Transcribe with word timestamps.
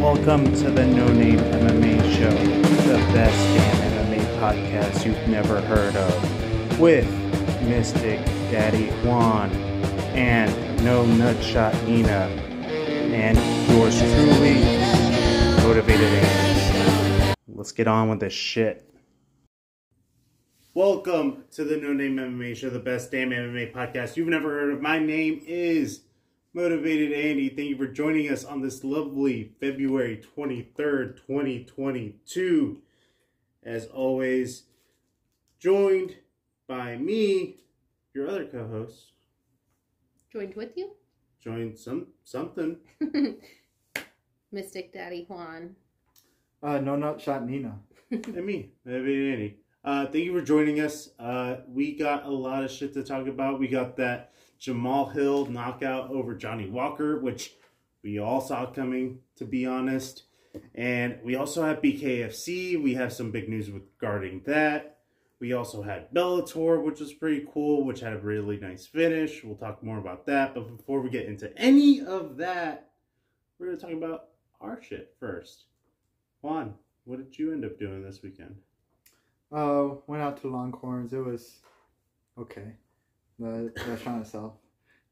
Welcome 0.00 0.46
to 0.56 0.70
the 0.70 0.86
No 0.86 1.06
Name 1.08 1.38
MMA 1.38 2.00
Show, 2.16 2.30
the 2.30 2.96
best 3.12 3.36
damn 3.54 4.06
MMA 4.08 4.24
podcast 4.40 5.04
you've 5.04 5.28
never 5.28 5.60
heard 5.60 5.94
of, 5.94 6.80
with 6.80 7.06
Mystic 7.64 8.24
Daddy 8.50 8.86
Juan 9.06 9.50
and 10.16 10.50
No 10.82 11.04
Nutshot 11.04 11.86
Nina, 11.86 12.30
and 13.12 13.36
yours 13.70 13.98
truly, 13.98 14.54
Motivated 15.66 16.00
Andy. 16.00 17.34
Let's 17.48 17.72
get 17.72 17.86
on 17.86 18.08
with 18.08 18.20
this 18.20 18.32
shit. 18.32 18.90
Welcome 20.72 21.44
to 21.50 21.62
the 21.62 21.76
No 21.76 21.92
Name 21.92 22.16
MMA 22.16 22.56
Show, 22.56 22.70
the 22.70 22.78
best 22.78 23.10
damn 23.10 23.28
MMA 23.28 23.74
podcast 23.74 24.16
you've 24.16 24.28
never 24.28 24.48
heard 24.48 24.72
of. 24.72 24.80
My 24.80 24.98
name 24.98 25.42
is 25.46 26.04
Motivated 26.52 27.12
Andy. 27.12 27.48
Thank 27.48 27.68
you 27.68 27.76
for 27.76 27.86
joining 27.86 28.28
us 28.28 28.44
on 28.44 28.60
this 28.60 28.82
lovely 28.82 29.52
February 29.60 30.20
23rd, 30.36 31.16
2022. 31.24 32.82
As 33.62 33.86
always, 33.86 34.64
joined 35.60 36.16
by 36.66 36.96
me, 36.96 37.58
your 38.12 38.28
other 38.28 38.46
co 38.46 38.66
host. 38.66 39.12
Joined 40.32 40.56
with 40.56 40.76
you, 40.76 40.90
Joined 41.40 41.78
some 41.78 42.08
something. 42.24 42.78
Mystic 44.52 44.92
Daddy 44.92 45.26
Juan. 45.28 45.76
Uh, 46.60 46.78
no 46.78 46.96
nut 46.96 47.20
shot 47.20 47.46
Nina. 47.46 47.78
and 48.10 48.44
me, 48.44 48.72
Motivated 48.84 49.32
Andy. 49.32 49.56
Uh, 49.84 50.06
thank 50.06 50.24
you 50.24 50.36
for 50.36 50.44
joining 50.44 50.80
us. 50.80 51.10
Uh, 51.16 51.58
we 51.68 51.96
got 51.96 52.26
a 52.26 52.30
lot 52.30 52.64
of 52.64 52.72
shit 52.72 52.92
to 52.94 53.04
talk 53.04 53.28
about. 53.28 53.60
We 53.60 53.68
got 53.68 53.96
that 53.98 54.32
Jamal 54.60 55.08
Hill 55.08 55.46
knockout 55.46 56.10
over 56.10 56.34
Johnny 56.34 56.68
Walker, 56.68 57.18
which 57.18 57.54
we 58.02 58.18
all 58.18 58.40
saw 58.40 58.66
coming, 58.66 59.20
to 59.36 59.44
be 59.44 59.66
honest. 59.66 60.24
And 60.74 61.18
we 61.24 61.34
also 61.34 61.62
have 61.64 61.80
BKFC. 61.80 62.80
We 62.80 62.94
have 62.94 63.12
some 63.12 63.30
big 63.30 63.48
news 63.48 63.70
regarding 63.70 64.42
that. 64.46 64.98
We 65.40 65.54
also 65.54 65.82
had 65.82 66.12
Bellator, 66.12 66.84
which 66.84 67.00
was 67.00 67.14
pretty 67.14 67.46
cool, 67.52 67.84
which 67.84 68.00
had 68.00 68.12
a 68.12 68.18
really 68.18 68.58
nice 68.58 68.86
finish. 68.86 69.42
We'll 69.42 69.56
talk 69.56 69.82
more 69.82 69.98
about 69.98 70.26
that. 70.26 70.54
But 70.54 70.76
before 70.76 71.00
we 71.00 71.08
get 71.08 71.26
into 71.26 71.56
any 71.56 72.02
of 72.02 72.36
that, 72.36 72.90
we're 73.58 73.66
going 73.66 73.78
to 73.78 73.86
talk 73.86 73.94
about 73.94 74.28
our 74.60 74.82
shit 74.82 75.14
first. 75.18 75.64
Juan, 76.42 76.74
what 77.04 77.18
did 77.18 77.38
you 77.38 77.52
end 77.52 77.64
up 77.64 77.78
doing 77.78 78.02
this 78.02 78.22
weekend? 78.22 78.56
Uh, 79.50 79.94
went 80.06 80.22
out 80.22 80.40
to 80.42 80.48
Longhorns. 80.48 81.14
It 81.14 81.24
was 81.24 81.60
okay. 82.38 82.74
The 83.40 83.72
restaurant 83.88 84.22
itself. 84.26 84.52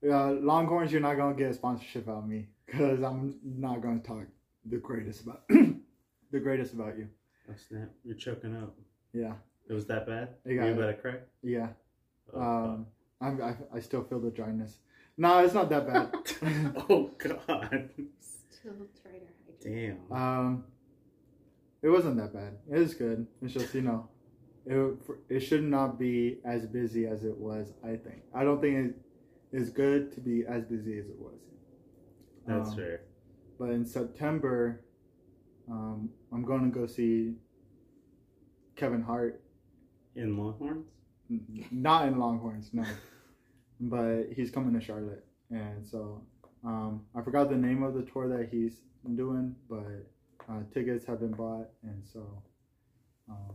Uh, 0.07 0.33
Longhorns, 0.33 0.93
you're 0.93 1.01
not 1.01 1.17
gonna 1.17 1.34
get 1.34 1.51
a 1.51 1.55
sponsorship 1.55 2.09
out 2.09 2.19
of 2.19 2.27
me 2.29 2.48
because 2.67 3.03
I'm 3.03 3.34
not 3.43 3.81
gonna 3.81 4.01
talk 4.01 4.27
the 4.67 4.77
greatest 4.77 5.23
about 5.23 5.43
the 5.48 6.41
greatest 6.41 6.75
about 6.75 6.97
you. 6.99 7.09
Oh 7.51 7.55
snap! 7.69 7.89
You're 8.05 8.17
choking 8.17 8.55
up. 8.56 8.75
Yeah, 9.12 9.33
It 9.69 9.73
was 9.73 9.87
that 9.87 10.06
bad? 10.06 10.29
You 10.45 10.53
You 10.55 10.61
got 10.61 10.69
about 10.69 10.89
it. 10.91 10.97
to 10.97 11.03
cry? 11.03 11.15
yeah. 11.43 11.69
Oh, 12.34 12.41
Um, 12.41 12.87
I'm, 13.21 13.43
I 13.43 13.55
I 13.75 13.81
still 13.81 14.05
feel 14.05 14.21
the 14.21 14.31
dryness. 14.31 14.77
No, 15.17 15.39
it's 15.45 15.55
not 15.55 15.69
that 15.71 15.87
bad. 15.87 16.15
oh 16.91 17.11
god! 17.19 17.89
Still 18.51 18.75
trying 19.03 19.25
to 19.25 19.33
hide. 19.47 19.99
Damn. 20.11 20.12
um, 20.12 20.65
it 21.83 21.89
wasn't 21.89 22.19
that 22.19 22.33
bad. 22.34 22.53
It 22.71 22.79
was 22.79 22.95
good. 22.95 23.27
It's 23.43 23.55
just 23.55 23.75
you 23.75 23.81
know, 23.83 24.09
it 24.67 24.98
it 25.28 25.41
should 25.41 25.64
not 25.64 25.98
be 25.98 26.39
as 26.45 26.67
busy 26.67 27.06
as 27.06 27.25
it 27.25 27.37
was. 27.37 27.73
I 27.84 27.97
think. 27.97 28.23
I 28.34 28.45
don't 28.45 28.61
think 28.61 28.95
it 29.53 29.56
is 29.56 29.70
good 29.70 30.12
to 30.15 30.20
be 30.20 30.45
as 30.47 30.65
busy 30.65 30.98
as 30.98 31.06
it 31.06 31.19
was. 31.19 31.39
That's 32.47 32.70
um, 32.70 32.77
fair. 32.77 33.00
But 33.59 33.70
in 33.70 33.84
September, 33.84 34.84
um, 35.70 36.11
I'm 36.33 36.45
going 36.45 36.70
to 36.70 36.78
go 36.78 36.87
see 36.87 37.34
Kevin 38.77 39.03
Hart. 39.03 39.42
In 40.15 40.37
Longhorns? 40.37 40.87
Not 41.70 42.09
in 42.09 42.19
Longhorns, 42.19 42.71
no. 42.72 42.84
but 43.81 44.25
he's 44.34 44.50
coming 44.50 44.78
to 44.78 44.84
Charlotte, 44.84 45.25
and 45.50 45.87
so 45.87 46.22
um, 46.65 47.03
I 47.15 47.22
forgot 47.22 47.50
the 47.50 47.56
name 47.56 47.83
of 47.83 47.94
the 47.94 48.03
tour 48.03 48.28
that 48.28 48.49
he's 48.50 48.81
doing, 49.15 49.54
but 49.69 50.06
uh, 50.49 50.60
tickets 50.72 51.04
have 51.06 51.21
been 51.21 51.33
bought, 51.33 51.69
and 51.83 52.03
so 52.04 52.43
um, 53.31 53.54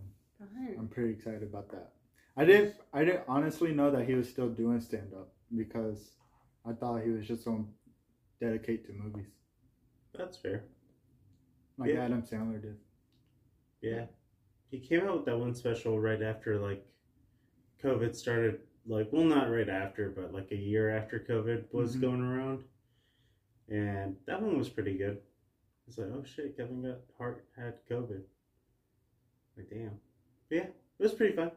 Fun. 0.53 0.75
I'm 0.77 0.87
pretty 0.87 1.11
excited 1.11 1.43
about 1.43 1.69
that. 1.71 1.91
I 2.35 2.45
didn't, 2.45 2.75
I 2.93 3.03
didn't 3.05 3.23
honestly 3.27 3.71
know 3.73 3.91
that 3.91 4.05
he 4.07 4.15
was 4.15 4.27
still 4.29 4.49
doing 4.49 4.81
stand 4.81 5.13
up 5.13 5.29
because 5.55 6.11
I 6.65 6.73
thought 6.73 7.03
he 7.03 7.11
was 7.11 7.27
just 7.27 7.45
going 7.45 7.65
to 7.65 8.45
dedicate 8.45 8.85
to 8.87 8.93
movies 8.93 9.27
That's 10.17 10.37
fair. 10.37 10.63
like 11.77 11.91
Yeah. 11.91 12.05
Adam 12.05 12.23
Sandler 12.23 12.61
did. 12.61 12.77
Yeah. 13.81 14.05
He 14.71 14.79
came 14.79 15.01
out 15.07 15.17
with 15.17 15.25
that 15.25 15.37
one 15.37 15.53
special 15.53 15.99
right 15.99 16.21
after 16.21 16.57
like 16.59 16.85
COVID 17.83 18.15
started. 18.15 18.61
Like, 18.85 19.09
well, 19.13 19.23
not 19.23 19.49
right 19.49 19.69
after, 19.69 20.09
but 20.09 20.33
like 20.33 20.51
a 20.51 20.55
year 20.57 20.89
after 20.89 21.19
COVID 21.19 21.71
was 21.71 21.95
Mhm. 21.95 22.01
going 22.01 22.21
around, 22.21 22.63
and 23.69 24.17
that 24.25 24.41
one 24.41 24.57
was 24.57 24.67
pretty 24.69 24.97
good. 24.97 25.21
It's 25.87 25.97
like, 25.97 26.09
oh 26.11 26.23
shit, 26.23 26.57
Kevin 26.57 26.81
got 26.81 26.99
Hart 27.17 27.45
had 27.55 27.75
COVID. 27.89 28.23
Like, 29.55 29.69
damn. 29.69 29.99
But 30.53 30.57
yeah, 30.59 30.65
it 30.99 31.03
was 31.03 31.13
pretty 31.13 31.35
fun. 31.35 31.49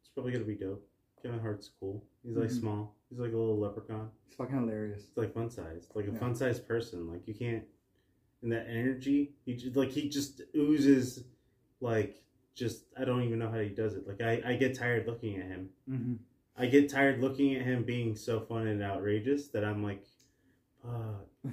It's 0.00 0.10
probably 0.14 0.30
gonna 0.30 0.44
be 0.44 0.54
dope. 0.54 0.88
Kevin 1.20 1.40
Hart's 1.40 1.72
cool. 1.80 2.04
He's 2.22 2.36
like 2.36 2.50
Mhm. 2.50 2.60
small. 2.60 2.94
He's 3.10 3.18
like 3.18 3.32
a 3.32 3.36
little 3.36 3.58
leprechaun. 3.58 4.12
It's 4.26 4.36
fucking 4.36 4.54
hilarious. 4.54 5.08
It's 5.08 5.16
like 5.16 5.34
fun 5.34 5.50
sized, 5.50 5.90
like 5.96 6.06
a 6.06 6.12
Yeah. 6.12 6.18
fun 6.20 6.36
sized 6.36 6.68
person. 6.68 7.08
Like 7.08 7.26
you 7.26 7.34
can't, 7.34 7.66
and 8.42 8.52
that 8.52 8.68
energy, 8.68 9.34
he 9.44 9.56
just, 9.56 9.74
like 9.74 9.88
he 9.90 10.08
just 10.08 10.40
oozes, 10.54 11.24
like 11.80 12.22
just 12.54 12.84
I 12.96 13.04
don't 13.04 13.22
even 13.24 13.40
know 13.40 13.50
how 13.50 13.58
he 13.58 13.70
does 13.70 13.96
it. 13.96 14.06
Like 14.06 14.20
I, 14.20 14.40
I 14.44 14.54
get 14.54 14.76
tired 14.76 15.08
looking 15.08 15.36
at 15.40 15.48
him. 15.48 15.70
hmm 15.86 16.14
I 16.54 16.66
get 16.66 16.88
tired 16.90 17.20
looking 17.20 17.56
at 17.56 17.62
him 17.62 17.82
being 17.82 18.14
so 18.14 18.38
fun 18.38 18.68
and 18.68 18.82
outrageous 18.82 19.48
that 19.48 19.64
I'm 19.64 19.82
like, 19.82 20.04
fuck. 20.80 21.26
but 21.42 21.52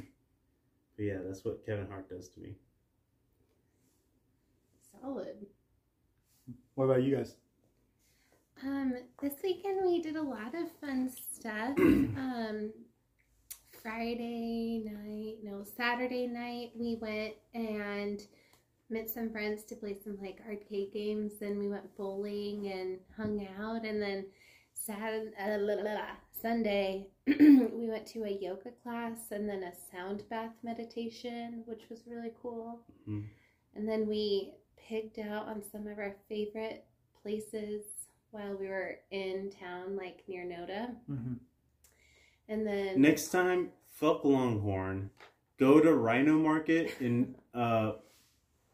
yeah, 1.00 1.18
that's 1.24 1.44
what 1.44 1.66
Kevin 1.66 1.88
Hart 1.88 2.08
does 2.10 2.30
to 2.30 2.40
me. 2.42 2.58
Solid. 5.02 5.48
What 6.80 6.86
about 6.86 7.04
you 7.04 7.18
guys? 7.18 7.36
Um, 8.64 8.94
this 9.22 9.34
weekend 9.44 9.86
we 9.86 10.02
did 10.02 10.16
a 10.16 10.22
lot 10.22 10.56
of 10.56 10.72
fun 10.80 11.12
stuff. 11.12 11.74
um, 11.78 12.72
Friday 13.84 14.86
night, 14.86 15.40
no, 15.44 15.66
Saturday 15.76 16.26
night, 16.26 16.72
we 16.80 16.96
went 16.96 17.34
and 17.54 18.22
met 18.90 19.10
some 19.10 19.30
friends 19.30 19.66
to 19.66 19.76
play 19.76 19.98
some 20.02 20.18
like 20.22 20.40
arcade 20.48 20.94
games. 20.94 21.34
Then 21.38 21.60
we 21.60 21.68
went 21.68 21.98
bowling 21.98 22.72
and 22.72 23.00
hung 23.18 23.46
out. 23.60 23.84
And 23.84 24.02
then 24.02 24.28
Saturday, 24.74 25.34
uh, 25.38 26.16
Sunday, 26.42 27.08
we 27.28 27.90
went 27.90 28.08
to 28.14 28.24
a 28.24 28.40
yoga 28.40 28.72
class 28.84 29.32
and 29.32 29.50
then 29.50 29.64
a 29.64 29.74
sound 29.92 30.24
bath 30.30 30.54
meditation, 30.64 31.62
which 31.66 31.90
was 31.90 32.08
really 32.08 32.32
cool. 32.42 32.80
Mhm. 33.06 33.26
And 33.76 33.86
then 33.86 34.08
we 34.08 34.54
picked 34.90 35.20
out 35.20 35.48
on 35.48 35.62
some 35.72 35.86
of 35.88 36.00
our 36.00 36.16
favorite 36.28 36.84
places 37.22 37.84
while 38.32 38.56
we 38.60 38.68
were 38.68 38.96
in 39.12 39.52
town, 39.52 39.96
like 39.96 40.24
near 40.28 40.44
Noda. 40.44 40.90
Mm-hmm. 41.10 41.34
And 42.48 42.66
then 42.66 43.00
Next 43.00 43.30
time, 43.30 43.70
fuck 43.92 44.26
Longhorn. 44.26 45.12
Go 45.60 45.80
to 45.80 45.94
Rhino 45.94 46.34
Market 46.34 46.94
in, 47.00 47.36
uh, 47.54 47.94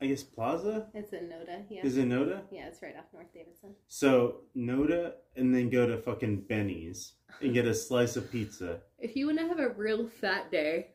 I 0.02 0.08
guess 0.08 0.24
Plaza. 0.24 0.88
it's 0.94 1.12
in 1.12 1.26
Noda, 1.26 1.64
yeah. 1.70 1.86
Is 1.86 1.98
it 1.98 2.08
Noda? 2.08 2.42
yeah, 2.52 2.68
it's 2.68 2.82
right 2.82 2.96
off 2.97 3.06
North 3.14 3.34
Davidson. 3.34 3.76
So 3.90 4.42
Noda, 4.56 5.14
and 5.36 5.53
then 5.53 5.70
go 5.70 5.86
to 5.86 5.97
fucking 5.97 6.42
Benny's 6.42 7.14
and 7.42 7.53
get 7.53 7.66
a 7.66 7.74
slice 7.74 8.16
of 8.16 8.32
pizza. 8.32 8.80
If 9.00 9.16
you 9.16 9.26
want 9.26 9.40
to 9.40 9.47
have 9.47 9.59
a 9.59 9.70
real 9.70 10.08
fat 10.08 10.50
day, 10.52 10.92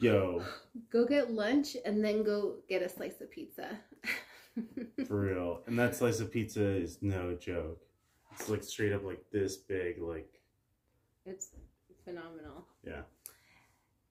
Yo, 0.00 0.42
go 0.90 1.06
get 1.06 1.30
lunch 1.30 1.76
and 1.86 2.04
then 2.04 2.24
go 2.24 2.56
get 2.68 2.82
a 2.82 2.88
slice 2.88 3.20
of 3.20 3.30
pizza. 3.30 3.78
for 5.06 5.20
real. 5.20 5.62
And 5.66 5.78
that 5.78 5.94
slice 5.96 6.20
of 6.20 6.30
pizza 6.32 6.64
is 6.64 6.98
no 7.00 7.34
joke. 7.34 7.80
It's 8.32 8.48
like 8.48 8.62
straight 8.64 8.92
up 8.92 9.04
like 9.04 9.24
this 9.32 9.56
big, 9.56 10.00
like 10.00 10.40
it's 11.26 11.50
phenomenal. 12.04 12.66
Yeah. 12.86 13.02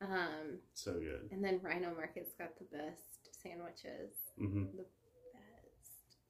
Um, 0.01 0.59
so 0.73 0.93
good. 0.93 1.29
and 1.31 1.43
then 1.43 1.59
Rhino 1.63 1.93
Market's 1.95 2.33
got 2.37 2.57
the 2.57 2.65
best 2.77 3.41
sandwiches. 3.41 4.15
Mm-hmm. 4.41 4.63
The 4.77 4.83
best 4.83 4.89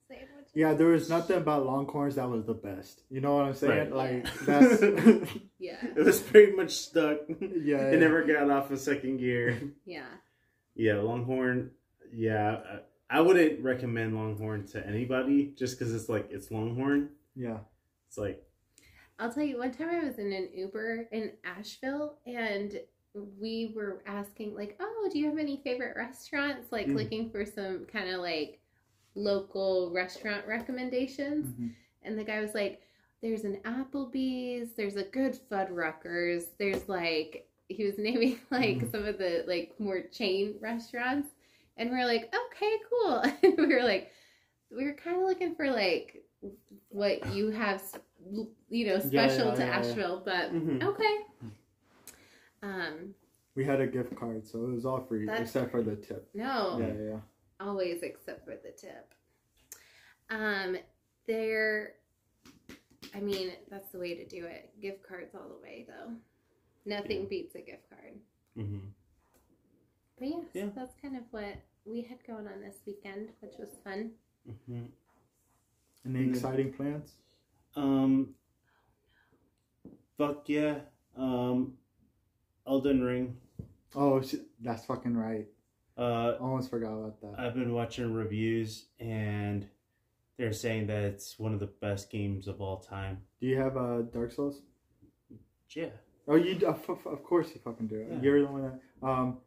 sandwiches. 0.08 0.52
Yeah, 0.54 0.74
there 0.74 0.88
was 0.88 1.10
nothing 1.10 1.38
about 1.38 1.66
Longhorns 1.66 2.16
that 2.16 2.30
was 2.30 2.46
the 2.46 2.54
best. 2.54 3.02
You 3.10 3.22
know 3.22 3.36
what 3.36 3.46
I'm 3.46 3.54
saying? 3.56 3.92
Right. 3.92 4.24
Like 4.24 4.40
that's 4.46 4.82
Yeah. 5.60 5.78
It 5.96 6.06
was 6.06 6.20
pretty 6.20 6.52
much 6.56 6.72
stuck. 6.72 7.20
yeah. 7.40 7.90
It 7.90 8.00
never 8.00 8.24
got 8.24 8.50
off 8.50 8.70
a 8.72 8.78
second 8.78 9.18
gear. 9.18 9.62
Yeah. 9.86 10.06
Yeah, 10.76 10.96
Longhorn. 10.96 11.72
Yeah, 12.12 12.58
I, 13.14 13.18
I 13.18 13.22
wouldn't 13.22 13.64
recommend 13.64 14.16
Longhorn 14.16 14.66
to 14.68 14.86
anybody 14.86 15.54
just 15.58 15.78
because 15.78 15.94
it's 15.94 16.10
like 16.10 16.28
it's 16.32 16.52
Longhorn. 16.52 17.10
yeah. 17.36 17.58
It's 18.08 18.18
like 18.18 18.44
I'll 19.20 19.32
tell 19.32 19.44
you, 19.44 19.60
one 19.60 19.72
time 19.72 19.90
I 19.90 20.04
was 20.04 20.18
in 20.18 20.34
an 20.34 20.50
Uber 20.54 21.08
in 21.12 21.32
Asheville 21.46 22.18
and 22.26 22.80
we 23.40 23.72
were 23.76 24.02
asking 24.08 24.56
like, 24.56 24.76
"Oh, 24.80 25.10
do 25.12 25.20
you 25.20 25.28
have 25.30 25.38
any 25.38 25.58
favorite 25.64 25.96
restaurants?" 25.96 26.72
Like 26.72 26.88
Mm. 26.88 26.96
looking 26.96 27.30
for 27.30 27.46
some 27.46 27.86
kind 27.86 28.10
of 28.10 28.22
like 28.22 28.60
local 29.16 29.92
restaurant 29.94 30.46
recommendations. 30.48 31.48
Mhm. 31.54 31.72
And 32.02 32.18
the 32.18 32.24
guy 32.24 32.42
was 32.42 32.54
like, 32.56 32.82
"There's 33.22 33.44
an 33.46 33.58
Applebee's. 33.66 34.74
There's 34.74 34.96
a 34.96 35.04
good 35.04 35.38
Fuddruckers. 35.50 36.46
There's 36.58 36.90
like 36.90 37.48
he 37.70 37.86
was 37.86 37.98
naming 38.00 38.40
like 38.52 38.80
Mhm. 38.80 38.92
some 38.92 39.06
of 39.06 39.18
the 39.20 39.44
like 39.48 39.80
more 39.80 40.02
chain 40.02 40.56
restaurants." 40.60 41.30
And 41.78 41.90
we 41.92 42.00
are 42.00 42.06
like, 42.06 42.34
"Okay, 42.34 42.78
cool." 42.90 43.24
And 43.44 43.58
we 43.58 43.74
were 43.74 43.84
like, 43.84 44.12
we 44.76 44.86
were 44.86 44.94
kind 44.94 45.18
of 45.18 45.24
looking 45.24 45.56
for 45.56 45.70
like 45.72 46.24
what 46.90 47.34
you 47.34 47.50
have, 47.52 47.82
you 48.70 48.86
know, 48.88 48.94
Yeah, 48.96 49.00
special 49.00 49.48
yeah, 49.48 49.56
to 49.56 49.62
yeah, 49.62 49.66
yeah. 49.70 49.80
Asheville, 49.80 50.22
but 50.26 50.54
Mhm. 50.54 50.84
okay. 50.84 51.18
Um, 52.62 53.16
We 53.56 53.64
had 53.66 53.82
a 53.82 53.88
gift 53.88 54.16
card, 54.16 54.46
so 54.48 54.66
it 54.66 54.72
was 54.74 54.86
all 54.86 55.02
free 55.02 55.30
except 55.30 55.72
for 55.72 55.82
the 55.84 55.96
tip. 55.96 56.28
no, 56.34 56.78
Yeah, 56.80 56.88
yeah, 56.88 57.10
yeah. 57.12 57.20
always 57.60 58.02
except 58.02 58.46
for 58.46 58.56
the 58.56 58.72
tip. 58.72 59.14
Um, 60.30 60.78
there, 61.28 61.96
I 63.14 63.20
mean, 63.20 63.52
that's 63.70 63.90
the 63.92 64.00
way 64.00 64.16
to 64.16 64.26
do 64.26 64.46
it. 64.46 64.72
Gift 64.82 65.04
cards 65.04 65.36
all 65.36 65.50
the 65.50 65.62
way, 65.62 65.86
though. 65.88 66.14
Nothing 66.86 67.22
Yeah. 67.24 67.28
beats 67.30 67.56
a 67.56 67.62
gift 67.62 67.88
card. 67.90 68.20
Mm-hmm. 68.58 68.88
But 70.18 70.28
yes, 70.28 70.46
Yeah. 70.54 70.70
that's 70.76 70.96
kind 71.02 71.18
of 71.18 71.24
what 71.32 71.56
we 71.86 72.02
had 72.02 72.20
going 72.26 72.48
on 72.48 72.62
this 72.62 72.82
weekend, 72.86 73.30
which 73.42 73.54
was 73.60 73.70
fun. 73.84 74.12
Mm-hmm. 74.48 74.86
Any 76.06 76.26
Mhm. 76.26 76.30
exciting 76.30 76.74
plans? 76.74 77.16
Um. 77.76 78.36
Fuck 80.18 80.48
yeah. 80.50 80.82
Um. 81.16 81.78
Elden 82.66 83.02
Ring. 83.04 83.38
Oh, 83.96 84.22
shit, 84.22 84.42
that's 84.62 84.86
fucking 84.86 85.16
right. 85.16 85.48
Uh, 85.98 86.38
Almost 86.40 86.70
forgot 86.72 86.94
about 86.94 87.22
that. 87.22 87.40
I've 87.40 87.54
been 87.54 87.74
watching 87.74 88.12
reviews 88.14 88.88
and 89.00 89.70
they're 90.38 90.54
saying 90.54 90.88
that 90.88 91.04
it's 91.04 91.38
one 91.38 91.54
of 91.54 91.60
the 91.60 91.68
best 91.68 92.10
games 92.10 92.48
of 92.48 92.60
all 92.62 92.80
time. 92.80 93.22
Do 93.40 93.46
you 93.48 93.58
have 93.58 93.78
uh, 93.78 94.02
Dark 94.04 94.32
Souls? 94.32 94.62
Yeah. 95.70 95.90
Oh, 96.28 96.36
you 96.36 96.56
of, 96.68 96.90
of 96.90 97.06
of 97.06 97.24
course 97.24 97.54
you 97.54 97.60
fucking 97.64 97.88
do. 97.88 98.08
Yeah. 98.10 98.22
You're 98.22 98.42
the 98.42 98.48
one 98.52 98.62
that 98.64 99.08
um 99.08 99.42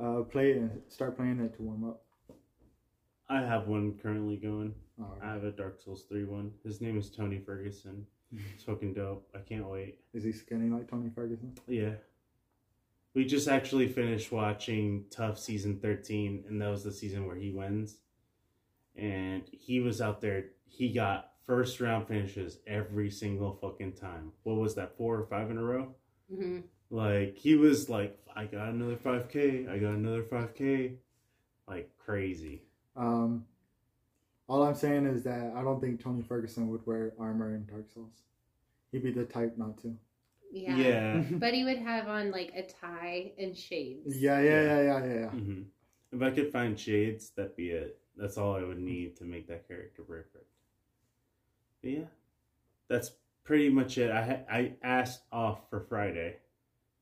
uh 0.00 0.22
play 0.22 0.52
it 0.52 0.56
and 0.58 0.70
start 0.88 1.16
playing 1.16 1.40
it 1.40 1.54
to 1.56 1.62
warm 1.62 1.84
up. 1.84 2.02
I 3.28 3.40
have 3.40 3.68
one 3.68 3.94
currently 4.02 4.36
going. 4.36 4.74
Oh, 5.00 5.14
I 5.22 5.32
have 5.32 5.44
a 5.44 5.50
Dark 5.50 5.80
Souls 5.80 6.04
3 6.08 6.24
one. 6.24 6.50
His 6.64 6.80
name 6.80 6.98
is 6.98 7.10
Tony 7.10 7.38
Ferguson. 7.38 8.06
It's 8.54 8.64
fucking 8.64 8.94
dope. 8.94 9.28
I 9.34 9.38
can't 9.38 9.66
wait. 9.66 10.00
is 10.12 10.24
he 10.24 10.32
skinny 10.32 10.68
like 10.68 10.90
Tony 10.90 11.10
Ferguson? 11.14 11.52
Yeah. 11.66 11.94
We 13.14 13.24
just 13.24 13.48
actually 13.48 13.88
finished 13.88 14.30
watching 14.30 15.04
TUF 15.10 15.38
season 15.38 15.80
13, 15.80 16.44
and 16.48 16.60
that 16.60 16.68
was 16.68 16.84
the 16.84 16.92
season 16.92 17.26
where 17.26 17.36
he 17.36 17.50
wins. 17.50 17.96
And 18.96 19.44
he 19.50 19.80
was 19.80 20.00
out 20.00 20.20
there, 20.20 20.46
he 20.66 20.92
got 20.92 21.32
first 21.46 21.80
round 21.80 22.06
finishes 22.06 22.58
every 22.66 23.10
single 23.10 23.54
fucking 23.62 23.94
time. 23.94 24.32
What 24.42 24.56
was 24.56 24.74
that, 24.74 24.96
four 24.96 25.16
or 25.16 25.26
five 25.26 25.50
in 25.50 25.56
a 25.58 25.62
row? 25.62 25.94
hmm 26.32 26.58
Like, 26.90 27.36
he 27.36 27.54
was 27.54 27.88
like, 27.88 28.18
I 28.34 28.44
got 28.44 28.68
another 28.68 28.96
5K, 28.96 29.68
I 29.68 29.78
got 29.78 29.94
another 29.94 30.22
5K. 30.22 30.96
Like, 31.66 31.90
crazy. 31.98 32.62
Um, 32.96 33.44
all 34.48 34.62
I'm 34.62 34.74
saying 34.74 35.06
is 35.06 35.24
that 35.24 35.52
I 35.54 35.62
don't 35.62 35.80
think 35.80 36.02
Tony 36.02 36.22
Ferguson 36.22 36.68
would 36.70 36.86
wear 36.86 37.12
armor 37.18 37.54
in 37.54 37.66
Dark 37.66 37.90
Souls. 37.92 38.22
He'd 38.90 39.02
be 39.02 39.10
the 39.10 39.24
type 39.24 39.58
not 39.58 39.76
to. 39.82 39.94
Yeah. 40.50 40.76
Yeah. 40.76 41.22
But 41.32 41.52
he 41.52 41.64
would 41.64 41.78
have 41.78 42.08
on 42.08 42.30
like 42.30 42.52
a 42.56 42.62
tie 42.62 43.32
and 43.38 43.54
shades. 43.56 44.16
Yeah, 44.18 44.40
yeah, 44.40 44.62
yeah, 44.62 44.80
yeah, 44.80 45.04
yeah. 45.04 45.14
yeah. 45.14 45.28
hmm 45.28 45.62
If 46.10 46.22
I 46.22 46.30
could 46.30 46.50
find 46.50 46.80
shades, 46.80 47.30
that'd 47.36 47.54
be 47.56 47.70
it. 47.70 47.98
That's 48.16 48.38
all 48.38 48.56
I 48.56 48.64
would 48.64 48.78
need 48.80 49.16
to 49.18 49.24
make 49.24 49.46
that 49.48 49.68
character 49.68 50.02
perfect. 50.02 50.46
But 51.82 51.90
yeah, 51.90 52.06
that's 52.88 53.12
pretty 53.44 53.68
much 53.68 53.98
it. 53.98 54.10
I 54.10 54.22
ha- 54.24 54.44
I 54.50 54.72
asked 54.82 55.22
off 55.30 55.68
for 55.68 55.80
Friday 55.80 56.36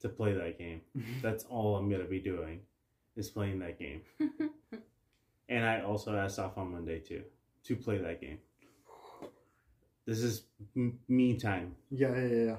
to 0.00 0.08
play 0.08 0.32
that 0.34 0.58
game. 0.58 0.81
That's 1.22 1.44
all 1.44 1.76
I'm 1.76 1.90
gonna 1.90 2.04
be 2.04 2.20
doing 2.20 2.60
is 3.16 3.31
playing 3.31 3.58
that 3.60 3.78
game. 3.78 4.02
And 5.48 5.64
I 5.64 5.82
also 5.82 6.16
asked 6.16 6.38
off 6.38 6.58
on 6.58 6.72
Monday 6.72 6.98
too 6.98 7.22
to 7.64 7.76
play 7.76 7.98
that 7.98 8.20
game. 8.20 8.38
This 10.06 10.19
is 10.20 10.44
m- 10.76 10.98
me 11.08 11.37
time. 11.37 11.75
yeah, 11.90 12.14
yeah, 12.16 12.26
yeah, 12.26 12.44
yeah. 12.44 12.56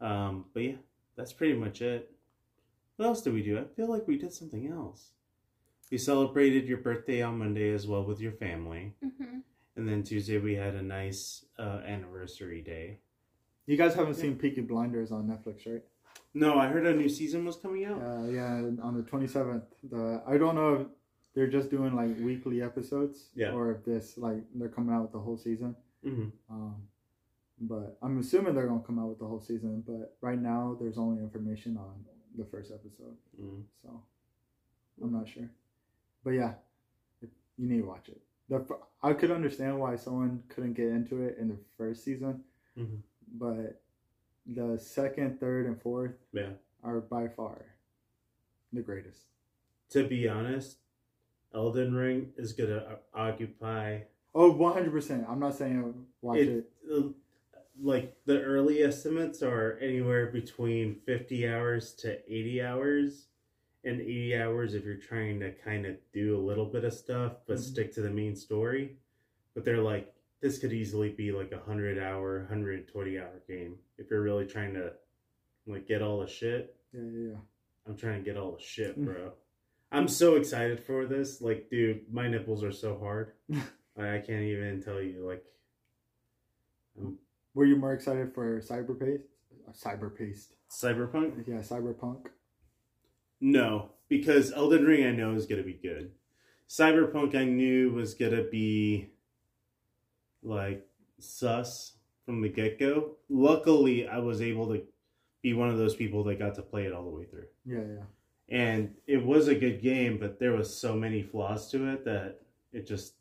Um, 0.00 0.46
but 0.52 0.62
yeah, 0.62 0.76
that's 1.16 1.32
pretty 1.32 1.54
much 1.54 1.80
it. 1.80 2.10
What 2.96 3.06
else 3.06 3.22
did 3.22 3.34
we 3.34 3.42
do? 3.42 3.58
I 3.58 3.64
feel 3.64 3.88
like 3.88 4.06
we 4.06 4.18
did 4.18 4.32
something 4.32 4.68
else. 4.68 5.10
We 5.90 5.98
celebrated 5.98 6.66
your 6.66 6.78
birthday 6.78 7.22
on 7.22 7.38
Monday 7.38 7.72
as 7.72 7.86
well 7.86 8.04
with 8.04 8.20
your 8.20 8.32
family, 8.32 8.94
hmm 9.02 9.40
and 9.76 9.88
then 9.88 10.02
Tuesday 10.02 10.38
we 10.38 10.54
had 10.54 10.74
a 10.74 10.82
nice 10.82 11.46
uh, 11.58 11.80
anniversary 11.86 12.60
day. 12.60 12.98
You 13.66 13.76
guys 13.78 13.94
haven't 13.94 14.14
seen 14.14 14.36
Peaky 14.36 14.60
Blinders 14.62 15.12
on 15.12 15.26
Netflix, 15.28 15.66
right? 15.66 15.82
No, 16.34 16.58
I 16.58 16.68
heard 16.68 16.86
a 16.86 16.94
new 16.94 17.08
season 17.08 17.44
was 17.44 17.56
coming 17.56 17.84
out. 17.84 18.00
Uh, 18.00 18.24
yeah, 18.24 18.54
on 18.82 18.94
the 18.96 19.02
27th. 19.02 19.64
The 19.90 20.22
I 20.26 20.38
don't 20.38 20.54
know 20.54 20.74
if 20.74 20.86
they're 21.34 21.46
just 21.50 21.70
doing 21.70 21.94
like 21.94 22.16
weekly 22.20 22.62
episodes, 22.62 23.30
Yeah. 23.34 23.52
or 23.52 23.72
if 23.72 23.84
this 23.84 24.16
like 24.16 24.42
they're 24.54 24.68
coming 24.68 24.94
out 24.94 25.02
with 25.02 25.12
the 25.12 25.20
whole 25.20 25.36
season. 25.36 25.76
hmm 26.02 26.28
Um, 26.50 26.76
but 27.60 27.98
I'm 28.02 28.18
assuming 28.18 28.54
they're 28.54 28.66
gonna 28.66 28.82
come 28.82 28.98
out 28.98 29.08
with 29.08 29.18
the 29.18 29.26
whole 29.26 29.40
season. 29.40 29.82
But 29.86 30.16
right 30.20 30.40
now, 30.40 30.76
there's 30.80 30.98
only 30.98 31.22
information 31.22 31.76
on 31.76 32.04
the 32.36 32.44
first 32.46 32.72
episode, 32.72 33.16
mm 33.40 33.62
so 33.82 34.02
I'm 35.02 35.12
not 35.12 35.28
sure. 35.28 35.50
But 36.24 36.30
yeah, 36.30 36.54
you 37.58 37.68
need 37.68 37.82
to 37.82 37.86
watch 37.86 38.08
it. 38.08 38.20
The 38.48 38.64
I 39.02 39.12
could 39.12 39.30
understand 39.30 39.78
why 39.78 39.96
someone 39.96 40.42
couldn't 40.48 40.74
get 40.74 40.88
into 40.88 41.22
it 41.22 41.36
in 41.38 41.48
the 41.48 41.58
first 41.76 42.04
season, 42.04 42.42
Mhm. 42.78 43.02
but 43.34 43.81
the 44.46 44.78
second, 44.78 45.38
third, 45.40 45.66
and 45.66 45.80
fourth 45.80 46.14
Yeah. 46.32 46.50
are 46.82 47.00
by 47.00 47.28
far 47.28 47.64
the 48.72 48.82
greatest. 48.82 49.26
To 49.90 50.06
be 50.06 50.28
honest, 50.28 50.78
Elden 51.54 51.94
Ring 51.94 52.32
is 52.36 52.52
gonna 52.52 52.98
o- 53.14 53.18
occupy 53.18 54.00
Oh, 54.34 54.50
100%. 54.50 55.28
I'm 55.28 55.38
not 55.38 55.54
saying 55.54 56.06
watch 56.22 56.38
It- 56.38 56.48
it. 56.88 56.90
uh, 56.90 57.08
like 57.82 58.16
the 58.24 58.42
early 58.42 58.82
estimates 58.82 59.42
are 59.42 59.76
anywhere 59.78 60.26
between 60.30 60.94
50 61.00 61.46
hours 61.46 61.92
to 61.96 62.18
80 62.32 62.62
hours 62.62 63.28
and 63.84 64.00
80 64.00 64.34
hours 64.36 64.74
if 64.74 64.84
you're 64.84 64.96
trying 64.96 65.40
to 65.40 65.52
kind 65.52 65.84
of 65.84 65.96
do 66.12 66.34
a 66.36 66.40
little 66.40 66.66
bit 66.66 66.84
of 66.84 66.94
stuff 66.94 67.36
but 67.46 67.58
Mhm. 67.58 67.60
stick 67.60 67.92
to 67.92 68.00
the 68.00 68.10
main 68.10 68.34
story 68.36 68.96
but 69.54 69.64
they're 69.64 69.82
like 69.82 70.14
this 70.42 70.58
could 70.58 70.72
easily 70.72 71.08
be 71.10 71.32
like 71.32 71.52
a 71.52 71.56
100 71.56 71.98
hour 71.98 72.40
120 72.40 73.18
hour 73.18 73.40
game 73.48 73.76
if 73.98 74.10
you're 74.10 74.20
really 74.22 74.44
trying 74.46 74.74
to 74.74 74.92
like 75.66 75.86
get 75.88 76.02
all 76.02 76.20
the 76.20 76.26
shit 76.26 76.76
Yeah, 76.92 77.00
yeah, 77.02 77.28
yeah. 77.30 77.36
i'm 77.86 77.96
trying 77.96 78.22
to 78.22 78.24
get 78.30 78.36
all 78.36 78.52
the 78.52 78.62
shit 78.62 78.98
Mm. 79.00 79.04
bro 79.06 79.32
i'm 79.92 80.08
so 80.08 80.34
excited 80.36 80.82
for 80.84 81.06
this 81.06 81.40
like 81.40 81.70
dude 81.70 82.02
my 82.12 82.28
nipples 82.28 82.62
are 82.64 82.72
so 82.72 82.98
hard 82.98 83.32
i 83.98 84.16
I 84.16 84.18
can't 84.18 84.42
even 84.42 84.82
tell 84.82 85.00
you 85.00 85.26
like 85.26 85.44
Were 87.54 87.64
you 87.66 87.76
more 87.76 87.92
excited 87.92 88.34
for 88.34 88.60
Cyberpace? 88.60 89.20
Uh, 89.68 89.72
Cyberpace. 89.72 90.48
cyberpunk 90.70 91.46
Yeah, 91.46 91.58
Cyberpunk. 91.58 92.26
No, 93.40 93.90
because 94.08 94.52
Elden 94.52 94.84
Ring 94.86 95.04
I 95.06 95.10
know 95.12 95.34
is 95.34 95.46
gonna 95.46 95.62
be 95.62 95.74
good. 95.90 96.12
Cyberpunk 96.68 97.34
I 97.34 97.44
knew 97.44 97.92
was 97.92 98.14
gonna 98.14 98.44
be 98.44 99.10
like 100.42 100.86
sus 101.18 101.92
from 102.24 102.40
the 102.40 102.48
get 102.48 102.78
go. 102.78 103.16
Luckily, 103.28 104.08
I 104.08 104.18
was 104.18 104.40
able 104.42 104.68
to 104.68 104.82
be 105.42 105.52
one 105.54 105.68
of 105.70 105.78
those 105.78 105.94
people 105.94 106.22
that 106.24 106.38
got 106.38 106.54
to 106.56 106.62
play 106.62 106.84
it 106.86 106.92
all 106.92 107.04
the 107.04 107.10
way 107.10 107.24
through, 107.24 107.46
Yeah, 107.66 107.78
yeah. 107.78 108.04
and 108.56 108.94
it 109.06 109.24
was 109.24 109.48
a 109.48 109.54
good 109.54 109.82
game. 109.82 110.18
But 110.18 110.38
there 110.38 110.52
was 110.52 110.72
so 110.76 110.94
many 110.94 111.22
flaws 111.22 111.70
to 111.72 111.88
it 111.88 112.04
that 112.04 112.40
it 112.72 112.86
just 112.86 113.14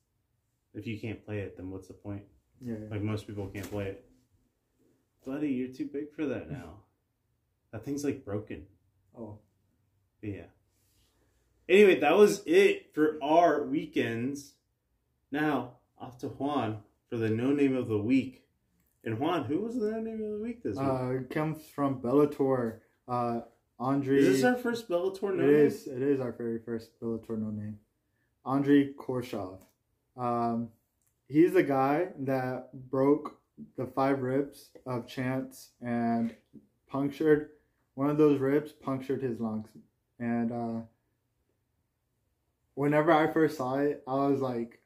if 0.74 0.86
you 0.88 1.00
can't 1.00 1.24
play 1.26 1.40
it, 1.40 1.58
then 1.58 1.70
what's 1.72 1.88
the 1.88 1.94
point? 1.94 2.24
Yeah, 2.64 2.76
yeah. 2.82 2.88
Like 2.92 3.02
most 3.02 3.26
people 3.28 3.48
can't 3.48 3.70
play 3.70 3.88
it. 3.88 4.06
Buddy, 5.26 5.50
you're 5.50 5.68
too 5.74 5.86
big 5.92 6.12
for 6.14 6.26
that 6.26 6.50
now. 6.52 6.74
That 7.72 7.86
thing's 7.86 8.04
like 8.04 8.26
broken. 8.26 8.66
Oh, 9.18 9.38
But 10.20 10.30
yeah. 10.32 10.44
Anyway, 11.70 12.02
that 12.02 12.18
was 12.18 12.42
it 12.46 12.94
for 12.94 13.18
our 13.24 13.64
weekends. 13.64 14.56
Now, 15.32 15.76
off 15.98 16.18
to 16.18 16.28
Juan 16.28 16.80
for 17.12 17.18
the 17.18 17.30
no 17.30 17.52
name 17.52 17.76
of 17.76 17.90
the 17.90 17.98
week. 17.98 18.46
And 19.04 19.20
Juan, 19.20 19.44
who 19.44 19.60
was 19.60 19.76
the 19.76 19.92
no 19.92 20.00
name 20.00 20.24
of 20.24 20.32
the 20.32 20.40
week 20.40 20.64
this 20.64 20.78
week? 20.78 20.88
uh, 20.88 21.10
it 21.12 21.30
comes 21.30 21.66
from 21.76 22.00
Bellator. 22.02 22.80
Uh, 23.08 23.42
Andre. 23.78 24.20
is 24.20 24.28
this 24.42 24.44
our 24.46 24.56
first 24.56 24.88
Bellator 24.88 25.36
no 25.36 25.44
It 25.44 25.48
name? 25.48 25.56
is. 25.56 25.88
It 25.88 26.02
is 26.02 26.22
our 26.22 26.32
very 26.32 26.60
first 26.60 26.98
Bellator 27.02 27.38
no 27.38 27.50
name. 27.50 27.80
Andrei 28.46 28.94
Koreshkov. 28.94 29.60
Um, 30.16 30.70
he's 31.28 31.52
the 31.54 31.64
guy 31.64 32.10
that 32.20 32.70
broke 32.90 33.38
the 33.76 33.86
five 33.86 34.22
ribs 34.22 34.70
of 34.86 35.06
Chance 35.08 35.72
and 35.82 36.34
punctured 36.88 37.50
one 37.96 38.10
of 38.10 38.18
those 38.18 38.40
ribs 38.40 38.72
punctured 38.72 39.22
his 39.22 39.40
lungs, 39.42 39.68
and 40.18 40.52
uh, 40.52 40.80
whenever 42.76 43.12
I 43.12 43.32
first 43.32 43.58
saw 43.58 43.80
it, 43.80 44.02
I 44.08 44.28
was 44.28 44.40
like, 44.40 44.80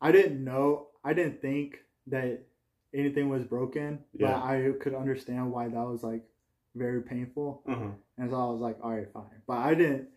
I 0.00 0.10
didn't 0.10 0.42
know, 0.42 0.88
I 1.04 1.12
didn't 1.14 1.40
think 1.40 1.78
that 2.08 2.40
anything 2.94 3.28
was 3.28 3.44
broken, 3.44 4.00
Yeah. 4.12 4.32
but 4.32 4.42
I 4.44 4.72
could 4.80 4.94
understand 4.94 5.50
why 5.50 5.68
that 5.68 5.86
was 5.86 6.02
like 6.02 6.22
very 6.74 7.02
painful, 7.02 7.62
huh. 7.66 7.90
and 8.18 8.30
so 8.30 8.36
I 8.36 8.50
was 8.50 8.60
like, 8.60 8.78
all 8.82 8.92
right, 8.92 9.10
fine. 9.12 9.42
But 9.46 9.58
I 9.58 9.74
didn't. 9.74 10.08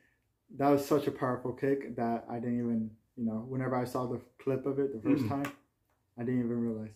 That 0.58 0.70
was 0.70 0.86
such 0.86 1.08
a 1.08 1.12
powerful 1.12 1.51
kick 1.54 1.96
that 1.96 2.25
I 2.30 2.36
didn't 2.36 2.60
even, 2.60 2.92
you 3.18 3.25
know, 3.25 3.46
whenever 3.48 3.75
I 3.75 3.84
saw 3.86 4.06
the 4.06 4.22
clip 4.39 4.65
of 4.65 4.80
it 4.80 4.94
the 4.94 5.00
1st 5.10 5.24
Mhm. 5.25 5.30
time, 5.30 5.51
I 6.18 6.24
didn't 6.24 6.39
even 6.46 6.60
realize. 6.62 6.94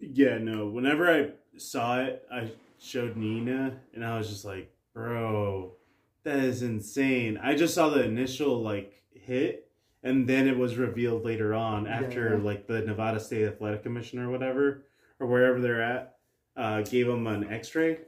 Yeah, 0.00 0.38
no. 0.38 0.68
Whenever 0.68 1.08
I 1.10 1.32
saw 1.58 2.00
it, 2.04 2.26
I 2.32 2.50
showed 2.78 3.16
Nina, 3.16 3.80
and 3.94 4.04
I 4.04 4.16
was 4.18 4.28
just 4.28 4.44
like, 4.44 4.72
"Bro, 4.94 5.74
that 6.22 6.38
is 6.38 6.62
insane." 6.62 7.36
I 7.36 7.54
just 7.56 7.74
saw 7.74 7.90
the 7.90 8.04
initial 8.04 8.60
like 8.62 9.02
hit, 9.12 9.67
and 10.02 10.28
then 10.28 10.46
it 10.48 10.56
was 10.56 10.76
revealed 10.76 11.24
later 11.24 11.54
on 11.54 11.86
after 11.86 12.36
Yeah. 12.36 12.42
like 12.44 12.66
the 12.66 12.80
Nevada 12.82 13.20
State 13.20 13.44
Athletic 13.46 13.82
Commission 13.82 14.18
or 14.20 14.30
whatever, 14.30 14.84
or 15.18 15.26
wherever 15.26 15.60
they're 15.60 15.82
at, 15.82 16.16
uh, 16.56 16.82
gave 16.82 17.08
him 17.08 17.26
an 17.26 17.48
X-ray. 17.48 17.98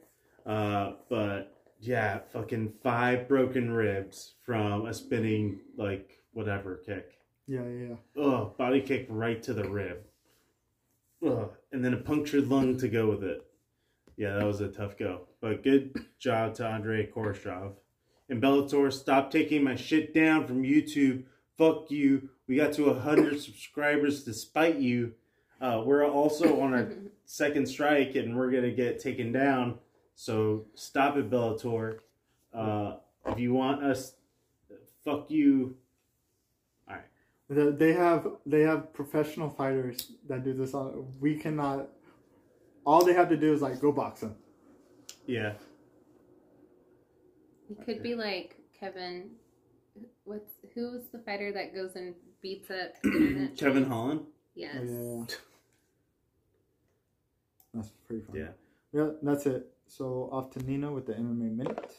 Uh, 0.47 0.93
but 1.09 1.57
yeah, 1.81 2.19
fucking 2.33 2.73
five 2.83 3.29
broken 3.29 3.71
ribs 3.73 4.35
from 4.43 4.87
a 4.87 4.95
spinning 4.95 5.61
like 5.77 6.19
whatever 6.33 6.77
kick. 6.77 7.19
Yeah, 7.47 7.63
yeah, 7.67 7.95
yeah. 8.17 8.23
Ugh, 8.23 8.57
body 8.57 8.81
kick 8.81 9.07
right 9.09 9.43
to 9.43 9.53
the 9.53 9.69
rib. 9.69 9.99
Ugh, 11.27 11.51
and 11.73 11.85
then 11.85 11.95
a 11.95 11.99
punctured 11.99 12.49
lung 12.49 12.77
to 12.79 12.89
go 12.89 13.11
with 13.11 13.23
it. 13.25 13.45
Yeah, 14.17 14.37
that 14.37 14.47
was 14.47 14.61
a 14.61 14.69
tough 14.69 14.97
go. 14.99 15.27
But 15.41 15.63
good 15.63 16.05
job 16.19 16.55
to 16.57 16.67
Andre 16.67 17.07
Koreshkov. 17.11 17.73
And 18.29 18.41
Bellator, 18.43 18.93
stop 18.93 19.31
taking 19.31 19.65
my 19.65 19.75
shit 19.75 20.15
down 20.15 20.47
from 20.47 20.63
YouTube. 20.63 21.25
Fuck 21.61 21.91
you. 21.91 22.31
We 22.49 22.57
got 22.57 22.73
to 22.75 22.87
100 22.87 23.39
subscribers 23.39 24.25
despite 24.25 24.77
you. 24.77 25.13
Uh, 25.61 25.83
we're 25.85 26.07
also 26.09 26.59
on 26.63 26.73
our 26.73 26.89
second 27.27 27.67
strike 27.67 28.15
and 28.15 28.35
we're 28.35 28.51
going 28.51 28.63
to 28.63 28.71
get 28.71 28.99
taken 28.99 29.31
down. 29.31 29.79
So 30.15 30.65
stop 30.75 31.19
it, 31.19 31.29
Bellator. 31.29 31.99
Uh, 32.55 32.95
if 33.27 33.39
you 33.39 33.53
want 33.53 33.85
us, 33.85 34.15
fuck 35.05 35.31
you. 35.31 35.77
The- 37.51 37.73
They 37.73 37.93
have 37.93 38.27
they 38.47 38.63
have 38.63 38.95
professional 38.95 39.51
fighters 39.51 40.13
that 40.29 40.45
do 40.45 40.55
this. 40.55 40.73
On, 40.73 41.13
we 41.21 41.37
cannot. 41.37 41.89
All 42.87 43.05
they 43.05 43.13
have 43.13 43.29
to 43.29 43.37
do 43.37 43.53
is 43.53 43.61
like 43.61 43.81
go 43.81 43.93
box 43.93 44.21
them. 44.21 44.35
Yeah. 45.27 45.53
It 47.69 47.85
could 47.85 48.03
be 48.03 48.15
like 48.15 48.57
Kevin. 48.79 49.33
What's 50.31 50.53
who's 50.77 51.09
the 51.11 51.19
fighter 51.19 51.51
that 51.55 51.75
goes 51.75 51.97
and 51.97 52.15
beats 52.41 52.71
up? 52.71 52.95
Kevin 53.57 53.85
Holland. 53.85 54.21
Yes. 54.55 54.77
Oh, 54.79 54.85
yeah, 54.85 55.25
yeah. 55.27 55.37
That's 57.75 57.91
pretty 58.07 58.23
fun. 58.23 58.37
Yeah. 58.37 58.49
Yeah, 58.93 59.09
that's 59.23 59.47
it. 59.47 59.67
So 59.89 60.29
off 60.31 60.53
to 60.53 60.61
Nina 60.61 60.93
with 60.93 61.07
the 61.07 61.15
MMA 61.15 61.57
minute. 61.57 61.91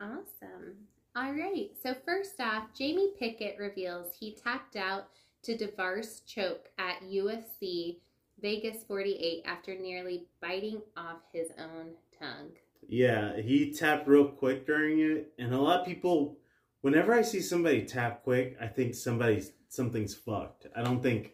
Awesome. 0.00 0.78
All 1.14 1.30
right. 1.32 1.70
So 1.80 1.94
first 2.04 2.40
off, 2.40 2.64
Jamie 2.76 3.12
Pickett 3.16 3.56
reveals 3.56 4.16
he 4.18 4.34
tapped 4.34 4.74
out 4.74 5.06
to 5.44 5.56
Devar's 5.56 6.22
choke 6.26 6.70
at 6.76 7.00
UFC 7.02 7.98
Vegas 8.42 8.82
48 8.82 9.44
after 9.46 9.76
nearly 9.76 10.24
biting 10.42 10.82
off 10.96 11.18
his 11.32 11.50
own 11.56 11.90
tongue. 12.18 12.50
Yeah, 12.88 13.40
he 13.40 13.72
tapped 13.72 14.08
real 14.08 14.26
quick 14.26 14.66
during 14.66 14.98
it, 14.98 15.32
and 15.38 15.54
a 15.54 15.60
lot 15.60 15.82
of 15.82 15.86
people. 15.86 16.36
Whenever 16.82 17.12
I 17.12 17.22
see 17.22 17.40
somebody 17.40 17.84
tap 17.84 18.22
quick, 18.22 18.56
I 18.60 18.66
think 18.66 18.94
somebody's 18.94 19.52
something's 19.68 20.14
fucked. 20.14 20.66
I 20.74 20.82
don't 20.82 21.02
think, 21.02 21.32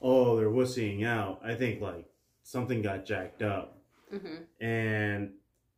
oh, 0.00 0.36
they're 0.36 0.50
wussying 0.50 1.06
out. 1.06 1.40
I 1.44 1.54
think 1.54 1.80
like 1.80 2.06
something 2.42 2.82
got 2.82 3.04
jacked 3.04 3.42
up. 3.42 3.78
hmm 4.10 4.42
And 4.60 5.32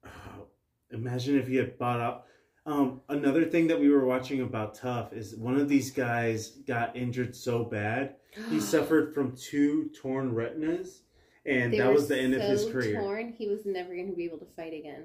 oh, 0.04 0.46
imagine 0.90 1.38
if 1.38 1.48
he 1.48 1.56
had 1.56 1.78
bought 1.78 2.00
up. 2.00 2.28
Um, 2.66 3.00
another 3.08 3.44
thing 3.44 3.68
that 3.68 3.78
we 3.78 3.88
were 3.88 4.04
watching 4.04 4.40
about 4.40 4.74
TUF 4.74 5.12
is 5.12 5.36
one 5.36 5.56
of 5.56 5.68
these 5.68 5.92
guys 5.92 6.48
got 6.66 6.96
injured 6.96 7.36
so 7.36 7.62
bad 7.62 8.16
he 8.50 8.60
suffered 8.60 9.14
from 9.14 9.36
two 9.36 9.90
torn 10.00 10.34
retinas, 10.34 11.02
and 11.44 11.72
They 11.72 11.78
that 11.78 11.92
was 11.92 12.08
the 12.08 12.18
end 12.18 12.34
of 12.34 12.42
his 12.42 12.62
so 12.64 12.72
career. 12.72 13.00
Torn, 13.00 13.32
he 13.32 13.48
was 13.48 13.64
never 13.64 13.94
going 13.94 14.10
to 14.10 14.16
be 14.16 14.24
able 14.24 14.38
to 14.38 14.46
fight 14.56 14.74
again. 14.74 15.04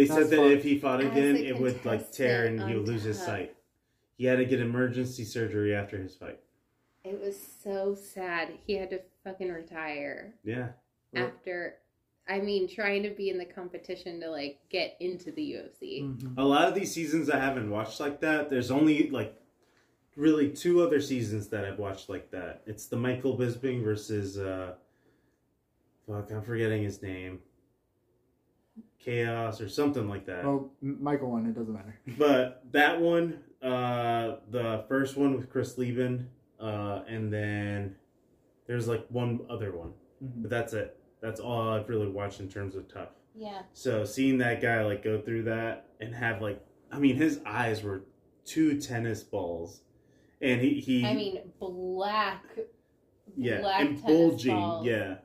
They 0.00 0.06
said 0.06 0.30
that 0.30 0.46
if 0.50 0.62
he 0.62 0.78
fought 0.78 1.00
again, 1.00 1.36
it 1.36 1.58
would 1.58 1.84
like 1.84 2.10
tear 2.10 2.46
and 2.46 2.62
he 2.62 2.74
would 2.74 2.88
lose 2.88 3.02
his 3.02 3.18
sight. 3.20 3.54
He 4.16 4.24
had 4.24 4.36
to 4.36 4.46
get 4.46 4.58
emergency 4.60 5.24
surgery 5.24 5.74
after 5.74 5.98
his 5.98 6.14
fight. 6.14 6.40
It 7.04 7.20
was 7.20 7.36
so 7.62 7.94
sad. 7.94 8.52
He 8.66 8.76
had 8.76 8.88
to 8.90 9.00
fucking 9.24 9.50
retire 9.50 10.34
Yeah, 10.42 10.70
Well- 11.12 11.26
after. 11.26 11.76
I 12.28 12.38
mean, 12.40 12.68
trying 12.68 13.02
to 13.02 13.10
be 13.10 13.28
in 13.28 13.38
the 13.38 13.44
competition 13.44 14.20
to 14.20 14.30
like 14.30 14.60
get 14.70 14.96
into 15.00 15.32
the 15.32 15.42
UFC. 15.42 16.02
Mhm. 16.02 16.38
a 16.38 16.44
lot 16.44 16.68
of 16.68 16.74
these 16.74 16.92
seasons 16.94 17.28
I 17.28 17.38
haven't 17.38 17.68
watched 17.70 17.98
like 18.00 18.20
that. 18.20 18.48
There's 18.50 18.70
only 18.70 19.10
like 19.10 19.34
really 20.16 20.50
two 20.50 20.80
other 20.82 21.00
seasons 21.00 21.48
that 21.48 21.64
I've 21.64 21.78
watched 21.78 22.08
like 22.08 22.30
that. 22.30 22.62
It's 22.66 22.86
the 22.86 22.96
Michael 22.96 23.36
Bisping 23.36 23.82
versus 23.82 24.38
uh, 24.38 24.76
fuck, 26.06 26.30
I'm 26.30 26.42
forgetting 26.42 26.82
his 26.84 27.02
name. 27.02 27.40
Chaos 28.98 29.60
or 29.60 29.68
something 29.68 30.08
like 30.08 30.26
that. 30.26 30.44
Oh, 30.44 30.70
Michael 30.82 31.30
won. 31.30 31.46
It 31.46 31.54
doesn't 31.54 31.72
matter. 31.72 31.98
But 32.18 32.62
that 32.72 33.00
one, 33.00 33.38
uh, 33.62 34.36
the 34.50 34.84
first 34.88 35.16
one 35.16 35.34
with 35.36 35.48
Chris 35.50 35.78
Leben, 35.78 36.28
uh, 36.60 37.02
and 37.08 37.32
then 37.32 37.96
there's 38.66 38.86
like 38.88 39.06
one 39.08 39.40
other 39.48 39.72
one, 39.76 39.92
Mhm. 40.22 40.42
but 40.42 40.50
that's 40.50 40.72
it. 40.74 40.96
That's 41.20 41.40
all 41.40 41.68
I've 41.70 41.88
really 41.88 42.08
watched 42.08 42.40
in 42.40 42.48
terms 42.48 42.74
of 42.76 42.88
TUF. 42.88 43.08
Yeah. 43.34 43.62
So 43.72 44.04
seeing 44.04 44.38
that 44.38 44.60
guy 44.60 44.84
like 44.84 45.02
go 45.02 45.20
through 45.20 45.44
that 45.44 45.86
and 46.00 46.14
have 46.14 46.42
like, 46.42 46.62
I 46.92 46.98
mean, 46.98 47.16
his 47.16 47.40
eyes 47.46 47.82
were 47.82 48.02
two 48.44 48.78
tennis 48.80 49.22
balls, 49.22 49.80
and 50.42 50.60
he 50.60 50.80
he 50.80 51.06
I 51.06 51.14
mean, 51.14 51.40
black. 51.58 52.44
yeah 53.36 53.60
black 53.60 53.80
and 53.82 54.02
bulging 54.02 54.56
balls. 54.56 54.86
yeah, 54.86 55.18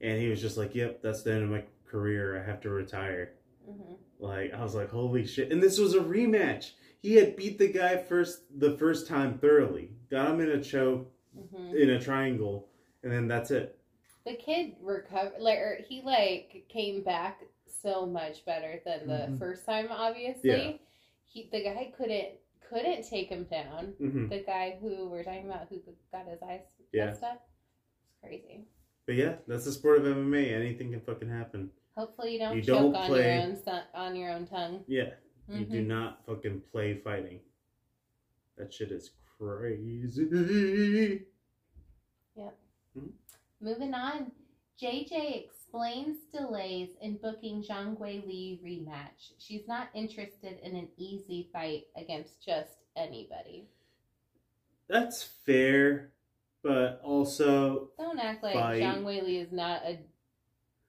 and 0.00 0.20
he 0.20 0.28
was 0.28 0.40
just 0.40 0.56
like, 0.56 0.74
yep, 0.74 1.00
that's 1.02 1.22
the 1.22 1.32
end 1.32 1.44
of 1.44 1.50
my 1.50 1.64
career. 1.88 2.40
I 2.40 2.44
have 2.48 2.60
to 2.62 2.70
retire. 2.70 3.34
Mhm. 3.68 3.96
Like 4.18 4.52
I 4.52 4.62
was 4.62 4.74
like, 4.74 4.90
holy 4.90 5.26
shit! 5.26 5.52
And 5.52 5.62
this 5.62 5.78
was 5.78 5.94
a 5.94 6.00
rematch. 6.00 6.72
He 7.00 7.14
had 7.14 7.36
beat 7.36 7.58
the 7.58 7.68
guy 7.72 7.96
first 7.96 8.42
the 8.58 8.76
first 8.76 9.06
time 9.06 9.38
thoroughly, 9.38 9.90
got 10.10 10.30
him 10.30 10.40
in 10.40 10.50
a 10.50 10.62
choke 10.62 11.10
Mhm. 11.36 11.74
in 11.74 11.90
a 11.90 12.00
triangle, 12.00 12.68
and 13.02 13.12
then 13.12 13.28
that's 13.28 13.50
it. 13.50 13.78
The 14.24 14.34
kid 14.34 14.74
recovered. 14.82 15.40
Like, 15.40 15.58
or 15.58 15.78
he 15.88 16.02
like 16.02 16.64
came 16.68 17.02
back 17.02 17.44
so 17.66 18.04
much 18.06 18.44
better 18.44 18.80
than 18.84 19.06
the 19.06 19.26
Mhm. 19.28 19.38
first 19.38 19.64
time. 19.64 19.86
Obviously, 19.90 20.50
Yeah. 20.50 20.72
he 21.26 21.48
the 21.52 21.62
guy 21.62 21.92
couldn't 21.96 22.38
couldn't 22.60 23.02
take 23.08 23.28
him 23.28 23.44
down. 23.44 23.92
hmm 23.98 24.28
The 24.28 24.40
guy 24.42 24.76
who 24.80 25.08
we're 25.08 25.22
talking 25.24 25.46
about 25.46 25.68
who 25.68 25.80
got 26.12 26.26
his 26.28 26.42
eyes 26.42 26.60
Yeah. 26.92 27.06
messed 27.06 27.22
up. 27.22 27.48
It's 28.10 28.20
crazy. 28.20 28.66
But 29.06 29.14
yeah, 29.14 29.36
that's 29.46 29.64
the 29.64 29.72
sport 29.72 29.98
of 30.00 30.04
MMA. 30.06 30.50
Anything 30.52 30.90
can 30.92 31.00
fucking 31.00 31.30
happen. 31.30 31.70
Hopefully, 31.98 32.34
you 32.34 32.38
don't 32.38 32.56
You 32.56 32.62
choke 32.62 32.92
don't 32.92 32.94
on 32.96 33.06
play- 33.08 33.34
your 33.34 33.42
own 33.42 33.82
on 33.92 34.14
your 34.14 34.30
own 34.30 34.46
tongue. 34.46 34.84
Yeah, 34.86 35.14
you 35.48 35.64
do 35.64 35.82
Mhm. 35.82 35.86
not 35.88 36.24
fucking 36.26 36.60
play 36.70 36.94
fighting. 36.94 37.40
That 38.56 38.72
shit 38.72 38.92
is 38.92 39.10
crazy. 39.36 41.26
Yep. 42.36 42.56
Moving 43.60 43.94
on, 43.94 44.30
JJ 44.76 45.44
explains 45.44 46.24
delays 46.26 46.94
in 47.00 47.16
booking 47.16 47.64
Zhang 47.64 47.98
Wei 47.98 48.20
Li 48.24 48.60
rematch. 48.62 49.32
She's 49.38 49.66
not 49.66 49.88
interested 49.92 50.60
in 50.60 50.76
an 50.76 50.88
easy 50.96 51.48
fight 51.52 51.88
against 51.96 52.40
just 52.40 52.78
anybody. 52.94 53.68
That's 54.86 55.24
fair, 55.24 56.12
but 56.62 57.00
also 57.02 57.90
Don't 57.98 58.20
act 58.20 58.44
like 58.44 58.54
Fight. 58.54 58.80
Zhang 58.82 59.02
Wei 59.02 59.20
Li 59.20 59.38
is 59.38 59.50
not 59.50 59.82
a. 59.84 59.98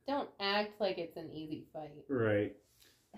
Don't 0.09 0.29
act 0.39 0.81
like 0.81 0.97
it's 0.97 1.17
an 1.17 1.29
easy 1.31 1.65
fight. 1.71 1.91
right. 2.09 2.55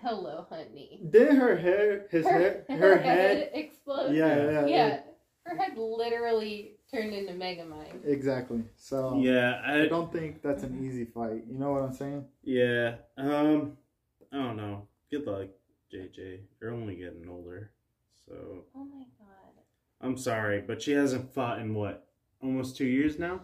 Hello, 0.02 0.44
honey. 0.50 1.00
Did 1.08 1.30
her 1.38 1.56
hair, 1.56 2.06
his 2.10 2.26
hair, 2.26 2.66
her 2.68 2.98
head? 2.98 3.50
exploded. 3.54 4.14
Yeah, 4.14 4.36
yeah, 4.36 4.50
yeah. 4.50 4.66
yeah. 4.66 5.00
Her 5.46 5.56
head 5.56 5.78
literally 5.78 6.72
turned 6.92 7.14
into 7.14 7.32
Megamind. 7.32 8.04
Exactly. 8.04 8.62
So 8.76 9.18
Yeah, 9.18 9.62
I 9.64 9.84
I 9.84 9.88
don't 9.88 10.12
think 10.12 10.42
that's 10.42 10.64
an 10.64 10.84
easy 10.84 11.06
fight. 11.06 11.44
You 11.48 11.58
know 11.58 11.72
what 11.72 11.82
I'm 11.82 11.94
saying? 11.94 12.26
yeah. 12.42 12.96
Um, 13.16 13.78
I 14.30 14.36
don't 14.36 14.56
know. 14.58 14.86
Good 15.10 15.26
luck, 15.26 15.48
JJ. 15.94 16.40
You're 16.60 16.74
only 16.74 16.96
getting 16.96 17.26
older, 17.26 17.70
so 18.26 18.64
Oh 18.76 18.84
my 18.84 19.04
god. 19.18 19.62
I'm 20.02 20.18
sorry, 20.18 20.60
but 20.60 20.82
she 20.82 20.92
hasn't 20.92 21.32
fought 21.32 21.58
in 21.58 21.72
what 21.72 22.06
almost 22.42 22.76
two 22.76 22.84
years 22.84 23.18
now. 23.18 23.40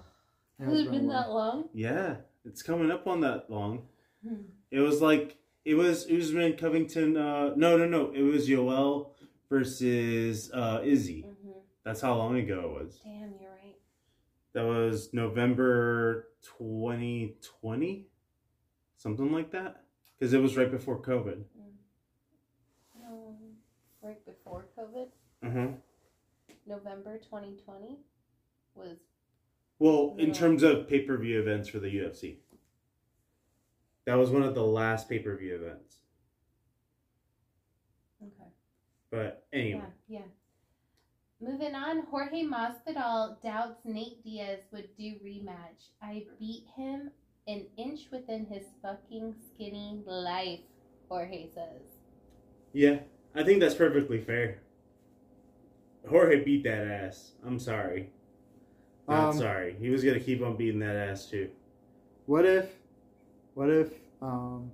Has 0.61 0.81
it 0.81 0.91
been 0.91 1.05
a 1.05 1.09
while. 1.09 1.23
that 1.23 1.31
long? 1.31 1.69
Yeah, 1.73 2.17
it's 2.45 2.63
coming 2.63 2.91
up 2.91 3.07
on 3.07 3.21
that 3.21 3.51
long. 3.51 3.89
Hmm. 4.27 4.43
It 4.71 4.81
was 4.81 5.01
like 5.01 5.37
It 5.65 5.75
was 5.75 6.07
Usman 6.11 6.57
Covington. 6.57 7.17
Uh, 7.17 7.53
no, 7.57 7.77
no, 7.77 7.87
no. 7.87 8.13
It 8.13 8.23
was 8.23 8.49
Yoel 8.49 9.11
versus 9.49 10.51
uh, 10.53 10.81
Izzy. 10.85 11.23
hmm 11.23 11.51
That's 11.85 12.01
how 12.01 12.15
long 12.17 12.37
ago 12.39 12.61
it 12.77 12.85
was. 12.85 13.01
Damn, 13.05 13.35
you're 13.41 13.51
right. 13.51 13.77
That 14.55 14.65
was 14.65 15.11
November 15.13 16.29
2020, 16.59 18.07
something 18.97 19.33
like 19.33 19.51
that. 19.53 19.85
Because 20.19 20.33
it 20.33 20.41
was 20.43 20.57
right 20.57 20.71
before 20.71 21.01
COVID. 21.01 21.45
Um, 23.07 23.37
right 24.03 24.25
before 24.27 24.67
COVID, 24.79 25.09
huh. 25.45 25.69
November 26.67 27.19
2020 27.19 27.99
was 28.75 28.99
Well, 29.79 30.17
in 30.19 30.33
terms 30.33 30.63
of 30.63 30.89
pay 30.89 31.01
per 31.01 31.17
view 31.17 31.41
events 31.41 31.69
for 31.69 31.79
the 31.79 31.89
UFC, 31.89 32.37
that 34.07 34.17
was 34.17 34.31
one 34.31 34.43
of 34.43 34.55
the 34.55 34.65
last 34.65 35.09
pay 35.09 35.19
per 35.21 35.37
view 35.37 35.55
events. 35.55 35.99
okay. 38.23 38.51
But 39.11 39.47
anyway, 39.53 39.85
Yeah, 40.09 40.19
yeah. 40.21 40.27
Moving 41.41 41.77
on, 41.77 42.03
Jorge 42.11 42.43
Masvidal 42.43 43.41
doubts 43.41 43.81
Nate 43.85 44.25
Diaz 44.25 44.59
would 44.73 44.89
do 44.99 45.15
rematch. 45.25 45.91
I 46.03 46.25
beat 46.41 46.65
him 46.77 47.13
an 47.47 47.67
inch 47.77 48.09
within 48.11 48.45
his 48.47 48.65
fucking 48.83 49.37
skinny 49.55 50.03
life, 50.05 50.61
Jorge 51.09 51.47
says. 51.55 51.83
yeah, 52.73 52.99
I 53.37 53.45
think 53.45 53.61
that's 53.61 53.77
perfectly 53.77 54.21
fair. 54.21 54.63
Jorge 56.09 56.43
beat 56.43 56.65
that 56.65 56.87
ass. 56.89 57.33
I'm 57.47 57.59
sorry. 57.61 58.11
Not 59.09 59.31
Um, 59.31 59.39
sorry. 59.39 59.75
He 59.81 59.91
was 59.91 60.05
gonna 60.05 60.21
keep 60.21 60.43
on 60.43 60.57
beating 60.57 60.81
that 60.81 60.95
ass 60.97 61.31
too. 61.31 61.51
What 62.27 62.45
if, 62.45 62.77
what 63.55 63.71
if, 63.71 63.93
um, 64.21 64.71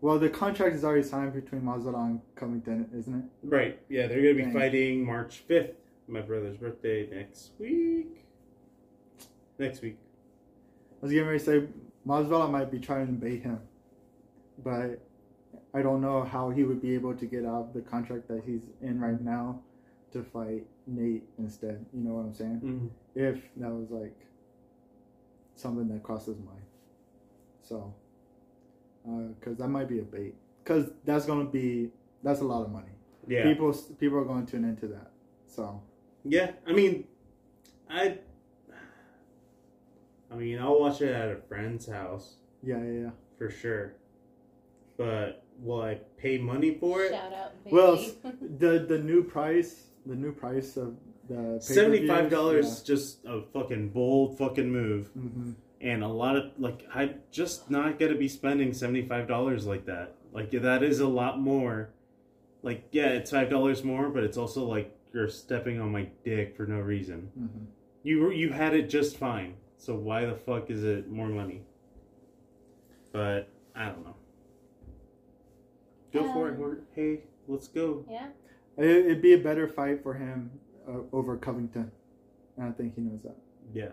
well, 0.00 0.18
the 0.18 0.28
contract 0.30 0.76
is 0.76 0.84
already 0.84 1.02
signed 1.02 1.32
between 1.32 1.62
Masvidal 1.62 2.06
and 2.06 2.20
Covington, 2.36 2.88
isn't 2.96 3.14
it? 3.14 3.24
Right. 3.42 3.80
Yeah, 3.88 4.06
they're 4.06 4.22
gonna 4.22 4.34
be 4.34 4.42
Dang. 4.42 4.52
fighting 4.52 5.04
March 5.04 5.38
fifth, 5.38 5.74
my 6.06 6.20
brother's 6.20 6.56
birthday 6.56 7.08
next 7.10 7.50
week. 7.58 8.24
Next 9.58 9.82
week. 9.82 9.98
I 10.92 10.96
was 11.02 11.12
getting 11.12 11.26
ready 11.26 11.38
to 11.40 11.44
say 11.44 11.66
Masvidal 12.06 12.50
might 12.50 12.70
be 12.70 12.78
trying 12.78 13.06
to 13.08 13.12
bait 13.12 13.42
him, 13.42 13.58
but 14.62 15.00
I 15.74 15.82
don't 15.82 16.00
know 16.00 16.22
how 16.22 16.50
he 16.50 16.62
would 16.62 16.80
be 16.80 16.94
able 16.94 17.14
to 17.14 17.26
get 17.26 17.44
out 17.44 17.62
of 17.68 17.74
the 17.74 17.80
contract 17.80 18.28
that 18.28 18.42
he's 18.46 18.62
in 18.80 19.00
right 19.00 19.20
now 19.20 19.60
to 20.12 20.22
fight 20.22 20.64
Nate 20.86 21.24
instead. 21.38 21.84
You 21.92 22.00
know 22.02 22.14
what 22.14 22.26
I'm 22.26 22.34
saying? 22.34 22.60
Mm-hmm. 22.64 22.86
If 23.16 23.40
that 23.56 23.70
was 23.70 23.90
like 23.90 24.16
something 25.56 25.88
that 25.88 26.04
crossed 26.04 26.26
his 26.26 26.36
mind, 26.36 26.62
so 27.62 27.92
uh, 29.08 29.32
because 29.40 29.56
that 29.56 29.68
might 29.68 29.88
be 29.88 29.98
a 29.98 30.02
bait, 30.02 30.34
because 30.62 30.90
that's 31.04 31.26
gonna 31.26 31.44
be 31.44 31.90
that's 32.22 32.40
a 32.40 32.44
lot 32.44 32.62
of 32.62 32.70
money. 32.70 32.92
Yeah. 33.26 33.44
People 33.44 33.72
people 33.98 34.18
are 34.18 34.24
going 34.24 34.46
to 34.46 34.52
tune 34.52 34.64
into 34.64 34.86
that. 34.88 35.10
So 35.46 35.82
Yeah, 36.24 36.52
I 36.66 36.72
mean, 36.72 37.04
I, 37.88 38.18
I 40.30 40.34
mean, 40.34 40.58
I'll 40.58 40.78
watch 40.78 41.00
it 41.00 41.14
at 41.14 41.28
a 41.28 41.36
friend's 41.48 41.86
house 41.86 42.34
yeah, 42.62 42.78
yeah, 42.78 43.00
yeah. 43.00 43.10
for 43.38 43.50
sure. 43.50 43.94
But 44.96 45.44
will 45.60 45.82
I 45.82 45.94
pay 46.16 46.38
money 46.38 46.76
for 46.78 47.02
it? 47.02 47.12
Shout 47.12 47.32
out, 47.32 47.64
baby. 47.64 47.76
Well, 47.76 47.96
the 48.58 48.86
the 48.88 48.98
new 48.98 49.22
price, 49.22 49.86
the 50.04 50.14
new 50.14 50.32
price 50.32 50.76
of 50.76 50.96
the 51.28 51.58
Seventy-five 51.60 52.30
dollars, 52.30 52.82
just 52.82 53.24
a 53.26 53.42
fucking 53.52 53.90
bold 53.90 54.38
fucking 54.38 54.70
move, 54.70 55.08
hmm 55.08 55.52
and 55.82 56.02
a 56.02 56.08
lot 56.08 56.36
of 56.36 56.52
like, 56.58 56.86
I'm 56.94 57.16
just 57.30 57.70
not 57.70 57.98
gonna 57.98 58.14
be 58.14 58.28
spending 58.28 58.72
seventy-five 58.72 59.28
dollars 59.28 59.66
like 59.66 59.84
that. 59.86 60.14
Like 60.32 60.50
that 60.52 60.82
is 60.82 61.00
a 61.00 61.06
lot 61.08 61.38
more. 61.40 61.90
Like 62.62 62.88
yeah, 62.92 63.08
it's 63.08 63.30
five 63.30 63.50
dollars 63.50 63.84
more, 63.84 64.08
but 64.08 64.24
it's 64.24 64.36
also 64.38 64.64
like 64.64 64.94
you're 65.12 65.28
stepping 65.28 65.80
on 65.80 65.92
my 65.92 66.08
dick 66.24 66.56
for 66.56 66.66
no 66.66 66.78
reason. 66.80 67.30
hmm 67.36 67.64
You 68.02 68.30
you 68.30 68.52
had 68.52 68.74
it 68.74 68.88
just 68.88 69.16
fine. 69.18 69.54
So 69.78 69.94
why 69.94 70.24
the 70.24 70.34
fuck 70.34 70.70
is 70.70 70.82
it 70.82 71.10
more 71.10 71.28
money? 71.28 71.62
But 73.12 73.48
I 73.74 73.86
don't 73.86 74.04
know. 74.04 74.16
Go 76.12 76.32
for 76.32 76.48
it, 76.48 76.54
Um, 76.58 76.78
Hey, 76.94 77.20
let's 77.46 77.68
go. 77.68 78.04
yeah. 78.10 78.28
It, 78.78 78.86
it'd 79.06 79.22
be 79.22 79.34
a 79.34 79.38
better 79.38 79.68
fight 79.68 80.02
for 80.02 80.14
him 80.14 80.50
Uh, 80.88 81.00
over 81.12 81.36
Covington, 81.36 81.90
and 82.56 82.68
I 82.68 82.70
think 82.70 82.94
he 82.94 83.00
knows 83.00 83.22
that. 83.24 83.36
Yeah. 83.74 83.88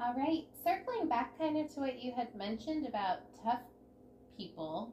All 0.00 0.14
right. 0.16 0.44
Circling 0.64 1.08
back 1.08 1.38
kind 1.38 1.56
of 1.58 1.72
to 1.74 1.80
what 1.80 2.02
you 2.02 2.12
had 2.12 2.34
mentioned 2.34 2.86
about 2.88 3.18
tough 3.44 3.60
people, 4.36 4.92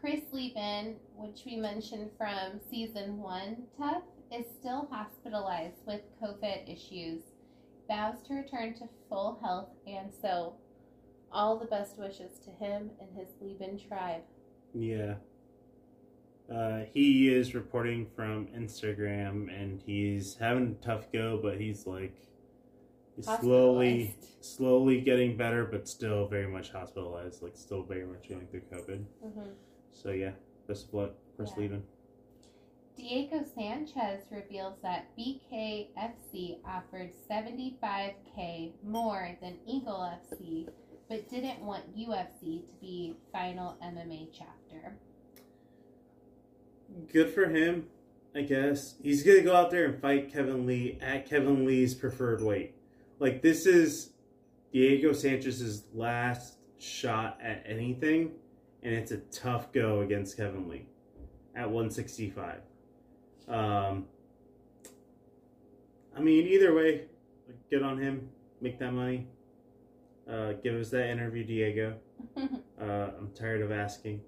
Chris 0.00 0.20
Leben, 0.30 0.94
which 1.16 1.40
we 1.44 1.56
mentioned 1.56 2.10
from 2.16 2.60
season 2.70 3.18
one, 3.18 3.64
TUF, 3.76 4.02
is 4.32 4.46
still 4.60 4.86
hospitalized 4.92 5.84
with 5.86 6.02
COVID 6.22 6.72
issues, 6.72 7.22
vows 7.88 8.22
to 8.28 8.34
return 8.34 8.74
to 8.74 8.88
full 9.08 9.40
health, 9.42 9.70
and 9.88 10.12
so 10.22 10.54
all 11.32 11.58
the 11.58 11.66
best 11.66 11.98
wishes 11.98 12.38
to 12.44 12.50
him 12.64 12.90
and 13.00 13.08
his 13.18 13.28
Leben 13.40 13.76
tribe. 13.88 14.22
Yeah. 14.72 15.14
Uh, 16.52 16.80
he 16.92 17.34
is 17.34 17.54
reporting 17.54 18.06
from 18.14 18.46
Instagram 18.48 19.48
and 19.48 19.80
he's 19.86 20.36
having 20.36 20.76
a 20.80 20.84
tough 20.84 21.10
go, 21.12 21.38
but 21.42 21.58
he's 21.58 21.86
like 21.86 22.14
he's 23.16 23.24
slowly 23.40 24.16
slowly 24.40 25.00
getting 25.00 25.36
better, 25.36 25.64
but 25.64 25.88
still 25.88 26.28
very 26.28 26.46
much 26.46 26.70
hospitalized, 26.70 27.42
like 27.42 27.56
still 27.56 27.82
very 27.82 28.04
much 28.06 28.28
going 28.28 28.46
through 28.48 28.62
COVID. 28.72 29.04
hmm 29.22 29.50
So 29.92 30.10
yeah, 30.10 30.32
best 30.68 30.88
of 30.88 30.94
luck, 30.94 31.10
Chris 31.36 31.50
Yeah. 31.56 31.62
Leben. 31.62 31.82
Diego 32.96 33.44
Sanchez 33.56 34.22
reveals 34.30 34.76
that 34.82 35.06
BKFC 35.18 36.58
offered 36.64 37.10
75k 37.28 38.72
more 38.84 39.36
than 39.40 39.58
Eagle 39.66 40.08
FC, 40.30 40.68
but 41.08 41.28
didn't 41.28 41.60
want 41.60 41.96
UFC 41.96 42.64
to 42.68 42.74
be 42.80 43.16
final 43.32 43.76
MMA 43.82 44.28
chapter. 44.32 44.96
Good 47.12 47.30
for 47.30 47.46
him, 47.46 47.86
I 48.34 48.42
guess. 48.42 48.94
He's 49.02 49.22
gonna 49.22 49.42
go 49.42 49.54
out 49.54 49.70
there 49.70 49.84
and 49.86 50.00
fight 50.00 50.32
Kevin 50.32 50.66
Lee 50.66 50.98
at 51.00 51.28
Kevin 51.28 51.64
Lee's 51.64 51.94
preferred 51.94 52.42
weight. 52.42 52.74
Like 53.18 53.42
this 53.42 53.66
is 53.66 54.10
Diego 54.72 55.12
Sanchez's 55.12 55.84
last 55.94 56.54
shot 56.78 57.38
at 57.42 57.62
anything, 57.66 58.32
and 58.82 58.94
it's 58.94 59.12
a 59.12 59.18
tough 59.18 59.72
go 59.72 60.00
against 60.00 60.36
Kevin 60.36 60.68
Lee 60.68 60.86
at 61.54 61.70
165. 61.70 62.60
Um, 63.48 64.06
I 66.16 66.20
mean, 66.20 66.46
either 66.46 66.74
way, 66.74 67.06
good 67.70 67.82
on 67.82 67.98
him. 67.98 68.28
Make 68.60 68.78
that 68.78 68.92
money. 68.92 69.26
Uh, 70.30 70.52
give 70.62 70.74
us 70.74 70.90
that 70.90 71.08
interview, 71.08 71.44
Diego. 71.44 71.96
Uh, 72.80 73.10
I'm 73.16 73.30
tired 73.30 73.62
of 73.62 73.70
asking. 73.70 74.20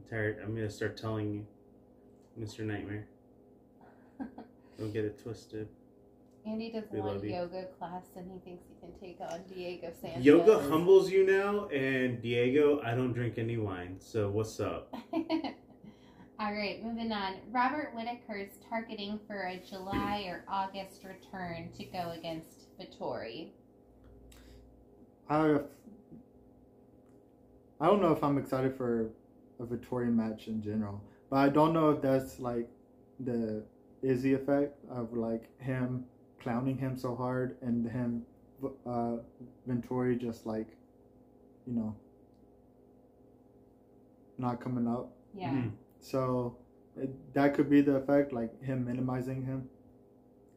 I'm 0.00 0.08
tired. 0.08 0.38
I'm 0.42 0.54
gonna 0.54 0.70
start 0.70 0.96
telling 0.96 1.32
you, 1.32 1.46
Mr. 2.38 2.60
Nightmare. 2.60 3.06
Don't 4.78 4.92
get 4.92 5.04
it 5.04 5.22
twisted. 5.22 5.68
Andy 6.46 6.70
does 6.72 6.84
We 6.90 7.00
one 7.00 7.14
love 7.16 7.24
you. 7.24 7.34
yoga 7.34 7.66
class 7.78 8.04
and 8.16 8.30
he 8.32 8.38
thinks 8.38 8.64
he 8.66 8.74
can 8.80 8.98
take 8.98 9.18
on 9.20 9.42
Diego 9.52 9.92
Sanchez. 10.00 10.24
Yoga 10.24 10.58
humbles 10.70 11.10
you 11.10 11.26
now, 11.26 11.66
and 11.66 12.22
Diego, 12.22 12.80
I 12.82 12.94
don't 12.94 13.12
drink 13.12 13.34
any 13.36 13.58
wine. 13.58 13.96
So 13.98 14.30
what's 14.30 14.58
up? 14.58 14.94
All 15.12 16.54
right, 16.54 16.82
moving 16.82 17.12
on. 17.12 17.34
Robert 17.50 17.92
Whitaker 17.94 18.36
is 18.38 18.56
targeting 18.70 19.20
for 19.26 19.48
a 19.48 19.58
July 19.68 20.24
or 20.28 20.42
August 20.48 21.04
return 21.04 21.68
to 21.76 21.84
go 21.84 22.12
against 22.16 22.68
Vettori. 22.80 23.48
I 25.28 25.58
I 27.82 27.86
don't 27.86 28.00
know 28.00 28.12
if 28.12 28.24
I'm 28.24 28.38
excited 28.38 28.74
for 28.74 29.10
a 29.60 29.66
Victorian 29.66 30.16
match 30.16 30.48
in 30.48 30.62
general, 30.62 31.00
but 31.28 31.36
I 31.36 31.48
don't 31.48 31.72
know 31.72 31.90
if 31.90 32.00
that's 32.02 32.40
like 32.40 32.68
the 33.20 33.62
Izzy 34.02 34.32
effect 34.34 34.78
of 34.90 35.12
like 35.12 35.48
him 35.60 36.04
clowning 36.40 36.78
him 36.78 36.96
so 36.96 37.14
hard 37.14 37.56
and 37.60 37.88
him 37.90 38.22
uh 38.86 39.16
Vettori 39.68 40.18
just 40.18 40.46
like 40.46 40.68
you 41.66 41.74
know 41.74 41.94
not 44.38 44.60
coming 44.60 44.88
up. 44.88 45.12
Yeah. 45.34 45.50
Mhm. 45.50 45.72
So 45.98 46.56
it, 46.96 47.10
that 47.34 47.54
could 47.54 47.68
be 47.68 47.80
the 47.82 47.96
effect, 47.96 48.32
like 48.32 48.62
him 48.62 48.84
minimizing 48.86 49.44
him. 49.44 49.68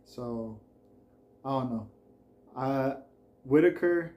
So 0.05 0.59
I 1.45 1.49
don't 1.49 1.71
know. 1.71 1.87
Uh, 2.55 2.95
Whitaker. 3.43 4.15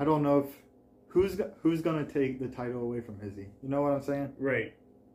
I 0.00 0.04
don't 0.04 0.22
know 0.22 0.38
if 0.38 0.46
who's 1.08 1.38
who's 1.62 1.82
gonna 1.82 2.06
take 2.06 2.40
the 2.40 2.48
title 2.48 2.80
away 2.82 3.02
from 3.02 3.18
Izzy. 3.22 3.48
You 3.62 3.68
know 3.68 3.82
what 3.82 3.92
I'm 3.92 4.02
saying? 4.02 4.32
Right. 4.38 4.72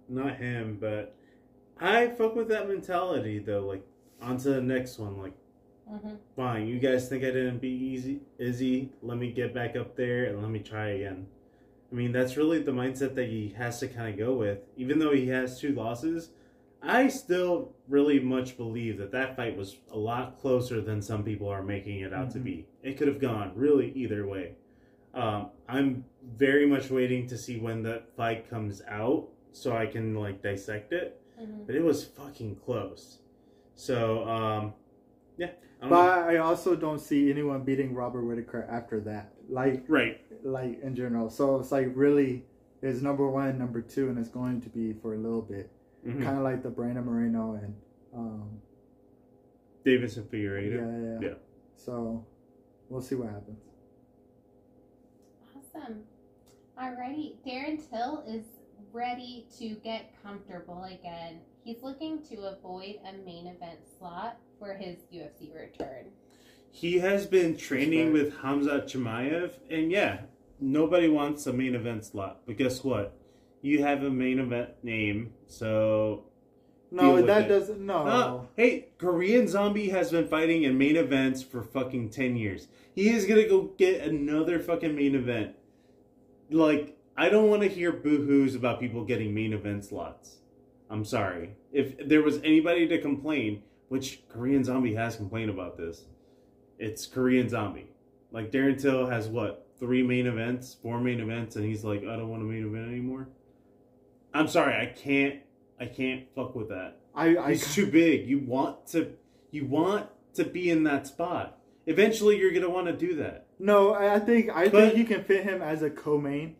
Not 0.07 0.37
him, 0.37 0.77
but 0.79 1.15
I 1.81 2.09
fuck 2.09 2.35
with 2.35 2.49
that 2.49 2.67
mentality 2.67 3.39
though. 3.39 3.65
Like, 3.65 3.83
on 4.21 4.37
to 4.37 4.49
the 4.49 4.61
next 4.61 4.99
one. 4.99 5.17
Like, 5.17 5.33
Mhm. 5.91 6.17
Fine, 6.35 6.67
you 6.67 6.79
guys 6.79 7.09
think 7.09 7.23
I 7.23 7.27
didn't 7.27 7.59
beat 7.59 7.81
Easy 7.81 8.21
Izzy? 8.37 8.91
Let 9.01 9.17
me 9.17 9.31
get 9.31 9.53
back 9.53 9.75
up 9.75 9.95
there 9.95 10.25
and 10.25 10.41
let 10.41 10.49
me 10.51 10.59
try 10.59 10.89
again. 10.89 11.27
I 11.91 11.95
mean, 11.95 12.11
that's 12.11 12.37
really 12.37 12.61
the 12.61 12.71
mindset 12.71 13.15
that 13.15 13.29
he 13.29 13.49
has 13.49 13.79
to 13.79 13.87
kind 13.87 14.11
of 14.13 14.17
go 14.17 14.33
with. 14.35 14.59
Even 14.77 14.99
though 14.99 15.13
he 15.13 15.27
has 15.29 15.59
two 15.59 15.73
losses, 15.73 16.31
I 16.81 17.07
still 17.07 17.73
really 17.87 18.19
much 18.19 18.57
believe 18.57 18.97
that 18.97 19.11
that 19.11 19.35
fight 19.35 19.57
was 19.57 19.77
a 19.91 19.97
lot 19.97 20.39
closer 20.39 20.81
than 20.81 21.01
some 21.01 21.23
people 21.23 21.47
are 21.47 21.63
making 21.63 21.99
it 22.01 22.13
out 22.13 22.31
to 22.31 22.39
Mhm. 22.39 22.43
be. 22.43 22.65
It 22.83 22.97
could 22.97 23.07
have 23.07 23.19
gone 23.19 23.51
really 23.55 23.91
either 23.91 24.27
way. 24.27 24.55
Um, 25.15 25.49
I'm 25.67 26.05
very 26.37 26.65
much 26.65 26.89
waiting 26.89 27.25
to 27.27 27.37
see 27.37 27.57
when 27.57 27.81
that 27.83 28.15
fight 28.15 28.49
comes 28.49 28.81
out 28.87 29.29
so 29.51 29.75
I 29.75 29.85
can 29.85 30.15
like 30.15 30.41
dissect 30.43 30.91
it. 30.91 31.21
Mhm. 31.41 31.65
But 31.65 31.75
it 31.75 31.83
was 31.83 32.03
fucking 32.03 32.57
close. 32.57 33.19
So, 33.75 34.27
um, 34.27 34.73
yeah. 35.37 35.51
I 35.79 35.81
don't 35.81 35.89
But 35.89 36.19
I 36.29 36.37
also 36.37 36.75
don't 36.75 36.99
see 36.99 37.29
anyone 37.29 37.63
beating 37.63 37.93
Robert 37.93 38.23
Whitaker 38.23 38.67
after 38.69 38.99
that. 39.01 39.33
Like, 39.49 39.85
right. 39.87 40.19
like 40.43 40.81
in 40.81 40.95
general. 40.95 41.29
So 41.29 41.59
it's 41.59 41.71
like 41.71 41.91
really 41.93 42.45
is 42.81 43.01
number 43.01 43.27
one, 43.29 43.57
number 43.57 43.81
two, 43.81 44.09
and 44.09 44.19
it's 44.19 44.29
going 44.29 44.61
to 44.61 44.69
be 44.69 44.93
for 44.93 45.13
a 45.13 45.17
little 45.17 45.41
bit. 45.41 45.71
Mhm. 46.05 46.21
Kind 46.23 46.37
of 46.37 46.43
like 46.43 46.61
the 46.61 46.69
Brandon 46.69 47.05
Moreno 47.05 47.53
and 47.53 47.75
um, 48.13 48.61
Deiveson 49.85 50.17
yeah, 50.17 50.39
Figueiredo. 50.39 50.73
yeah, 50.73 51.19
yeah. 51.21 51.29
Yeah. 51.29 51.35
So 51.75 52.25
we'll 52.89 53.01
see 53.01 53.15
what 53.15 53.29
happens. 53.29 53.59
Awesome. 55.75 56.03
Alrighty, 56.79 57.35
Darren 57.45 57.79
Till 57.89 58.23
is 58.27 58.45
ready 58.91 59.45
to 59.57 59.69
get 59.83 60.13
comfortable 60.21 60.83
again. 60.83 61.39
He's 61.63 61.81
looking 61.81 62.21
to 62.27 62.43
avoid 62.57 62.95
a 63.07 63.13
main 63.25 63.47
event 63.47 63.79
slot 63.97 64.37
for 64.59 64.73
his 64.73 64.97
UFC 65.13 65.53
return. 65.53 66.05
He 66.71 66.99
has 66.99 67.25
been 67.25 67.55
training 67.57 68.11
with 68.13 68.35
Khamzat 68.35 68.85
Chimaev, 68.85 69.51
and 69.69 69.91
yeah, 69.91 70.21
nobody 70.59 71.07
wants 71.07 71.47
a 71.47 71.53
main 71.53 71.75
event 71.75 72.05
slot. 72.05 72.41
But 72.45 72.57
guess 72.57 72.83
what? 72.83 73.17
You 73.61 73.83
have 73.83 74.03
a 74.03 74.09
main 74.09 74.39
event 74.39 74.71
name, 74.83 75.33
so 75.47 76.25
Deal 76.91 77.01
No, 77.03 77.13
with 77.15 77.27
that 77.27 77.43
it. 77.45 77.47
doesn't. 77.47 77.85
No. 77.85 77.97
Uh, 77.97 78.41
hey, 78.55 78.89
Korean 78.97 79.47
Zombie 79.47 79.89
has 79.89 80.11
been 80.11 80.27
fighting 80.27 80.63
in 80.63 80.77
main 80.77 80.95
events 80.95 81.41
for 81.41 81.63
fucking 81.63 82.09
10 82.09 82.35
years. 82.37 82.67
He 82.93 83.09
is 83.09 83.25
gonna 83.25 83.47
go 83.47 83.63
get 83.77 84.01
another 84.01 84.59
fucking 84.59 84.95
main 84.95 85.15
event. 85.15 85.55
Like, 86.49 86.97
I 87.17 87.29
don't 87.29 87.49
want 87.49 87.61
to 87.63 87.69
hear 87.69 87.91
boo 87.91 88.25
hoos 88.25 88.55
about 88.55 88.79
people 88.79 89.03
getting 89.05 89.33
main 89.33 89.53
event 89.53 89.85
slots. 89.85 90.37
I'm 90.89 91.05
sorry. 91.05 91.55
If 91.71 92.07
there 92.07 92.21
was 92.21 92.37
anybody 92.43 92.87
to 92.87 93.01
complain, 93.01 93.63
which 93.89 94.21
Korean 94.29 94.63
Zombie 94.63 94.95
has 94.95 95.15
complained 95.15 95.49
about 95.49 95.77
this, 95.77 96.05
it's 96.77 97.05
Korean 97.05 97.49
Zombie. 97.49 97.87
Like, 98.31 98.51
Darren 98.51 98.79
Till 98.79 99.07
has 99.07 99.27
what? 99.27 99.67
Three 99.79 100.03
main 100.03 100.27
events, 100.27 100.75
four 100.81 100.99
main 100.99 101.19
events, 101.19 101.55
and 101.55 101.65
he's 101.65 101.83
like, 101.83 102.01
I 102.03 102.15
don't 102.15 102.29
want 102.29 102.41
a 102.41 102.45
main 102.45 102.65
event 102.65 102.87
anymore. 102.87 103.27
I'm 104.33 104.47
sorry, 104.47 104.75
I 104.75 104.85
can't. 104.85 105.39
I 105.79 105.85
can't 105.85 106.25
fuck 106.35 106.55
with 106.55 106.69
that. 106.69 106.99
I, 107.15 107.37
I 107.37 107.49
He's 107.51 107.73
too 107.73 107.87
big. 107.87 108.27
You 108.27 108.39
want 108.39 108.87
to 108.87 109.13
you 109.51 109.65
want 109.65 110.07
to 110.35 110.43
be 110.43 110.69
in 110.69 110.83
that 110.83 111.07
spot. 111.07 111.57
Eventually 111.85 112.37
you're 112.37 112.51
gonna 112.51 112.69
want 112.69 112.87
to 112.87 112.93
do 112.93 113.15
that. 113.15 113.44
No. 113.59 113.93
I 113.93 114.19
think 114.19 114.49
I 114.55 114.65
But- 114.69 114.71
think 114.71 114.97
you 114.97 115.05
can 115.05 115.23
fit 115.23 115.43
him 115.43 115.61
as 115.61 115.81
a 115.81 115.89
co-main 115.89 116.55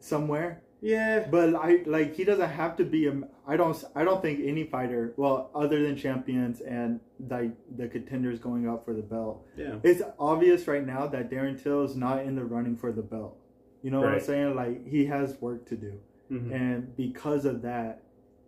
somewhere. 0.00 0.62
Yeah. 0.80 1.26
But 1.30 1.54
I 1.54 1.82
like 1.86 2.14
he 2.14 2.24
doesn't 2.24 2.50
have 2.50 2.76
to 2.76 2.84
be 2.84 3.06
a. 3.06 3.14
I 3.46 3.56
don't. 3.56 3.82
I 3.94 4.04
don't 4.04 4.20
think 4.20 4.40
any 4.44 4.64
fighter, 4.64 5.14
well, 5.16 5.50
other 5.54 5.82
than 5.82 5.96
champions 5.96 6.60
and 6.60 7.00
like 7.28 7.52
the 7.76 7.88
contenders 7.88 8.38
going 8.38 8.68
up 8.68 8.84
for 8.84 8.92
the 8.92 9.02
belt, 9.02 9.46
Yeah. 9.56 9.76
it's 9.82 10.02
obvious 10.18 10.68
right 10.68 10.84
now 10.86 11.06
that 11.06 11.30
Darren 11.30 11.60
Till 11.62 11.84
is 11.84 11.96
not 11.96 12.24
in 12.26 12.34
the 12.34 12.44
running 12.44 12.76
for 12.76 12.92
the 12.92 13.02
belt. 13.02 13.38
You 13.82 13.90
know 13.90 14.00
what 14.00 14.10
I'm 14.10 14.20
saying? 14.20 14.54
Like 14.56 14.86
he 14.86 15.06
has 15.06 15.40
work 15.40 15.64
to 15.66 15.76
do, 15.76 15.92
hmm 16.28 16.52
and 16.52 16.94
because 16.96 17.44
of 17.46 17.62
that, 17.62 18.02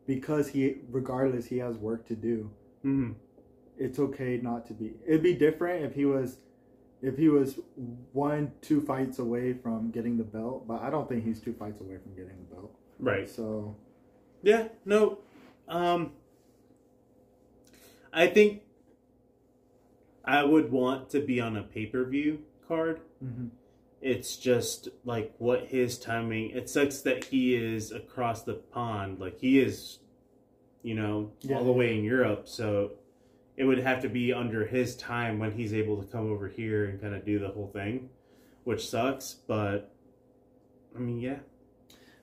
because 0.07 0.49
he, 0.49 0.77
regardless, 0.91 1.47
he 1.47 1.59
has 1.59 1.77
work 1.77 2.07
to 2.09 2.17
do. 2.17 2.51
hmm 2.83 3.13
It's 3.79 3.99
okay 3.99 4.41
not 4.43 4.67
to 4.67 4.75
be. 4.75 4.95
It'd 5.07 5.23
be 5.23 5.35
different 5.35 5.85
if 5.85 5.95
he 5.95 6.05
was, 6.07 6.39
if 7.07 7.16
he 7.16 7.29
was 7.29 7.59
one, 8.12 8.53
two 8.61 8.81
fights 8.81 9.19
away 9.19 9.53
from 9.55 9.90
getting 9.90 10.16
the 10.19 10.25
belt. 10.25 10.66
But 10.66 10.83
I 10.83 10.90
don't 10.90 11.09
think 11.09 11.25
he's 11.25 11.40
two 11.40 11.53
fights 11.55 11.81
away 11.81 11.97
from 11.99 12.12
getting 12.14 12.37
the 12.49 12.55
belt. 12.57 12.75
Right. 12.99 13.29
So 13.29 13.77
Yeah. 14.42 14.69
No. 14.85 15.19
Um. 15.69 16.12
I 18.12 18.27
think 18.29 18.62
I 20.25 20.42
would 20.42 20.71
want 20.73 21.11
to 21.11 21.21
be 21.21 21.40
on 21.40 21.57
a 21.57 21.62
pay 21.62 21.87
per 21.87 22.05
view 22.05 22.42
card. 22.66 23.01
mhm. 23.25 23.51
It's 24.03 24.37
just 24.37 24.88
like 25.05 25.35
what 25.38 25.66
his 25.66 25.99
timing. 25.99 26.51
It 26.51 26.69
sucks 26.69 27.01
that 27.03 27.25
he 27.25 27.55
is 27.57 27.92
across 27.92 28.42
the 28.42 28.55
pond. 28.55 29.19
Like 29.21 29.38
he 29.40 29.59
is, 29.59 29.99
you 30.83 30.95
know, 30.95 31.33
Yeah. 31.42 31.59
all 31.59 31.64
the 31.64 31.73
way 31.73 31.97
in 31.99 32.05
Europe. 32.05 32.47
So 32.49 32.92
it 33.57 33.64
would 33.64 33.79
have 33.79 34.03
to 34.03 34.09
be 34.09 34.33
under 34.33 34.66
his 34.66 34.97
time 34.97 35.38
when 35.38 35.53
he's 35.53 35.73
able 35.75 36.03
to 36.03 36.07
come 36.11 36.31
over 36.31 36.49
here 36.49 36.87
and 36.87 37.01
kind 37.01 37.14
of 37.14 37.25
do 37.25 37.38
the 37.38 37.49
whole 37.49 37.69
thing, 37.69 38.09
which 38.64 38.88
sucks. 38.88 39.35
But 39.47 39.92
I 40.95 40.99
mean, 40.99 41.19
yeah, 41.21 41.38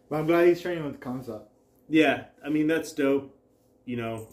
But 0.09 0.17
I'm 0.19 0.25
glad 0.27 0.47
he's 0.47 0.61
training 0.61 0.83
with 0.85 0.99
Khamzat. 0.99 1.43
yeah. 1.89 2.25
I 2.45 2.49
mean, 2.49 2.67
that's 2.67 2.91
dope. 2.93 3.35
You 3.85 3.97
know, 3.97 4.27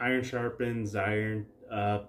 iron 0.00 0.22
sharpens 0.24 0.94
iron. 0.96 1.46
Uh, 1.70 2.00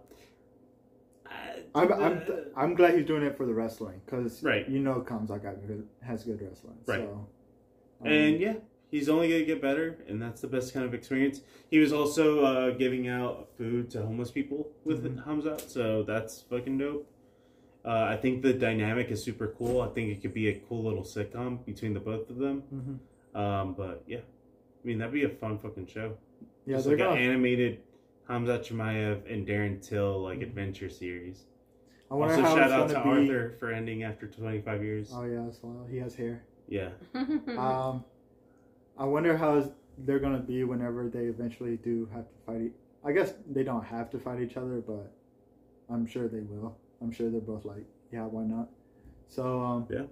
I'm, 1.75 1.91
I'm, 1.93 2.17
uh, 2.17 2.21
I'm 2.55 2.75
glad 2.75 2.95
he's 2.95 3.05
doing 3.05 3.23
it 3.23 3.37
for 3.37 3.45
the 3.45 3.53
wrestling 3.53 4.01
because 4.05 4.41
Right. 4.41 4.67
you 4.69 4.79
know 4.79 5.01
Khamzat 5.07 5.43
got 5.43 5.65
good, 5.67 5.87
has 6.01 6.23
good 6.23 6.41
wrestling. 6.41 6.77
Right. 6.85 7.01
So, 7.01 7.27
um, 8.01 8.07
And 8.07 8.39
yeah, 8.39 8.53
he's 8.91 9.09
only 9.09 9.27
going 9.29 9.41
to 9.41 9.45
get 9.45 9.61
better, 9.61 9.97
and 10.07 10.21
that's 10.21 10.41
the 10.41 10.47
best 10.47 10.73
kind 10.73 10.85
of 10.85 10.93
experience. 10.93 11.41
He 11.69 11.79
was 11.79 11.91
also 11.93 12.43
uh, 12.45 12.69
giving 12.71 13.07
out 13.07 13.49
food 13.57 13.89
to 13.91 14.01
homeless 14.01 14.31
people 14.31 14.69
with 14.85 15.03
Mhm. 15.03 15.25
Hamza, 15.25 15.57
so 15.67 16.03
that's 16.03 16.41
fucking 16.43 16.77
dope. 16.77 17.07
Uh, 17.85 18.05
I 18.09 18.17
think 18.17 18.41
the 18.41 18.53
dynamic 18.53 19.09
is 19.11 19.23
super 19.23 19.47
cool. 19.57 19.81
I 19.81 19.87
think 19.89 20.09
it 20.11 20.21
could 20.21 20.33
be 20.33 20.49
a 20.49 20.59
cool 20.67 20.83
little 20.83 21.03
sitcom 21.03 21.65
between 21.65 21.93
the 21.93 21.99
both 22.01 22.29
of 22.29 22.37
them. 22.37 22.63
mhm. 22.73 23.39
Um, 23.39 23.73
but 23.75 24.03
yeah, 24.07 24.17
I 24.19 24.87
mean 24.87 24.97
that'd 24.97 25.13
be 25.13 25.23
a 25.23 25.29
fun 25.29 25.57
fucking 25.59 25.85
show. 25.87 26.17
yeah, 26.65 26.75
Just 26.77 26.87
they're 26.87 26.97
like 26.97 27.07
gonna. 27.07 27.21
an 27.21 27.29
animated 27.29 27.79
Khamzat 28.27 28.65
Chimaev 28.67 29.31
and 29.31 29.47
Darren 29.47 29.81
Till 29.81 30.21
like 30.21 30.39
Mhm. 30.39 30.43
adventure 30.43 30.89
series. 30.89 31.45
I 32.11 32.15
wonder 32.15 32.33
Also, 32.35 32.45
how 32.45 32.55
shout 32.57 32.71
out 32.71 32.89
to 32.89 32.95
be. 32.95 32.99
Arthur 33.09 33.55
for 33.59 33.71
ending 33.71 34.03
after 34.03 34.27
25 34.27 34.83
years. 34.83 35.11
Oh 35.13 35.23
yeah, 35.23 35.45
as 35.47 35.59
well. 35.63 35.85
He 35.89 35.97
has 35.97 36.15
hair. 36.15 36.43
Yeah. 36.67 36.89
Um, 37.57 38.03
I 38.97 39.05
wonder 39.05 39.37
how 39.37 39.71
they're 39.99 40.19
gonna 40.19 40.39
be 40.39 40.63
whenever 40.63 41.09
they 41.09 41.25
eventually 41.25 41.77
do 41.77 42.07
have 42.13 42.25
to 42.27 42.35
fight. 42.45 42.61
E- 42.61 42.71
I 43.03 43.11
guess 43.11 43.33
they 43.49 43.63
don't 43.63 43.83
have 43.85 44.09
to 44.11 44.19
fight 44.19 44.41
each 44.41 44.57
other, 44.57 44.81
but 44.85 45.11
I'm 45.89 46.05
sure 46.05 46.27
they 46.27 46.41
will. 46.41 46.75
I'm 47.01 47.11
sure 47.11 47.29
they're 47.29 47.39
both 47.41 47.63
like, 47.65 47.85
yeah, 48.11 48.23
why 48.25 48.43
not? 48.43 48.69
So 49.27 49.61
um, 49.61 49.87
Yeah. 49.89 50.05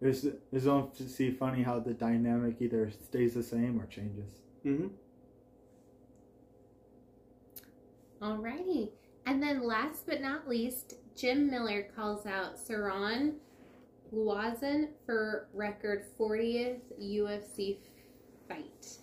It's 0.00 0.24
it's 0.50 0.64
going 0.64 0.90
to 0.96 1.08
see 1.08 1.30
funny 1.30 1.62
how 1.62 1.78
the 1.78 1.94
dynamic 1.94 2.56
either 2.60 2.90
stays 2.90 3.34
the 3.34 3.42
same 3.42 3.80
or 3.80 3.86
changes. 3.86 4.40
hmm 4.64 4.88
Alrighty. 8.20 8.90
And 9.26 9.42
then 9.42 9.62
last 9.64 10.06
but 10.06 10.20
not 10.20 10.48
least, 10.48 10.94
Jim 11.16 11.48
Miller 11.50 11.88
calls 11.94 12.26
out 12.26 12.56
Saran 12.56 13.34
Luazan 14.12 14.88
for 15.06 15.48
record 15.52 16.04
40th 16.18 16.80
UFC 17.00 17.78
fight. 18.52 18.98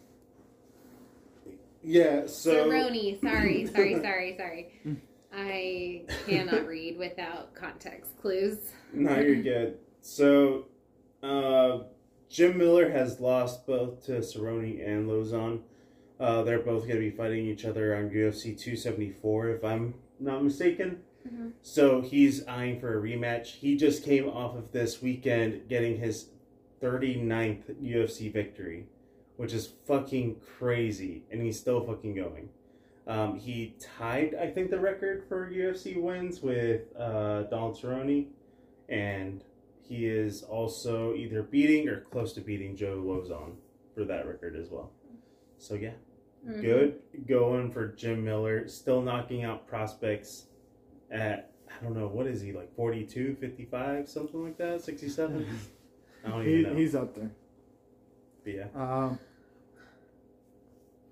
Yeah. 1.83 2.27
So. 2.27 2.53
Cerrone, 2.53 3.21
sorry, 3.21 3.65
sorry, 3.73 4.01
sorry, 4.01 4.35
sorry. 4.37 4.97
I 5.33 6.01
cannot 6.27 6.65
read 6.67 6.97
without 6.97 7.53
context 7.53 8.17
clues. 8.21 8.71
No, 8.93 9.19
you're 9.19 9.41
good. 9.41 9.77
So, 10.01 10.65
uh, 11.21 11.79
Jim 12.29 12.57
Miller 12.57 12.89
has 12.89 13.19
lost 13.19 13.65
both 13.67 14.05
to 14.05 14.13
Cerrone 14.19 14.85
and 14.87 15.07
Lauzon. 15.07 15.61
Uh, 16.19 16.43
they're 16.43 16.59
both 16.59 16.81
going 16.83 16.95
to 16.95 16.99
be 16.99 17.11
fighting 17.11 17.45
each 17.45 17.63
other 17.63 17.95
on 17.95 18.09
UFC 18.09 18.57
274, 18.57 19.49
if 19.49 19.63
I'm 19.63 19.93
not 20.19 20.43
mistaken. 20.43 21.01
Mhm. 21.27 21.53
So 21.61 22.01
he's 22.01 22.45
eyeing 22.47 22.79
for 22.79 22.97
a 22.97 23.01
rematch. 23.01 23.47
He 23.47 23.75
just 23.75 24.03
came 24.03 24.27
off 24.27 24.55
of 24.55 24.71
this 24.71 25.01
weekend 25.01 25.67
getting 25.69 25.97
his 25.97 26.29
39th 26.81 27.69
UFC 27.81 28.29
victory, 28.31 28.87
which 29.39 29.53
is 29.53 29.71
fucking 29.87 30.35
crazy, 30.57 31.23
and 31.31 31.41
he's 31.41 31.57
still 31.57 31.79
fucking 31.85 32.13
going. 32.13 32.49
Um, 33.07 33.37
he 33.39 33.73
tied, 33.97 34.35
I 34.35 34.47
think, 34.51 34.69
the 34.69 34.79
record 34.81 35.23
for 35.29 35.49
UFC 35.49 35.95
wins 35.95 36.41
with 36.41 36.81
uh, 36.97 37.43
Donald 37.43 37.79
Cerrone, 37.81 38.27
and 38.89 39.41
he 39.81 40.07
is 40.07 40.43
also 40.43 41.13
either 41.15 41.41
beating 41.41 41.87
or 41.87 42.01
close 42.01 42.33
to 42.33 42.41
beating 42.41 42.75
Joe 42.75 42.97
Lauzon 42.97 43.53
for 43.95 44.03
that 44.03 44.27
record 44.27 44.57
as 44.57 44.69
well. 44.69 44.91
So 45.57 45.75
yeah, 45.75 45.93
Mhm. 46.45 46.61
good 46.61 46.99
going 47.25 47.71
for 47.71 47.87
Jim 47.87 48.25
Miller. 48.25 48.67
Still 48.67 49.01
knocking 49.01 49.45
out 49.45 49.67
prospects 49.67 50.47
at 51.09 51.53
I 51.69 51.81
don't 51.83 51.95
know 51.95 52.07
what 52.07 52.27
is 52.27 52.41
he 52.41 52.51
like 52.51 52.75
42, 52.75 53.35
55, 53.39 54.09
something 54.09 54.43
like 54.43 54.57
that, 54.57 54.81
67. 54.81 55.47
I 56.25 56.29
don't 56.29 56.45
even 56.45 56.73
know. 56.73 56.77
he's 56.77 56.93
up 56.93 57.15
there. 57.15 57.31
But 58.43 58.53
yeah. 58.53 58.67
Um, 58.75 59.17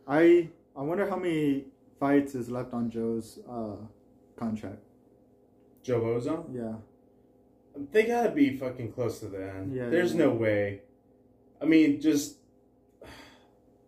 I 0.07 0.49
I 0.75 0.81
wonder 0.81 1.09
how 1.09 1.17
many 1.17 1.65
fights 1.99 2.35
is 2.35 2.49
left 2.49 2.73
on 2.73 2.89
Joe's 2.89 3.39
uh, 3.49 3.75
contract. 4.35 4.79
Joe 5.83 6.01
Ozone? 6.03 6.45
Yeah, 6.53 6.73
They 7.91 8.03
gotta 8.03 8.29
be 8.31 8.57
fucking 8.57 8.91
close 8.91 9.19
to 9.21 9.27
the 9.27 9.49
end. 9.49 9.75
Yeah, 9.75 9.89
There's 9.89 10.13
yeah. 10.13 10.25
no 10.25 10.31
way. 10.31 10.81
I 11.61 11.65
mean, 11.65 11.99
just. 12.01 12.37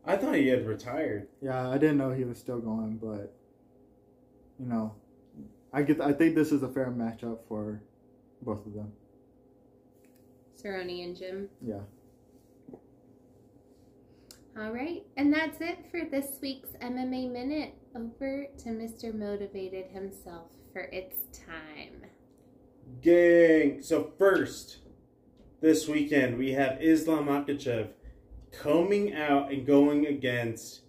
I 0.06 0.16
thought 0.18 0.36
he 0.36 0.48
had 0.48 0.66
retired. 0.66 1.28
yeah. 1.42 1.70
I 1.70 1.78
didn't 1.78 1.98
know 1.98 2.12
he 2.12 2.24
was 2.24 2.38
still 2.40 2.60
going, 2.60 2.98
but 2.98 3.34
you 4.60 4.66
know, 4.66 4.96
I 5.72 5.84
get. 5.84 6.02
I 6.02 6.14
think 6.14 6.36
this 6.36 6.52
is 6.52 6.64
a 6.64 6.68
fair 6.70 6.90
matchup 6.92 7.40
for 7.48 7.82
both 8.42 8.66
of 8.66 8.74
them. 8.74 8.92
Cerrone 10.62 11.04
and 11.06 11.16
Jim. 11.16 11.50
Yeah. 11.62 11.82
All 14.62 14.72
right, 14.72 15.06
and 15.16 15.34
that's 15.34 15.62
it 15.62 15.86
for 15.90 16.02
this 16.12 16.38
week's 16.42 16.72
MMA 16.82 17.32
Minute. 17.32 17.76
Over 17.96 18.48
to 18.58 18.70
Mr. 18.70 19.14
Motivated 19.14 19.86
himself 19.86 20.48
for 20.74 20.82
its 20.92 21.16
time. 21.48 22.02
Gang. 23.02 23.82
So 23.82 24.12
first, 24.18 24.80
this 25.62 25.88
weekend 25.88 26.38
we 26.38 26.52
have 26.52 26.82
Islam 26.82 27.28
Makhachev 27.28 27.92
coming 28.52 29.14
out 29.14 29.50
and 29.50 29.66
going 29.66 30.08
against 30.08 30.82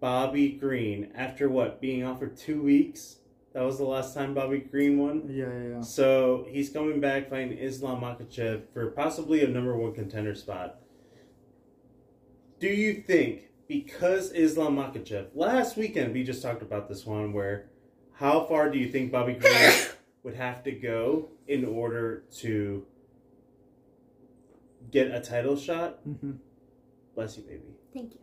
Bobby 0.00 0.48
Green 0.48 1.12
after 1.14 1.48
what 1.48 1.80
being 1.80 2.04
off 2.04 2.18
for 2.18 2.26
two 2.26 2.60
weeks. 2.60 3.18
That 3.52 3.62
was 3.62 3.78
the 3.78 3.84
last 3.84 4.12
time 4.12 4.34
Bobby 4.34 4.58
Green 4.58 4.98
won. 4.98 5.22
Yeah, 5.28 5.46
yeah, 5.46 5.68
yeah. 5.76 5.80
So 5.82 6.46
he's 6.48 6.68
coming 6.68 7.00
back 7.00 7.30
fighting 7.30 7.58
Islam 7.58 8.00
Makhachev 8.00 8.62
for 8.74 8.90
possibly 8.90 9.44
a 9.44 9.48
number 9.48 9.76
one 9.76 9.94
contender 9.94 10.34
spot. 10.34 10.80
Do 12.58 12.68
you 12.68 12.94
think 12.94 13.50
because 13.68 14.32
Islam 14.32 14.76
Makhachev 14.76 15.28
last 15.34 15.76
weekend 15.76 16.12
we 16.12 16.24
just 16.24 16.42
talked 16.42 16.62
about 16.62 16.88
this 16.88 17.06
one 17.06 17.32
where 17.32 17.70
how 18.14 18.44
far 18.46 18.70
do 18.70 18.78
you 18.78 18.90
think 18.90 19.12
Bobby 19.12 19.34
Green 19.34 19.72
would 20.24 20.34
have 20.34 20.64
to 20.64 20.72
go 20.72 21.28
in 21.46 21.64
order 21.64 22.24
to 22.38 22.84
get 24.90 25.10
a 25.10 25.20
title 25.20 25.56
shot? 25.56 26.00
hmm 26.02 26.32
Bless 27.14 27.36
you, 27.36 27.42
baby. 27.42 27.74
Thank 27.92 28.14
you. 28.14 28.20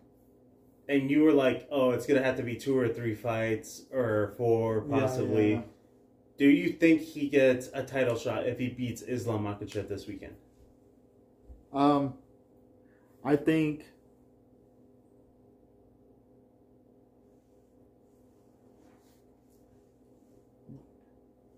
And 0.88 1.12
you 1.12 1.24
were 1.24 1.34
like, 1.34 1.68
"Oh, 1.72 1.92
it's 1.92 2.06
gonna 2.06 2.24
have 2.24 2.38
to 2.38 2.44
be 2.44 2.56
two 2.56 2.78
or 2.78 2.88
three 2.88 3.16
fights, 3.16 3.84
or 3.92 4.34
four 4.38 4.82
possibly." 4.82 5.54
yeah. 5.54 5.62
Do 6.38 6.48
you 6.48 6.70
think 6.74 7.02
he 7.02 7.28
gets 7.28 7.70
a 7.74 7.84
title 7.84 8.16
shot 8.18 8.46
if 8.46 8.60
he 8.60 8.70
beats 8.70 9.02
Islam 9.02 9.44
Makhachev 9.46 9.90
this 9.90 10.08
weekend? 10.08 10.36
Um, 11.74 12.14
I 13.24 13.36
think. 13.36 13.86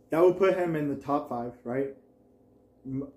That 0.09 0.23
would 0.23 0.37
put 0.37 0.57
him 0.57 0.75
in 0.75 0.87
the 0.87 0.95
top 0.95 1.29
five, 1.29 1.53
right? 1.63 1.95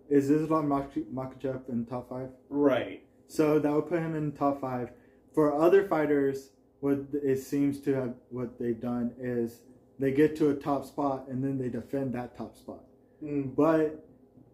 Is 0.09 0.31
Islam 0.31 0.68
Mak- 0.68 0.94
Makhachev 1.14 1.68
in 1.68 1.87
top 1.87 2.09
five? 2.09 2.31
Right. 2.48 3.05
So 3.29 3.59
that 3.61 3.72
would 3.72 3.88
put 3.88 4.00
him 4.00 4.16
in 4.16 4.33
the 4.33 4.37
top 4.37 4.61
five. 4.61 4.90
For 5.33 5.61
other 5.61 5.87
fighters, 5.87 6.50
what 6.81 6.98
it 7.12 7.38
seems 7.38 7.79
to 7.81 7.94
have 7.94 8.14
what 8.31 8.59
they've 8.59 8.81
done 8.81 9.12
is 9.20 9.61
they 9.98 10.11
get 10.11 10.35
to 10.37 10.50
a 10.50 10.55
top 10.55 10.85
spot 10.85 11.26
and 11.29 11.44
then 11.44 11.59
they 11.59 11.68
defend 11.68 12.14
that 12.14 12.37
top 12.37 12.57
spot. 12.57 12.81
Mm. 13.22 13.55
But 13.55 14.05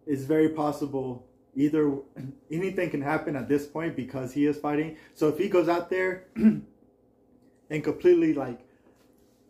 it's 0.05 0.23
very 0.23 0.49
possible 0.49 1.25
either 1.55 1.91
anything 2.51 2.91
can 2.91 3.01
happen 3.01 3.35
at 3.35 3.49
this 3.49 3.65
point 3.65 3.95
because 3.95 4.33
he 4.33 4.45
is 4.45 4.59
fighting. 4.59 4.97
So 5.15 5.29
if 5.29 5.39
he 5.39 5.49
goes 5.49 5.67
out 5.67 5.89
there 5.89 6.27
and 6.35 7.83
completely 7.83 8.35
like 8.35 8.59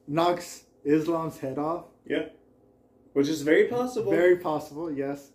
knocks 0.07 0.63
Islam's 0.85 1.39
head 1.39 1.57
off, 1.57 1.85
Yeah. 2.05 2.29
Which 3.17 3.29
is 3.29 3.41
very 3.41 3.65
possible. 3.65 4.11
very 4.11 4.37
possible, 4.37 4.91
yes. 4.91 5.31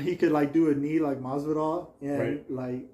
He 0.00 0.16
could 0.16 0.32
like 0.32 0.54
do 0.54 0.70
a 0.70 0.74
knee 0.74 0.98
like 0.98 1.20
Masvidal, 1.20 1.88
and 2.00 2.18
Right. 2.18 2.50
like 2.50 2.86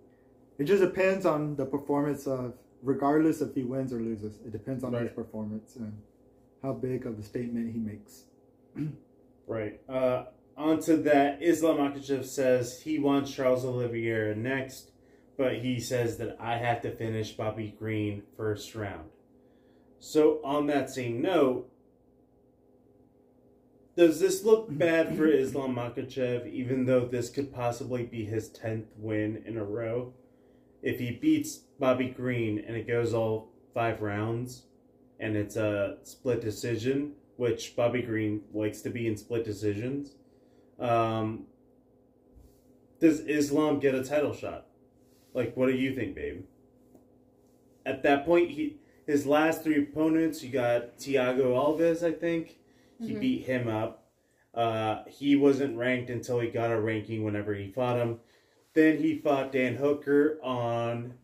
it 0.58 0.64
just 0.64 0.82
depends 0.82 1.24
on 1.24 1.54
the 1.54 1.64
performance 1.64 2.26
of, 2.26 2.54
regardless 2.82 3.40
if 3.40 3.54
he 3.54 3.62
wins 3.62 3.92
or 3.92 4.00
loses. 4.00 4.40
It 4.44 4.50
depends 4.50 4.82
on 4.82 4.92
his 4.92 5.12
performance 5.12 5.76
and 5.76 5.92
how 6.62 6.72
big 6.72 7.06
of 7.06 7.16
a 7.18 7.22
statement 7.22 7.72
he 7.72 7.78
makes. 7.78 8.24
Right. 9.46 9.78
Uh, 9.88 10.24
onto 10.56 11.02
that, 11.02 11.42
Islam 11.42 11.76
Makhachev 11.76 12.24
says 12.24 12.80
he 12.80 12.98
wants 12.98 13.30
Charles 13.30 13.62
Oliveira 13.62 14.34
next, 14.34 14.90
but 15.36 15.56
he 15.58 15.78
says 15.78 16.16
that 16.16 16.38
I 16.40 16.56
have 16.56 16.80
to 16.82 16.90
finish 16.90 17.32
Bobby 17.32 17.74
Green 17.78 18.22
first 18.38 18.74
round. 18.74 19.10
So 19.98 20.40
on 20.42 20.66
that 20.68 20.88
same 20.88 21.20
note, 21.20 21.68
does 23.96 24.18
this 24.18 24.44
look 24.44 24.66
bad 24.68 25.16
for 25.16 25.26
Islam 25.26 25.76
Makhachev, 25.76 26.50
even 26.52 26.84
though 26.84 27.04
this 27.06 27.30
could 27.30 27.52
possibly 27.52 28.02
be 28.02 28.24
his 28.24 28.50
10th 28.50 28.86
win 28.96 29.42
in 29.46 29.56
a 29.56 29.64
row? 29.64 30.12
If 30.82 30.98
he 30.98 31.12
beats 31.12 31.58
Bobby 31.78 32.08
Green 32.08 32.58
and 32.58 32.76
it 32.76 32.86
goes 32.86 33.14
all 33.14 33.50
five 33.72 34.02
rounds 34.02 34.64
and 35.20 35.36
it's 35.36 35.56
a 35.56 35.98
split 36.02 36.40
decision, 36.40 37.12
which 37.36 37.76
Bobby 37.76 38.02
Green 38.02 38.42
likes 38.52 38.80
to 38.82 38.90
be 38.90 39.06
in 39.06 39.16
split 39.16 39.44
decisions, 39.44 40.12
um, 40.80 41.46
does 43.00 43.20
Islam 43.20 43.80
get 43.80 43.94
a 43.94 44.04
title 44.04 44.34
shot? 44.34 44.66
Like, 45.34 45.56
what 45.56 45.66
do 45.66 45.74
you 45.74 45.94
think, 45.94 46.14
babe? 46.14 46.44
At 47.86 48.02
that 48.02 48.24
point, 48.24 48.50
he 48.50 48.76
his 49.06 49.26
last 49.26 49.62
three 49.62 49.82
opponents, 49.82 50.42
you 50.42 50.50
got 50.50 50.96
Thiago 50.96 51.52
Alves, 51.52 52.02
I 52.02 52.12
think. 52.12 52.56
He 53.06 53.12
Mhm. 53.12 53.20
beat 53.20 53.42
him 53.44 53.68
up. 53.68 54.10
Uh, 54.52 55.04
he 55.06 55.34
wasn't 55.36 55.76
ranked 55.76 56.10
until 56.10 56.40
he 56.40 56.48
got 56.48 56.70
a 56.72 56.80
ranking 56.80 57.24
whenever 57.24 57.54
he 57.54 57.68
fought 57.68 57.98
him. 57.98 58.20
Then 58.72 58.98
he 58.98 59.18
fought 59.18 59.52
Dan 59.52 59.76
Hooker 59.76 60.38
on 60.42 61.14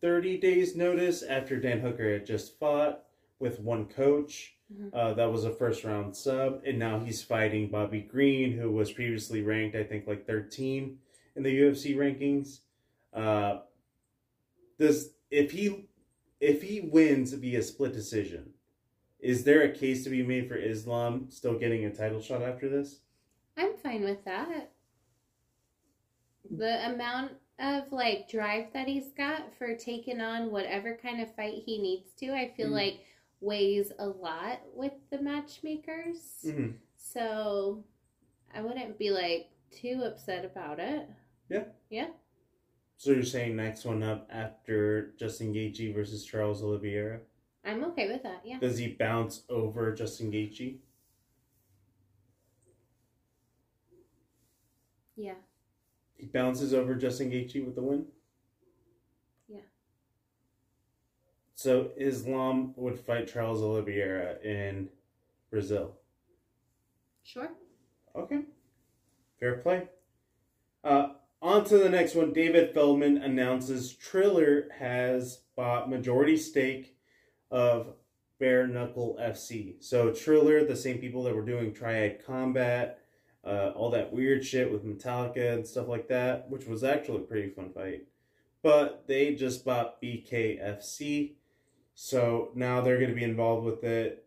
30 0.00 0.36
days' 0.36 0.74
notice 0.74 1.22
after 1.22 1.58
Dan 1.60 1.80
Hooker 1.80 2.12
had 2.12 2.26
just 2.26 2.58
fought 2.58 3.04
with 3.38 3.60
one 3.60 3.86
coach. 3.86 4.56
Mhm. 4.72 4.90
Uh, 4.92 5.14
that 5.14 5.30
was 5.30 5.44
a 5.44 5.52
first 5.52 5.84
round 5.84 6.16
sub. 6.16 6.62
And 6.64 6.78
now 6.78 6.98
he's 7.00 7.22
fighting 7.22 7.68
Bobby 7.68 8.00
Green, 8.00 8.52
who 8.52 8.70
was 8.72 8.92
previously 8.92 9.42
ranked, 9.42 9.76
I 9.76 9.84
think, 9.84 10.06
like 10.06 10.26
13 10.26 10.98
in 11.36 11.42
the 11.42 11.50
UFC 11.56 11.94
rankings. 11.94 12.60
Uh, 13.12 13.60
does 14.78 15.14
if 15.30 15.52
he 15.52 15.86
if 16.40 16.62
he 16.62 16.80
wins 16.80 17.32
via 17.34 17.62
split 17.62 17.92
decision, 17.92 18.51
is 19.22 19.44
there 19.44 19.62
a 19.62 19.70
case 19.72 20.04
to 20.04 20.10
be 20.10 20.22
made 20.22 20.48
for 20.48 20.56
Islam 20.56 21.26
still 21.30 21.58
getting 21.58 21.84
a 21.86 21.94
title 21.94 22.20
shot 22.20 22.42
after 22.42 22.68
this? 22.68 23.00
I'm 23.56 23.76
fine 23.76 24.02
with 24.04 24.24
that. 24.24 24.72
The 26.50 26.86
amount 26.92 27.32
of 27.58 27.92
like 27.92 28.28
drive 28.28 28.72
that 28.74 28.88
he's 28.88 29.10
got 29.16 29.54
for 29.56 29.74
taking 29.76 30.20
on 30.20 30.50
whatever 30.50 30.98
kind 31.00 31.20
of 31.22 31.34
fight 31.34 31.62
he 31.64 31.78
needs 31.80 32.10
to, 32.18 32.32
I 32.34 32.52
feel 32.56 32.68
Mhm. 32.68 32.72
like 32.72 33.00
weighs 33.40 33.92
a 33.98 34.06
lot 34.08 34.60
with 34.74 34.92
the 35.10 35.20
matchmakers. 35.20 36.42
Mm-hmm. 36.44 36.72
So 36.96 37.84
I 38.54 38.60
wouldn't 38.60 38.98
be 38.98 39.10
like 39.10 39.50
too 39.70 40.02
upset 40.04 40.44
about 40.44 40.78
it. 40.80 41.08
Yeah. 41.48 41.64
Yeah. 41.90 42.10
So 42.96 43.12
you're 43.12 43.22
saying 43.24 43.56
next 43.56 43.84
one 43.84 44.02
up 44.02 44.28
after 44.30 45.12
Justin 45.16 45.52
Gaethje 45.52 45.92
versus 45.94 46.24
Charles 46.24 46.62
Oliveira? 46.62 47.20
I'm 47.64 47.84
okay 47.84 48.08
with 48.08 48.22
that. 48.24 48.42
Yeah. 48.44 48.58
Does 48.58 48.78
he 48.78 48.88
bounce 48.88 49.42
over 49.48 49.94
Justin 49.94 50.32
Gaethje? 50.32 50.76
Yeah. 55.16 55.34
He 56.16 56.26
bounces 56.26 56.74
over 56.74 56.94
Justin 56.94 57.30
Gaethje 57.30 57.64
with 57.64 57.76
the 57.76 57.82
win. 57.82 58.06
Yeah. 59.48 59.60
So 61.54 61.90
Islam 61.96 62.74
would 62.76 62.98
fight 62.98 63.32
Charles 63.32 63.62
Oliveira 63.62 64.38
in 64.42 64.88
Brazil. 65.50 65.96
Sure. 67.22 67.50
Okay. 68.16 68.40
Fair 69.38 69.58
play. 69.58 69.88
Uh, 70.82 71.10
on 71.40 71.64
to 71.64 71.78
the 71.78 71.88
next 71.88 72.14
one. 72.14 72.32
David 72.32 72.74
Feldman 72.74 73.18
announces 73.18 73.92
Triller 73.92 74.68
has 74.78 75.42
bought 75.56 75.90
majority 75.90 76.36
stake 76.36 76.91
of 77.52 77.94
Bare 78.40 78.66
Knuckle 78.66 79.16
FC. 79.20 79.76
So 79.78 80.10
Triller, 80.10 80.64
the 80.64 80.74
same 80.74 80.98
people 80.98 81.22
that 81.22 81.36
were 81.36 81.46
doing 81.46 81.72
Triad 81.72 82.26
Combat, 82.26 82.98
uh, 83.44 83.70
all 83.76 83.90
that 83.90 84.12
weird 84.12 84.44
shit 84.44 84.72
with 84.72 84.84
Metallica 84.84 85.52
and 85.52 85.64
stuff 85.66 85.86
like 85.86 86.08
that, 86.08 86.50
which 86.50 86.66
was 86.66 86.82
actually 86.82 87.18
a 87.18 87.26
pretty 87.26 87.50
fun 87.50 87.70
fight. 87.72 88.06
But 88.62 89.04
they 89.06 89.34
just 89.34 89.64
bought 89.64 90.02
BKFC. 90.02 91.34
So 91.94 92.50
now 92.56 92.80
they're 92.80 92.98
going 92.98 93.10
to 93.10 93.16
be 93.16 93.22
involved 93.22 93.64
with 93.64 93.84
it. 93.84 94.26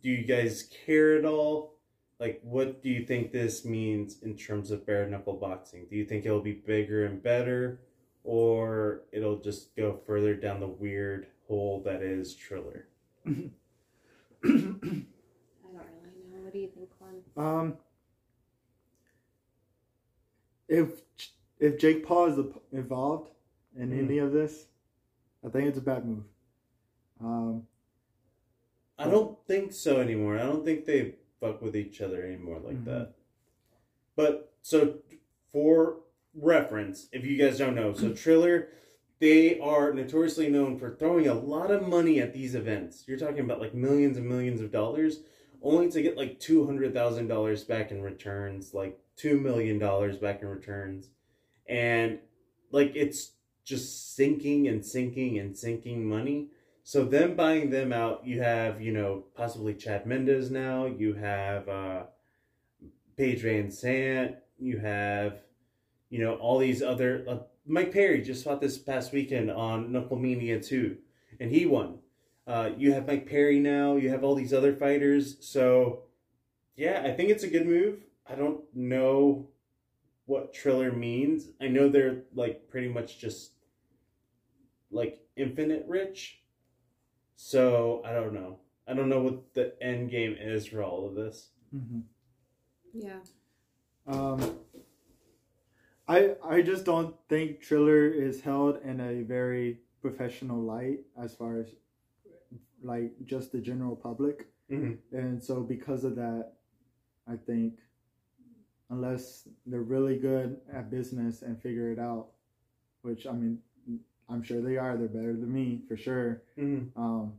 Do 0.00 0.10
you 0.10 0.24
guys 0.24 0.68
care 0.86 1.16
at 1.16 1.24
all? 1.24 1.76
like 2.18 2.40
what 2.42 2.82
do 2.82 2.88
you 2.88 3.04
think 3.04 3.32
this 3.32 3.64
means 3.64 4.22
in 4.22 4.36
terms 4.36 4.70
of 4.70 4.86
bare 4.86 5.08
knuckle 5.08 5.34
boxing? 5.34 5.86
Do 5.88 5.96
you 5.96 6.04
think 6.04 6.24
it'll 6.24 6.40
be 6.40 6.52
bigger 6.52 7.04
and 7.04 7.22
better, 7.22 7.80
or 8.24 9.02
it'll 9.12 9.40
just 9.40 9.76
go 9.76 10.00
further 10.06 10.34
down 10.34 10.60
the 10.60 10.66
weird 10.66 11.26
hole 11.46 11.80
that 11.84 12.02
is 12.02 12.34
Triller? 12.34 12.86
I 13.26 13.30
don't 13.30 13.46
really 14.44 16.26
know. 16.32 16.42
What 16.42 16.52
do 16.52 16.58
you 16.58 16.68
think, 16.68 16.88
Juan? 17.00 17.22
Um, 17.36 17.74
if 20.68 21.02
if 21.58 21.78
Jake 21.78 22.04
Paul 22.04 22.26
is 22.26 22.38
involved 22.72 23.30
in 23.76 23.90
Mhm. 23.90 24.04
any 24.04 24.18
of 24.18 24.32
this, 24.32 24.68
I 25.44 25.48
think 25.48 25.68
it's 25.68 25.78
a 25.78 25.82
bad 25.82 26.04
move. 26.06 26.24
Um, 27.20 27.66
I 28.98 29.08
don't 29.08 29.38
think 29.46 29.72
so 29.72 30.00
anymore. 30.00 30.38
I 30.38 30.42
don't 30.44 30.64
think 30.64 30.84
they 30.84 31.14
fuck 31.40 31.62
with 31.62 31.76
each 31.76 32.00
other 32.00 32.22
anymore 32.22 32.58
like 32.60 32.76
Mhm. 32.76 32.84
that. 32.86 33.14
But 34.16 34.52
so 34.62 35.02
for 35.52 36.02
reference, 36.34 37.08
if 37.12 37.24
you 37.24 37.36
guys 37.38 37.58
don't 37.58 37.74
know, 37.74 37.92
so 37.94 38.12
Triller, 38.14 38.70
they 39.18 39.58
are 39.60 39.92
notoriously 39.92 40.48
known 40.48 40.78
for 40.78 40.94
throwing 40.94 41.26
a 41.26 41.34
lot 41.34 41.70
of 41.70 41.88
money 41.88 42.20
at 42.20 42.34
these 42.34 42.54
events. 42.54 43.04
You're 43.06 43.18
talking 43.18 43.40
about 43.40 43.60
like 43.60 43.74
millions 43.74 44.16
and 44.16 44.28
millions 44.28 44.60
of 44.60 44.70
dollars, 44.70 45.20
only 45.62 45.90
to 45.90 46.02
get 46.02 46.16
like 46.16 46.38
two 46.38 46.66
hundred 46.66 46.92
thousand 46.92 47.28
dollars 47.28 47.64
back 47.64 47.90
in 47.90 48.02
returns, 48.02 48.74
like 48.74 48.98
two 49.16 49.40
million 49.40 49.78
dollars 49.78 50.18
back 50.18 50.42
in 50.42 50.48
returns, 50.48 51.08
and 51.66 52.18
like 52.70 52.92
it's 52.94 53.32
just 53.64 54.14
sinking 54.14 54.68
and 54.68 54.84
sinking 54.84 55.38
and 55.38 55.56
sinking 55.56 56.06
money. 56.06 56.48
So 56.84 57.04
them 57.04 57.34
buying 57.34 57.70
them 57.70 57.92
out, 57.92 58.26
you 58.26 58.42
have 58.42 58.82
you 58.82 58.92
know 58.92 59.24
possibly 59.34 59.74
Chad 59.74 60.06
Mendes 60.06 60.50
now. 60.50 60.84
You 60.84 61.14
have 61.14 61.68
uh, 61.68 62.02
Paige 63.16 63.42
VanZant. 63.42 64.36
You 64.58 64.78
have 64.78 65.40
you 66.10 66.18
know 66.18 66.34
all 66.34 66.58
these 66.58 66.82
other. 66.82 67.24
Uh, 67.26 67.38
Mike 67.66 67.92
Perry 67.92 68.22
just 68.22 68.44
fought 68.44 68.60
this 68.60 68.78
past 68.78 69.12
weekend 69.12 69.50
on 69.50 69.88
Knucklemania 69.90 70.64
two, 70.64 70.98
and 71.40 71.50
he 71.50 71.66
won. 71.66 71.98
Uh, 72.46 72.70
you 72.76 72.92
have 72.92 73.06
Mike 73.06 73.28
Perry 73.28 73.58
now. 73.58 73.96
You 73.96 74.08
have 74.10 74.22
all 74.22 74.34
these 74.36 74.52
other 74.54 74.74
fighters. 74.74 75.36
So 75.40 76.02
yeah, 76.76 77.02
I 77.04 77.10
think 77.12 77.30
it's 77.30 77.42
a 77.44 77.48
good 77.50 77.66
move. 77.66 78.00
I 78.28 78.34
don't 78.34 78.60
know 78.74 79.48
what 80.26 80.52
Triller 80.52 80.92
means. 80.92 81.48
I 81.60 81.68
know 81.68 81.88
they're 81.88 82.22
like 82.34 82.68
pretty 82.68 82.88
much 82.88 83.18
just 83.18 83.52
like 84.90 85.20
infinite 85.36 85.84
rich. 85.88 86.40
So 87.36 88.02
I 88.04 88.12
don't 88.12 88.32
know. 88.32 88.58
I 88.88 88.94
don't 88.94 89.08
know 89.08 89.20
what 89.20 89.54
the 89.54 89.74
end 89.82 90.10
game 90.10 90.36
is 90.40 90.66
for 90.66 90.82
all 90.82 91.06
of 91.08 91.14
this. 91.14 91.50
mhm. 91.74 92.02
Yeah. 92.94 93.18
Um, 94.06 94.58
I 96.08 96.36
I 96.44 96.62
just 96.62 96.84
don't 96.84 97.14
think 97.28 97.60
Triller 97.60 98.06
is 98.06 98.40
held 98.40 98.80
in 98.84 99.00
a 99.00 99.22
very 99.22 99.80
professional 100.00 100.60
light 100.62 101.00
as 101.20 101.34
far 101.34 101.58
as 101.58 101.68
like 102.82 103.12
just 103.24 103.50
the 103.52 103.60
general 103.60 103.96
public, 103.96 104.46
Mhm. 104.70 104.98
and 105.12 105.42
so 105.42 105.62
because 105.62 106.04
of 106.04 106.14
that, 106.16 106.52
I 107.26 107.36
think 107.36 107.80
unless 108.90 109.48
they're 109.66 109.82
really 109.82 110.16
good 110.18 110.60
at 110.72 110.90
business 110.90 111.42
and 111.42 111.60
figure 111.60 111.90
it 111.90 111.98
out, 111.98 112.28
which 113.02 113.26
I 113.26 113.32
mean, 113.32 113.60
I'm 114.28 114.42
sure 114.42 114.60
they 114.60 114.76
are. 114.76 114.96
They're 114.96 115.08
better 115.08 115.32
than 115.36 115.52
me 115.52 115.82
for 115.88 115.96
sure. 115.96 116.42
Mm-hmm. 116.56 116.96
Um, 117.00 117.32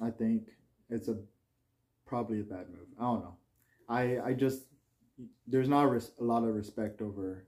I 0.00 0.10
think 0.10 0.48
it's 0.88 1.08
a 1.08 1.18
probably 2.06 2.40
a 2.40 2.44
bad 2.44 2.70
move. 2.70 2.88
I 2.98 3.02
don't 3.02 3.20
know. 3.20 3.36
I 3.88 4.18
I 4.20 4.32
just 4.32 4.66
there's 5.46 5.68
not 5.68 5.84
a, 5.84 5.88
res- 5.88 6.12
a 6.18 6.24
lot 6.24 6.44
of 6.44 6.54
respect 6.54 7.02
over 7.02 7.44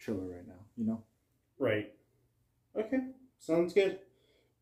Triller 0.00 0.26
right 0.26 0.46
now. 0.46 0.54
You 0.76 0.86
know. 0.86 1.04
Right. 1.58 1.92
Okay. 2.76 3.00
Sounds 3.38 3.74
good. 3.74 3.98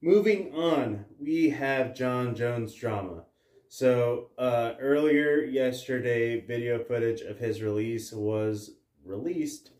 Moving 0.03 0.55
on, 0.55 1.05
we 1.21 1.51
have 1.51 1.95
Jon 1.95 2.35
Jones 2.35 2.75
drama. 2.75 3.25
So 3.69 4.31
uh, 4.39 4.73
earlier 4.81 5.43
yesterday, 5.43 6.41
video 6.41 6.83
footage 6.83 7.21
of 7.21 7.39
his 7.39 7.63
release 7.63 8.13
was 8.13 8.73
released. 9.05 9.71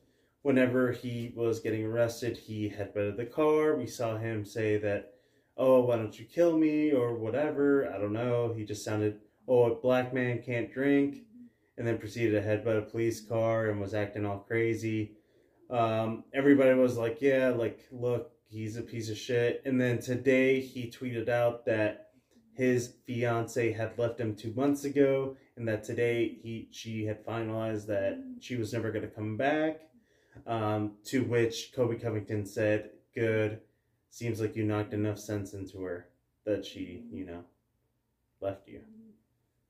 Whenever 0.43 0.93
he 0.93 1.33
was 1.35 1.61
getting 1.61 1.85
arrested, 1.85 2.37
he 2.37 2.71
headbutted 2.71 3.17
the 3.17 3.27
car. 3.27 3.77
We 3.77 3.87
saw 3.87 4.17
him 4.17 4.45
say 4.45 4.77
that, 4.79 5.15
"Oh, 5.57 5.81
why 5.83 5.97
don't 5.97 6.19
you 6.19 6.25
kill 6.25 6.57
me?" 6.57 6.93
or 6.93 7.15
whatever. 7.15 7.93
I 7.93 7.99
don't 7.99 8.13
know. 8.13 8.53
He 8.57 8.65
just 8.65 8.85
sounded, 8.85 9.21
"Oh, 9.49 9.65
a 9.65 9.75
black 9.75 10.15
man 10.15 10.43
can't 10.43 10.73
drink," 10.73 11.25
and 11.77 11.87
then 11.87 11.99
proceeded 11.99 12.33
to 12.33 12.47
headbutt 12.47 12.79
a 12.79 12.83
police 12.83 13.21
car 13.21 13.71
and 13.71 13.81
was 13.81 13.95
acting 13.95 14.27
all 14.27 14.39
crazy 14.39 15.18
um, 15.71 16.25
everybody 16.33 16.75
was 16.75 16.97
like, 16.97 17.21
yeah, 17.21 17.49
like, 17.51 17.81
look, 17.91 18.33
he's 18.49 18.77
a 18.77 18.83
piece 18.83 19.11
of 19.11 19.19
shit. 19.19 19.63
And 19.65 19.81
then 19.81 19.99
today 19.99 20.61
he 20.61 20.91
tweeted 20.91 21.29
out 21.29 21.67
that 21.67 22.09
his 22.55 22.95
fiance 23.07 23.73
had 23.73 23.97
left 23.99 24.19
him 24.19 24.35
two 24.35 24.53
months 24.55 24.85
ago, 24.85 25.37
and 25.57 25.69
that 25.69 25.85
today 25.85 26.37
he 26.43 26.69
she 26.73 27.05
had 27.05 27.25
finalized 27.25 27.87
that 27.87 28.19
she 28.41 28.57
was 28.57 28.73
never 28.73 28.91
going 28.91 29.05
to 29.05 29.11
come 29.11 29.37
back. 29.37 29.83
Um, 30.47 30.93
to 31.05 31.25
which 31.25 31.73
Colby 31.75 31.97
Covington 31.97 32.45
said, 32.47 32.91
"Good, 33.15 33.61
seems 34.11 34.41
like 34.41 34.57
you 34.57 34.65
knocked 34.65 34.93
enough 34.93 35.19
sense 35.19 35.53
into 35.53 35.81
her 35.83 36.09
that 36.45 36.65
she, 36.65 37.05
you 37.13 37.25
know, 37.25 37.45
left 38.41 38.69
you." 38.69 38.81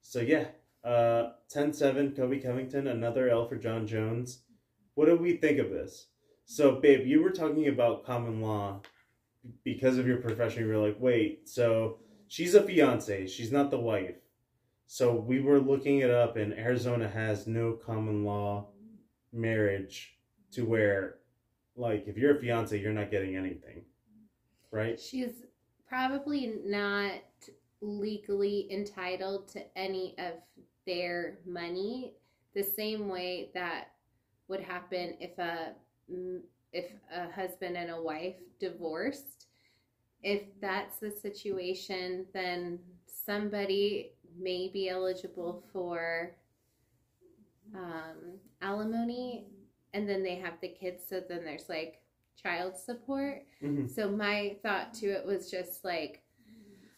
So 0.00 0.20
yeah, 0.20 0.46
uh, 0.82 1.32
10-7, 1.54 2.16
Colby 2.16 2.38
Covington, 2.40 2.86
another 2.86 3.28
L 3.28 3.46
for 3.46 3.56
Jon 3.56 3.86
Jones. 3.86 4.40
What 4.98 5.06
do 5.06 5.14
we 5.14 5.36
think 5.36 5.60
of 5.60 5.70
this? 5.70 6.06
So, 6.44 6.80
babe, 6.80 7.06
you 7.06 7.22
were 7.22 7.30
talking 7.30 7.68
about 7.68 8.04
common 8.04 8.42
law 8.42 8.80
because 9.62 9.96
of 9.96 10.08
your 10.08 10.16
profession. 10.16 10.64
You 10.64 10.70
were 10.70 10.88
like, 10.88 10.96
wait, 10.98 11.48
so 11.48 11.98
she's 12.26 12.56
a 12.56 12.64
fiance, 12.64 13.28
she's 13.28 13.52
not 13.52 13.70
the 13.70 13.78
wife. 13.78 14.16
So 14.88 15.14
we 15.14 15.38
were 15.38 15.60
looking 15.60 16.00
it 16.00 16.10
up, 16.10 16.36
and 16.36 16.52
Arizona 16.52 17.08
has 17.08 17.46
no 17.46 17.74
common 17.74 18.24
law 18.24 18.70
marriage 19.32 20.18
to 20.50 20.64
where, 20.64 21.18
like, 21.76 22.08
if 22.08 22.16
you're 22.16 22.36
a 22.36 22.40
fiance, 22.40 22.76
you're 22.76 22.92
not 22.92 23.12
getting 23.12 23.36
anything, 23.36 23.84
right? 24.72 24.98
She's 24.98 25.44
probably 25.88 26.56
not 26.64 27.20
legally 27.80 28.66
entitled 28.72 29.46
to 29.50 29.78
any 29.78 30.16
of 30.18 30.32
their 30.88 31.38
money 31.46 32.14
the 32.52 32.64
same 32.64 33.06
way 33.08 33.52
that 33.54 33.92
would 34.48 34.60
happen 34.60 35.14
if 35.20 35.38
a 35.38 35.72
if 36.72 36.86
a 37.14 37.30
husband 37.30 37.76
and 37.76 37.90
a 37.90 38.00
wife 38.02 38.36
divorced 38.60 39.46
if 40.22 40.42
that's 40.60 40.98
the 40.98 41.10
situation 41.10 42.26
then 42.34 42.78
somebody 43.06 44.12
may 44.38 44.68
be 44.72 44.88
eligible 44.88 45.62
for 45.72 46.32
um, 47.74 48.38
alimony 48.62 49.46
and 49.94 50.08
then 50.08 50.22
they 50.22 50.36
have 50.36 50.54
the 50.60 50.68
kids 50.68 51.04
so 51.08 51.20
then 51.28 51.44
there's 51.44 51.68
like 51.68 52.00
child 52.40 52.76
support 52.76 53.42
Mm-hmm. 53.62 53.88
so 53.88 54.08
my 54.08 54.56
thought 54.62 54.94
to 54.94 55.06
it 55.08 55.26
was 55.26 55.50
just 55.50 55.84
like, 55.84 56.22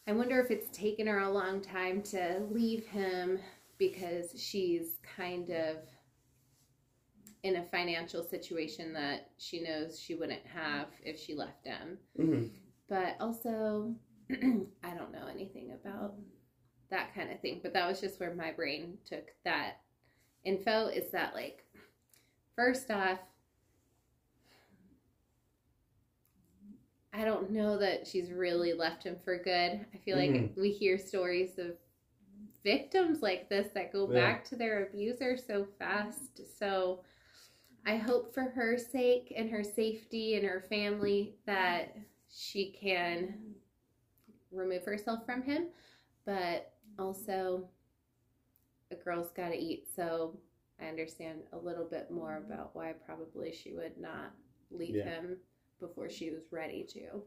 I 0.06 0.12
wonder 0.12 0.38
if 0.40 0.50
it's 0.50 0.76
taken 0.76 1.06
her 1.06 1.20
a 1.20 1.30
long 1.30 1.60
time 1.62 2.02
to 2.04 2.40
leave 2.50 2.86
him 2.86 3.38
because 3.78 4.32
she's 4.36 4.96
kind 5.16 5.50
of 5.50 5.76
in 7.42 7.56
a 7.56 7.64
financial 7.64 8.22
situation 8.22 8.92
that 8.92 9.30
she 9.38 9.62
knows 9.62 9.98
she 9.98 10.14
wouldn't 10.14 10.46
have 10.46 10.88
if 11.02 11.18
she 11.18 11.34
left 11.34 11.66
him. 11.66 11.98
Mm-hmm. 12.18 12.46
But 12.88 13.16
also, 13.20 13.94
I 14.30 14.94
don't 14.94 15.12
know 15.12 15.26
anything 15.30 15.72
about 15.72 16.14
that 16.90 17.14
kind 17.14 17.30
of 17.30 17.40
thing. 17.40 17.60
But 17.62 17.72
that 17.72 17.88
was 17.88 18.00
just 18.00 18.20
where 18.20 18.34
my 18.34 18.52
brain 18.52 18.98
took 19.06 19.30
that 19.44 19.80
info 20.44 20.86
is 20.88 21.10
that, 21.12 21.34
like, 21.34 21.64
first 22.56 22.90
off, 22.90 23.20
I 27.12 27.24
don't 27.24 27.50
know 27.50 27.76
that 27.78 28.06
she's 28.06 28.30
really 28.30 28.72
left 28.72 29.02
him 29.02 29.16
for 29.24 29.36
good. 29.36 29.84
I 29.92 29.98
feel 29.98 30.16
like 30.16 30.30
Mhm. 30.30 30.56
we 30.56 30.70
hear 30.70 30.96
stories 30.96 31.58
of 31.58 31.76
victims 32.62 33.22
like 33.22 33.48
this 33.48 33.72
that 33.72 33.92
go 33.92 34.06
Yeah. 34.06 34.14
back 34.14 34.44
to 34.46 34.56
their 34.56 34.86
abuser 34.86 35.36
so 35.36 35.64
fast. 35.64 36.40
So 36.58 37.02
I 37.86 37.96
hope 37.96 38.34
for 38.34 38.42
her 38.42 38.76
sake 38.78 39.32
and 39.36 39.50
her 39.50 39.64
safety 39.64 40.34
and 40.36 40.44
her 40.44 40.64
family 40.68 41.36
that 41.46 41.96
she 42.30 42.76
can 42.80 43.54
remove 44.52 44.84
herself 44.84 45.24
from 45.24 45.42
him. 45.42 45.68
But 46.26 46.72
also, 46.98 47.68
a 48.90 48.96
girl's 48.96 49.32
got 49.32 49.48
to 49.48 49.56
eat. 49.56 49.88
So 49.94 50.36
I 50.80 50.86
understand 50.86 51.40
a 51.52 51.58
little 51.58 51.84
bit 51.84 52.10
more 52.10 52.36
about 52.36 52.74
why 52.74 52.92
probably 53.04 53.52
she 53.52 53.72
would 53.72 53.98
not 53.98 54.32
leave 54.70 54.96
Yeah. 54.96 55.04
him 55.04 55.38
before 55.78 56.10
she 56.10 56.30
was 56.30 56.52
ready 56.52 56.84
to. 56.84 57.22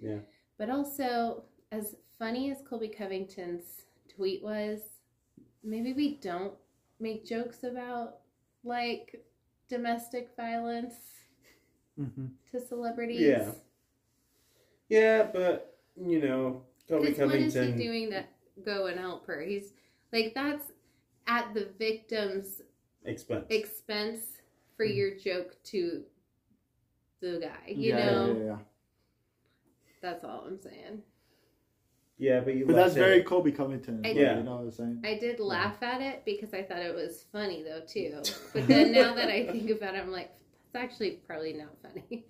Yeah. 0.00 0.18
But 0.58 0.70
also, 0.70 1.44
as 1.70 1.96
funny 2.18 2.50
as 2.50 2.62
Colby 2.62 2.88
Covington's 2.88 3.86
tweet 4.08 4.42
was, 4.42 4.80
maybe 5.62 5.92
we 5.92 6.16
don't 6.16 6.54
make 6.98 7.24
jokes 7.26 7.62
about 7.62 8.18
like 8.64 9.24
domestic 9.68 10.30
violence 10.36 10.94
hmm 11.96 12.26
to 12.50 12.60
celebrities. 12.60 13.26
Yeah. 13.26 13.52
Yeah, 14.88 15.28
but 15.32 15.78
you 15.96 16.20
know, 16.20 16.62
Colby 16.88 17.12
what 17.12 17.34
is 17.36 17.54
he 17.54 17.72
doing 17.72 18.10
to 18.10 18.24
go 18.64 18.86
and 18.86 18.98
help 18.98 19.26
her? 19.26 19.40
He's 19.42 19.72
like 20.12 20.32
that's 20.34 20.72
at 21.26 21.52
the 21.54 21.68
victim's 21.78 22.62
expense. 23.04 23.46
expense 23.50 24.20
for 24.76 24.84
Mhm. 24.84 24.96
your 24.96 25.14
joke 25.16 25.56
to 25.64 26.04
the 27.20 27.38
guy. 27.40 27.72
You 27.72 27.92
Yeah, 27.92 27.96
know, 28.06 28.36
yeah, 28.38 28.44
yeah. 28.44 28.58
that's 30.00 30.24
all 30.24 30.44
I'm 30.46 30.58
saying. 30.60 31.02
Yeah, 32.18 32.40
but 32.40 32.54
you. 32.54 32.64
But 32.66 32.76
that's 32.76 32.88
left 32.94 32.96
it- 32.98 33.00
very 33.00 33.22
Colby 33.22 33.52
Covington. 33.52 34.00
I- 34.04 34.08
like, 34.08 34.16
Yeah. 34.16 34.38
You 34.38 34.42
know 34.44 34.56
what 34.56 34.62
I'm 34.62 34.70
saying? 34.70 35.02
I 35.04 35.18
did 35.18 35.38
laugh 35.40 35.82
at 35.82 36.00
it 36.00 36.24
because 36.24 36.54
I 36.54 36.62
thought 36.62 36.78
it 36.78 36.94
was 36.94 37.24
funny 37.32 37.62
though 37.62 37.80
too. 37.86 38.22
But 38.52 38.66
then 38.68 38.92
now 38.92 39.14
that 39.14 39.28
I 39.28 39.46
think 39.46 39.70
about 39.70 39.94
it, 39.94 39.98
I'm 39.98 40.10
like, 40.12 40.30
that's 40.72 40.84
actually 40.92 41.20
probably 41.26 41.52
not 41.52 41.76
funny. 41.82 42.24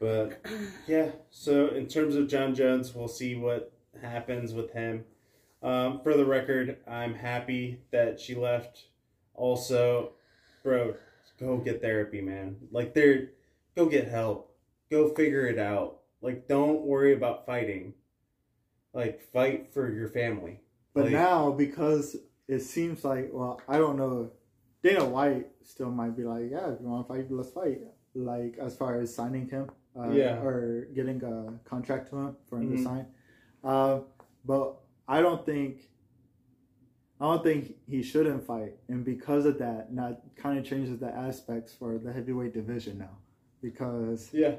But 0.00 0.40
yeah, 0.86 1.10
so 1.30 1.68
in 1.68 1.86
terms 1.88 2.14
of 2.14 2.28
Jon 2.28 2.54
Jones, 2.54 2.94
we'll 2.94 3.08
see 3.08 3.34
what 3.34 3.72
happens 4.00 4.54
with 4.54 4.70
him. 4.72 5.04
Um, 5.60 6.00
for 6.02 6.16
the 6.16 6.24
record, 6.24 6.78
I'm 6.86 7.14
happy 7.14 7.80
that 7.90 8.20
she 8.20 8.36
left. 8.36 8.84
Also, 9.34 10.12
bro, 10.62 10.94
go 11.40 11.56
get 11.58 11.82
therapy, 11.82 12.20
man. 12.20 12.56
Like, 12.70 12.94
there, 12.94 13.30
go 13.74 13.86
get 13.86 14.06
help. 14.06 14.54
Go 14.88 15.08
figure 15.08 15.46
it 15.46 15.58
out. 15.58 15.98
Like, 16.22 16.46
don't 16.46 16.82
worry 16.82 17.12
about 17.12 17.44
fighting. 17.44 17.94
Like, 18.98 19.20
fight 19.22 19.68
for 19.72 19.92
your 19.92 20.08
family. 20.08 20.58
But 20.92 21.04
Like- 21.04 21.12
now, 21.12 21.52
because 21.52 22.16
it 22.48 22.58
seems 22.60 23.04
like, 23.04 23.30
well, 23.32 23.60
I 23.68 23.78
don't 23.78 23.96
know. 23.96 24.32
Dana 24.82 25.08
White 25.08 25.46
still 25.62 25.92
might 25.92 26.16
be 26.16 26.24
like, 26.24 26.50
yeah, 26.50 26.72
if 26.72 26.80
you 26.80 26.88
want 26.88 27.06
to 27.06 27.14
fight, 27.14 27.30
let's 27.30 27.50
fight. 27.50 27.80
Like, 28.14 28.58
as 28.58 28.76
far 28.76 28.98
as 29.00 29.14
signing 29.14 29.48
him, 29.48 29.70
uh, 29.96 30.10
Yeah. 30.10 30.42
or 30.42 30.86
getting 30.86 31.22
a 31.22 31.60
contract 31.64 32.10
to 32.10 32.16
him 32.16 32.36
for 32.46 32.58
him 32.58 32.70
Mhm. 32.72 32.76
to 32.76 32.82
sign. 32.82 33.06
Uh, 33.62 34.00
but 34.44 34.80
I 35.06 35.20
don't 35.20 35.46
think, 35.46 35.92
I 37.20 37.24
don't 37.32 37.44
think 37.44 37.76
he 37.86 38.02
shouldn't 38.02 38.42
fight. 38.42 38.78
And 38.88 39.04
because 39.04 39.46
of 39.46 39.58
that, 39.58 39.94
that 39.94 40.22
kind 40.34 40.58
of 40.58 40.64
changes 40.64 40.98
the 40.98 41.12
aspects 41.14 41.72
for 41.72 41.98
the 41.98 42.12
heavyweight 42.12 42.52
division 42.52 42.98
now. 42.98 43.16
Because, 43.60 44.32
Yeah. 44.34 44.56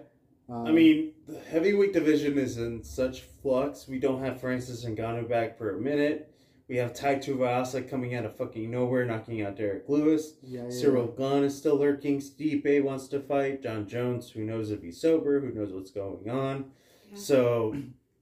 Uh, 0.49 0.63
I 0.63 0.71
mean, 0.71 1.13
the 1.27 1.39
heavyweight 1.39 1.93
division 1.93 2.37
is 2.37 2.57
in 2.57 2.83
such 2.83 3.21
flux. 3.21 3.87
We 3.87 3.99
don't 3.99 4.23
have 4.23 4.39
Francis 4.41 4.83
Ngannou 4.83 5.29
back 5.29 5.57
for 5.57 5.75
a 5.75 5.79
minute. 5.79 6.31
We 6.67 6.77
have 6.77 6.93
Tai 6.93 7.15
Tuivasa 7.15 7.87
coming 7.89 8.13
out 8.15 8.25
of 8.25 8.35
fucking 8.35 8.69
nowhere, 8.69 9.05
knocking 9.05 9.41
out 9.41 9.55
Derrick 9.57 9.85
Lewis. 9.89 10.33
yeah, 10.43 10.61
yeah, 10.61 10.67
Ciryl 10.67 11.15
Gane 11.17 11.43
is 11.43 11.57
still 11.57 11.77
lurking. 11.77 12.19
Stipe 12.19 12.83
wants 12.83 13.07
to 13.09 13.19
fight. 13.19 13.63
Jon 13.63 13.87
Jones, 13.87 14.29
who 14.29 14.43
knows 14.43 14.69
if 14.71 14.81
he's 14.83 15.01
sober, 15.01 15.39
who 15.39 15.51
knows 15.51 15.71
what's 15.73 15.89
going 15.91 16.29
on. 16.29 16.71
Yeah. 17.11 17.17
So, 17.17 17.75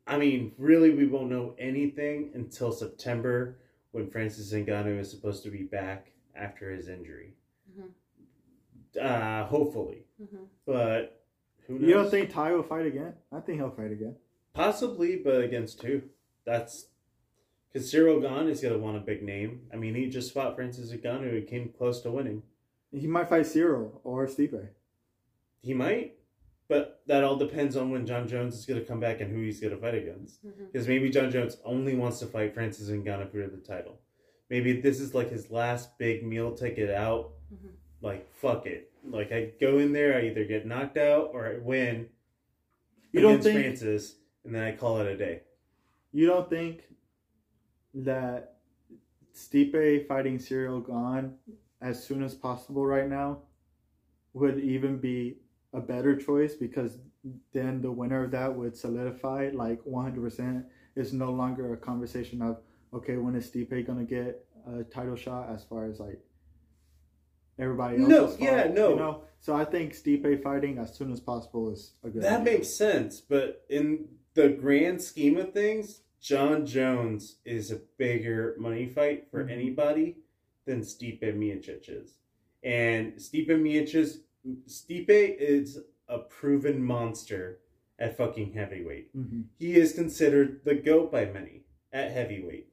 I 0.06 0.18
mean, 0.18 0.54
really, 0.58 0.92
we 0.92 1.08
won't 1.08 1.30
know 1.30 1.56
anything 1.60 2.32
until 2.36 2.72
September 2.72 3.60
when 3.92 4.10
Francis 4.10 4.54
Ngannou 4.54 4.98
is 5.00 5.12
supposed 5.12 5.44
to 5.44 5.50
be 5.50 5.64
back 5.64 6.12
after 6.36 6.72
his 6.72 6.88
injury. 6.88 7.34
Mhm. 7.78 9.02
Uh, 9.02 9.46
hopefully. 9.46 10.06
hmm 10.18 10.44
But 10.66 11.17
who 11.68 11.80
knows? 11.80 11.88
You 11.88 11.94
don't 11.96 12.10
think 12.12 12.30
Tai 12.32 12.54
will 12.54 12.64
fight 12.64 12.86
again? 12.86 13.14
I 13.32 13.40
think 13.40 13.60
he'll 13.60 13.70
fight 13.72 13.92
again. 13.92 14.16
Possibly, 14.54 15.18
but 15.18 15.42
against 15.42 15.80
two. 15.82 16.04
That's 16.46 16.88
because 17.72 17.92
Ciryl 17.92 18.22
Gane 18.22 18.50
is 18.50 18.62
gonna 18.62 18.78
want 18.78 18.98
a 18.98 19.02
big 19.02 19.22
name. 19.22 19.62
I 19.72 19.76
mean, 19.76 19.94
he 19.96 20.08
just 20.10 20.34
fought 20.34 20.56
Francis 20.56 20.92
Ngannou. 20.92 21.30
who 21.32 21.42
came 21.42 21.70
close 21.70 22.02
to 22.02 22.12
winning. 22.12 22.44
He 22.92 23.06
might 23.08 23.30
fight 23.30 23.46
Cyril 23.46 24.02
or 24.04 24.26
Stipe. 24.28 24.70
He 25.62 25.74
might, 25.74 26.18
but 26.70 27.02
that 27.08 27.24
all 27.24 27.36
depends 27.36 27.76
on 27.76 27.92
when 27.92 28.06
Jon 28.06 28.28
Jones 28.28 28.56
is 28.58 28.66
gonna 28.66 28.82
come 28.82 29.00
back 29.00 29.20
and 29.22 29.30
who 29.32 29.42
he's 29.42 29.60
gonna 29.60 29.78
fight 29.78 29.96
against. 29.96 30.40
Because 30.72 30.88
maybe 30.88 31.10
Jon 31.10 31.30
Jones 31.30 31.58
only 31.66 31.96
wants 31.96 32.20
to 32.20 32.26
fight 32.28 32.54
Francis 32.54 32.90
Ngannou 32.90 33.30
for 33.30 33.46
the 33.48 33.58
title. 33.58 34.00
Maybe 34.50 34.80
this 34.80 35.02
is 35.02 35.14
like 35.14 35.30
his 35.30 35.52
last 35.52 35.98
big 35.98 36.26
meal 36.26 36.56
ticket 36.56 36.90
out. 36.90 37.34
Mhm. 37.54 37.72
Like 38.08 38.34
fuck 38.36 38.66
it. 38.66 38.90
Like 39.10 39.34
I 39.34 39.52
go 39.60 39.80
in 39.80 39.92
there, 39.92 40.18
I 40.18 40.28
either 40.28 40.46
get 40.46 40.66
knocked 40.66 40.98
out 40.98 41.32
or 41.34 41.46
I 41.46 41.58
win. 41.62 42.08
You 43.12 43.20
don't 43.22 43.44
think 43.44 43.60
Francis, 43.60 44.16
and 44.46 44.56
then 44.56 44.64
I 44.64 44.72
call 44.72 45.00
it 45.02 45.08
a 45.08 45.18
day. 45.18 45.42
you 46.14 46.26
don't 46.26 46.50
think 46.50 46.84
that 47.94 48.56
Stipe 49.36 50.08
fighting 50.08 50.38
Ciryl 50.38 50.86
Gane 50.86 51.34
as 51.82 52.02
soon 52.04 52.24
as 52.24 52.34
possible 52.34 52.86
right 52.86 53.10
now 53.10 53.40
would 54.34 54.60
even 54.60 54.98
be 54.98 55.38
a 55.74 55.82
better 55.82 56.16
choice 56.16 56.54
because 56.54 57.00
then 57.54 57.82
the 57.82 57.92
winner 57.92 58.24
of 58.24 58.32
that 58.32 58.56
would 58.56 58.76
solidify 58.76 59.50
like 59.54 59.82
100%. 59.84 60.64
It's 60.96 61.12
no 61.12 61.32
longer 61.32 61.74
a 61.74 61.78
conversation 61.78 62.42
of 62.42 62.60
okay, 62.94 63.18
when 63.18 63.36
is 63.36 63.50
Stipe 63.50 63.86
gonna 63.86 64.06
get 64.06 64.46
a 64.66 64.84
title 64.84 65.16
shot 65.16 65.50
as 65.54 65.64
far 65.64 65.86
as 65.86 66.00
like 66.00 66.22
everybody 67.60 67.98
else. 67.98 68.08
No, 68.10 68.36
yeah, 68.40 68.68
no. 68.68 68.90
You 68.90 68.96
know, 68.96 69.22
so 69.40 69.56
I 69.56 69.66
think 69.66 69.94
Stipe 69.94 70.42
fighting 70.44 70.78
as 70.78 70.96
soon 70.96 71.12
as 71.12 71.20
possible 71.20 71.72
is 71.72 71.94
a 72.04 72.10
good. 72.10 72.22
That 72.24 72.42
idea. 72.42 72.54
makes 72.58 72.70
sense, 72.70 73.22
but 73.22 73.66
in 73.70 74.06
the 74.34 74.50
grand 74.50 75.02
scheme 75.02 75.38
of 75.38 75.54
things, 75.54 76.02
Jon 76.22 76.66
Jones 76.66 77.38
is 77.46 77.72
a 77.72 77.80
bigger 77.98 78.56
money 78.60 78.88
fight 78.88 79.28
for 79.32 79.44
Mhm. 79.46 79.52
anybody 79.52 80.18
than 80.66 80.82
Stipe 80.82 81.22
Miocic 81.22 81.88
is. 81.90 82.18
And 82.64 83.14
Stipe 83.16 83.48
Miocic, 83.50 84.20
Stipe 84.68 85.10
is 85.38 85.80
a 86.08 86.20
proven 86.20 86.82
monster 86.84 87.60
at 88.00 88.18
fucking 88.18 88.54
heavyweight. 88.54 89.16
Mhm. 89.16 89.46
He 89.58 89.76
is 89.76 89.94
considered 89.94 90.62
the 90.64 90.76
GOAT 90.76 91.12
by 91.12 91.26
many 91.26 91.64
at 91.92 92.12
heavyweight. 92.12 92.68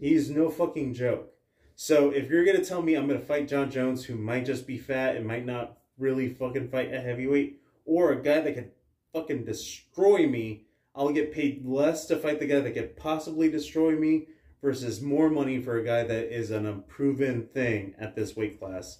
He's 0.00 0.30
no 0.30 0.50
fucking 0.50 0.94
joke. 0.94 1.34
So 1.82 2.10
if 2.10 2.28
you're 2.28 2.44
gonna 2.44 2.62
tell 2.62 2.82
me 2.82 2.94
I'm 2.94 3.06
gonna 3.06 3.18
fight 3.20 3.48
Jon 3.48 3.70
Jones, 3.70 4.04
who 4.04 4.14
might 4.14 4.44
just 4.44 4.66
be 4.66 4.76
fat 4.76 5.16
and 5.16 5.26
might 5.26 5.46
not 5.46 5.78
really 5.96 6.28
fucking 6.28 6.68
fight 6.68 6.92
a 6.92 7.00
heavyweight, 7.00 7.58
or 7.86 8.12
a 8.12 8.22
guy 8.22 8.40
that 8.40 8.54
could 8.54 8.72
fucking 9.14 9.46
destroy 9.46 10.26
me, 10.26 10.66
I'll 10.94 11.08
get 11.08 11.32
paid 11.32 11.64
less 11.64 12.04
to 12.08 12.18
fight 12.18 12.38
the 12.38 12.44
guy 12.44 12.60
that 12.60 12.74
could 12.74 12.98
possibly 12.98 13.50
destroy 13.50 13.92
me 13.92 14.26
versus 14.60 15.00
more 15.00 15.30
money 15.30 15.58
for 15.58 15.78
a 15.78 15.82
guy 15.82 16.04
that 16.04 16.30
is 16.30 16.50
an 16.50 16.66
unproven 16.66 17.46
thing 17.46 17.94
at 17.98 18.14
this 18.14 18.36
weight 18.36 18.60
class. 18.60 18.98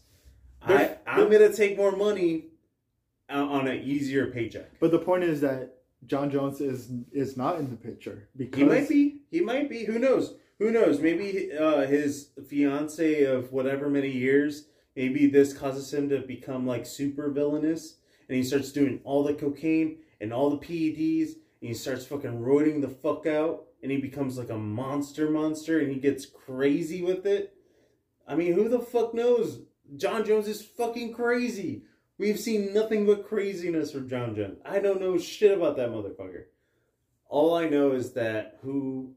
I, 0.62 0.96
I'm 1.06 1.30
gonna 1.30 1.52
take 1.52 1.76
more 1.76 1.94
money 1.94 2.46
uh, 3.28 3.44
on 3.44 3.68
an 3.68 3.82
easier 3.82 4.28
paycheck. 4.28 4.80
But 4.80 4.90
the 4.90 5.00
point 5.00 5.24
is 5.24 5.42
that 5.42 5.74
Jon 6.06 6.30
Jones 6.30 6.62
is 6.62 6.88
is 7.12 7.36
not 7.36 7.58
in 7.58 7.68
the 7.68 7.76
picture 7.76 8.30
because 8.38 8.58
He 8.58 8.64
might 8.64 8.88
be. 8.88 9.20
He 9.30 9.40
might 9.42 9.68
be. 9.68 9.84
Who 9.84 9.98
knows? 9.98 10.32
Who 10.60 10.70
knows? 10.70 11.00
Maybe 11.00 11.50
uh, 11.58 11.86
his 11.86 12.32
fiance 12.46 13.24
of 13.24 13.50
whatever 13.50 13.88
many 13.88 14.10
years. 14.10 14.66
Maybe 14.94 15.26
this 15.26 15.54
causes 15.54 15.92
him 15.92 16.10
to 16.10 16.20
become 16.20 16.66
like 16.66 16.84
super 16.84 17.30
villainous, 17.30 17.96
and 18.28 18.36
he 18.36 18.42
starts 18.42 18.70
doing 18.70 19.00
all 19.02 19.24
the 19.24 19.32
cocaine 19.32 20.00
and 20.20 20.34
all 20.34 20.50
the 20.50 20.58
PEDs, 20.58 21.32
and 21.62 21.68
he 21.68 21.72
starts 21.72 22.04
fucking 22.04 22.42
roiding 22.42 22.82
the 22.82 22.90
fuck 22.90 23.26
out, 23.26 23.68
and 23.82 23.90
he 23.90 23.96
becomes 23.96 24.36
like 24.36 24.50
a 24.50 24.58
monster 24.58 25.30
monster, 25.30 25.78
and 25.78 25.90
he 25.90 25.98
gets 25.98 26.26
crazy 26.26 27.00
with 27.00 27.24
it. 27.24 27.54
I 28.28 28.34
mean, 28.34 28.52
who 28.52 28.68
the 28.68 28.80
fuck 28.80 29.14
knows? 29.14 29.60
Jon 29.96 30.26
Jones 30.26 30.46
is 30.46 30.60
fucking 30.60 31.14
crazy. 31.14 31.84
We've 32.18 32.38
seen 32.38 32.74
nothing 32.74 33.06
but 33.06 33.26
craziness 33.26 33.92
from 33.92 34.10
Jon 34.10 34.34
Jones. 34.34 34.58
I 34.66 34.78
don't 34.78 35.00
know 35.00 35.16
shit 35.16 35.56
about 35.56 35.78
that 35.78 35.88
motherfucker. 35.88 36.44
All 37.30 37.54
I 37.54 37.66
know 37.66 37.92
is 37.92 38.12
that 38.12 38.58
who 38.60 39.14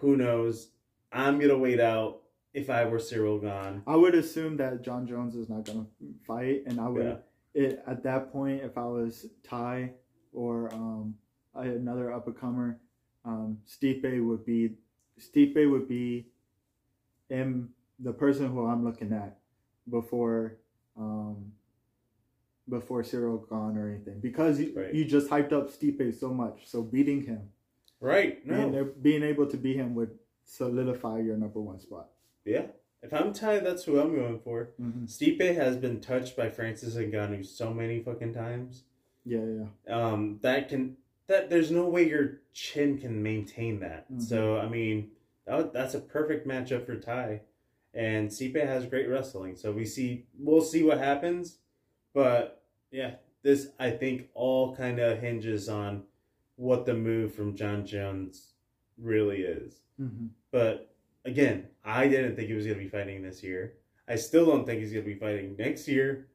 who 0.00 0.18
knows? 0.18 0.68
I'm 1.12 1.38
gonna 1.38 1.58
wait 1.58 1.80
out 1.80 2.22
if 2.54 2.70
I 2.70 2.84
were 2.84 2.98
Ciryl 2.98 3.40
Gane. 3.40 3.82
I 3.86 3.96
would 3.96 4.14
assume 4.14 4.56
that 4.58 4.82
Jon 4.82 5.06
Jones 5.06 5.34
is 5.34 5.48
not 5.48 5.64
gonna 5.64 5.86
fight, 6.26 6.62
and 6.66 6.80
I 6.80 6.88
would 6.88 7.04
Yeah. 7.06 7.16
it 7.54 7.82
at 7.86 8.02
that 8.04 8.32
point 8.32 8.62
if 8.62 8.76
I 8.78 8.84
was 8.86 9.26
Tai 9.42 9.92
or 10.32 10.72
um 10.74 11.16
another 11.54 12.12
up 12.12 12.26
and 12.26 12.36
comer, 12.36 12.80
um 13.24 13.58
Stipe 13.66 14.24
would 14.26 14.44
be 14.44 14.76
Stipe 15.20 15.70
would 15.70 15.86
be 15.88 16.28
in 17.30 17.68
the 17.98 18.12
person 18.12 18.50
who 18.50 18.64
I'm 18.66 18.84
looking 18.84 19.12
at 19.12 19.38
before 19.88 20.56
um 20.96 21.52
before 22.68 23.02
Ciryl 23.02 23.46
Gane 23.48 23.76
or 23.76 23.90
anything 23.90 24.20
because 24.20 24.60
you, 24.60 24.72
Right. 24.74 24.94
you 24.94 25.04
just 25.04 25.28
hyped 25.28 25.52
up 25.52 25.68
Stipe 25.68 26.14
so 26.14 26.32
much 26.32 26.66
so 26.68 26.82
beating 26.82 27.22
him 27.22 27.50
Right? 28.00 28.46
being, 28.46 28.72
No. 28.72 28.84
being 29.02 29.22
able 29.22 29.46
to 29.46 29.56
beat 29.56 29.76
him 29.76 29.94
would 29.94 30.18
solidify 30.44 31.20
your 31.20 31.36
number 31.36 31.60
one 31.60 31.78
spot. 31.80 32.08
Yeah. 32.44 32.66
If 33.02 33.12
I'm 33.12 33.32
Tai, 33.32 33.60
that's 33.60 33.84
who 33.84 34.00
I'm 34.00 34.14
going 34.14 34.38
for. 34.38 34.70
Mm-hmm. 34.80 35.06
Stipe 35.06 35.54
has 35.56 35.76
been 35.76 36.00
touched 36.00 36.36
by 36.36 36.48
Francis 36.48 36.94
Ngannou 36.94 37.44
so 37.44 37.72
many 37.74 38.00
fucking 38.00 38.32
times. 38.34 38.84
Yeah, 39.24 39.40
yeah. 39.88 39.94
Um, 39.94 40.38
that 40.42 40.68
can 40.68 40.96
that 41.28 41.50
there's 41.50 41.70
no 41.70 41.88
way 41.88 42.08
your 42.08 42.40
chin 42.52 42.98
can 42.98 43.22
maintain 43.22 43.80
that. 43.80 44.12
Mhm. 44.12 44.22
So 44.22 44.58
I 44.58 44.68
mean, 44.68 45.10
that, 45.46 45.56
would- 45.56 45.72
that's 45.72 45.94
a 45.94 46.00
perfect 46.00 46.46
matchup 46.46 46.86
for 46.86 46.96
Tai. 46.96 47.40
and 47.94 48.28
Stipe 48.30 48.56
has 48.64 48.86
great 48.86 49.08
wrestling. 49.08 49.54
So 49.56 49.70
we 49.72 49.84
see 49.84 50.26
we'll 50.38 50.62
see 50.62 50.82
what 50.82 50.98
happens, 50.98 51.58
but 52.14 52.62
yeah, 52.92 53.16
this 53.42 53.68
I 53.80 53.90
think 53.90 54.28
all 54.34 54.74
kind 54.76 54.98
of 55.00 55.18
hinges 55.20 55.68
on 55.68 56.04
what 56.56 56.86
the 56.86 56.94
move 56.94 57.34
from 57.34 57.56
Jon 57.56 57.84
Jones 57.84 58.51
really 58.98 59.42
is. 59.42 59.80
hmm 59.98 60.26
But 60.50 60.94
again, 61.24 61.68
I 61.84 62.08
didn't 62.08 62.36
think 62.36 62.48
he 62.48 62.54
was 62.54 62.66
going 62.66 62.78
to 62.78 62.84
be 62.84 62.90
fighting 62.90 63.22
this 63.22 63.42
year. 63.42 63.74
I 64.08 64.16
still 64.16 64.46
don't 64.46 64.66
think 64.66 64.80
he's 64.80 64.92
going 64.92 65.04
to 65.04 65.10
be 65.14 65.18
fighting 65.18 65.56
next 65.58 65.88
year, 65.88 66.28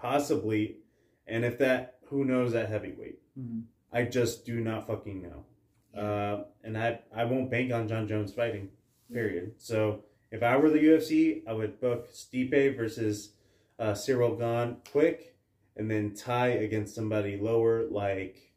possibly. 0.00 0.78
And 1.26 1.44
if 1.44 1.58
that, 1.58 1.98
who 2.06 2.24
knows 2.24 2.54
at 2.54 2.68
heavyweight? 2.68 3.18
hmm 3.36 3.60
I 3.90 4.02
just 4.02 4.44
do 4.44 4.60
not 4.60 4.86
fucking 4.86 5.22
know. 5.22 5.98
Uh, 5.98 6.44
and 6.62 6.76
I, 6.76 7.00
I 7.16 7.24
won't 7.24 7.50
bank 7.50 7.72
on 7.72 7.88
Jon 7.88 8.06
Jones 8.06 8.34
fighting, 8.34 8.68
period. 9.10 9.54
So 9.56 10.04
if 10.30 10.42
I 10.42 10.58
were 10.58 10.68
the 10.68 10.78
UFC, 10.78 11.42
I 11.48 11.54
would 11.54 11.80
book 11.80 12.12
Stipe 12.12 12.76
versus 12.76 13.32
uh, 13.78 13.92
Ciryl 13.92 14.38
Gane 14.38 14.76
quick, 14.92 15.36
and 15.74 15.90
then 15.90 16.14
Tai 16.14 16.48
against 16.48 16.94
somebody 16.94 17.38
lower 17.40 17.86
like 17.88 18.52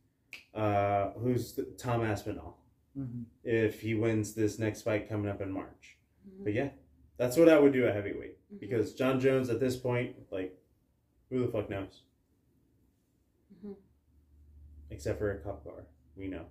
uh, 0.53 1.11
who's 1.11 1.53
the, 1.53 1.63
Tom 1.77 2.03
Aspinall 2.03 2.57
hmm 2.95 3.23
if 3.43 3.81
he 3.81 3.93
wins 3.95 4.33
this 4.33 4.59
next 4.59 4.81
fight 4.83 5.09
coming 5.09 5.29
up 5.29 5.41
in 5.41 5.51
March. 5.51 5.97
Mhm. 6.27 6.43
But 6.43 6.53
yeah, 6.53 6.69
that's 7.17 7.37
what 7.37 7.49
I 7.49 7.57
would 7.59 7.73
do 7.73 7.87
at 7.87 7.95
heavyweight 7.95 8.37
Mhm. 8.53 8.59
because 8.59 8.93
Jon 8.93 9.19
Jones 9.19 9.49
at 9.49 9.59
this 9.59 9.77
point, 9.77 10.15
like, 10.31 10.57
who 11.29 11.45
the 11.45 11.51
fuck 11.51 11.69
knows? 11.69 12.03
Mhm. 13.65 13.75
Except 14.89 15.17
for 15.19 15.31
a 15.31 15.39
cup 15.39 15.63
bar, 15.63 15.85
we 16.15 16.27
know. 16.27 16.45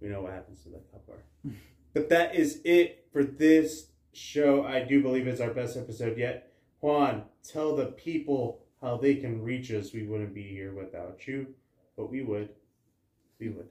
We 0.00 0.08
know 0.08 0.22
what 0.22 0.32
happens 0.32 0.62
to 0.64 0.70
that 0.70 0.90
cup 0.90 1.06
bar. 1.06 1.22
but 1.94 2.08
that 2.08 2.34
is 2.34 2.60
it 2.64 3.06
for 3.12 3.22
this 3.24 3.90
show. 4.12 4.64
I 4.64 4.82
do 4.84 5.00
believe 5.02 5.26
it's 5.26 5.40
our 5.40 5.54
best 5.54 5.76
episode 5.76 6.18
yet. 6.18 6.52
Juan, 6.80 7.24
tell 7.44 7.76
the 7.76 7.86
people 7.86 8.66
how 8.80 8.96
they 8.96 9.14
can 9.14 9.40
reach 9.42 9.70
us. 9.72 9.92
We 9.92 10.02
wouldn't 10.06 10.34
be 10.34 10.42
here 10.42 10.74
without 10.74 11.26
you, 11.28 11.54
but 11.96 12.10
we 12.10 12.22
would. 12.22 12.50
We 13.38 13.48
would. 13.50 13.68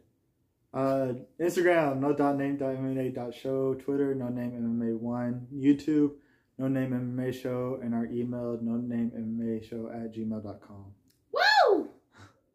Uh, 0.73 1.13
Instagram, 1.39 1.99
no 1.99 2.13
dot 2.13 2.37
name 2.37 2.57
dot 2.57 2.75
MMA 2.75 3.13
dot 3.13 3.33
show. 3.33 3.73
Twitter, 3.73 4.15
no 4.15 4.29
name 4.29 4.51
MMA 4.51 4.97
one. 4.97 5.47
YouTube, 5.53 6.11
no 6.57 6.67
name 6.67 6.91
MMA 6.91 7.33
show. 7.33 7.79
And 7.81 7.93
our 7.93 8.05
email, 8.05 8.57
no 8.61 8.77
name 8.77 9.11
MMA 9.11 9.67
show 9.67 9.89
at 9.89 10.13
gmail.com. 10.13 10.85
Woo! 11.33 11.89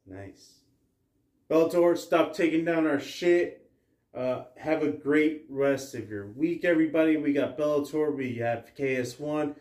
Nice. 0.08 0.60
Bellator, 1.50 1.98
stop 1.98 2.32
taking 2.32 2.64
down 2.64 2.86
our 2.86 3.00
shit. 3.00 3.68
Uh, 4.16 4.44
have 4.56 4.82
a 4.82 4.90
great 4.90 5.44
rest 5.48 5.94
of 5.94 6.08
your 6.08 6.28
week, 6.28 6.64
everybody. 6.64 7.16
We 7.16 7.32
got 7.32 7.58
Bellator, 7.58 8.16
we 8.16 8.36
have 8.36 8.70
KS1, 8.78 9.54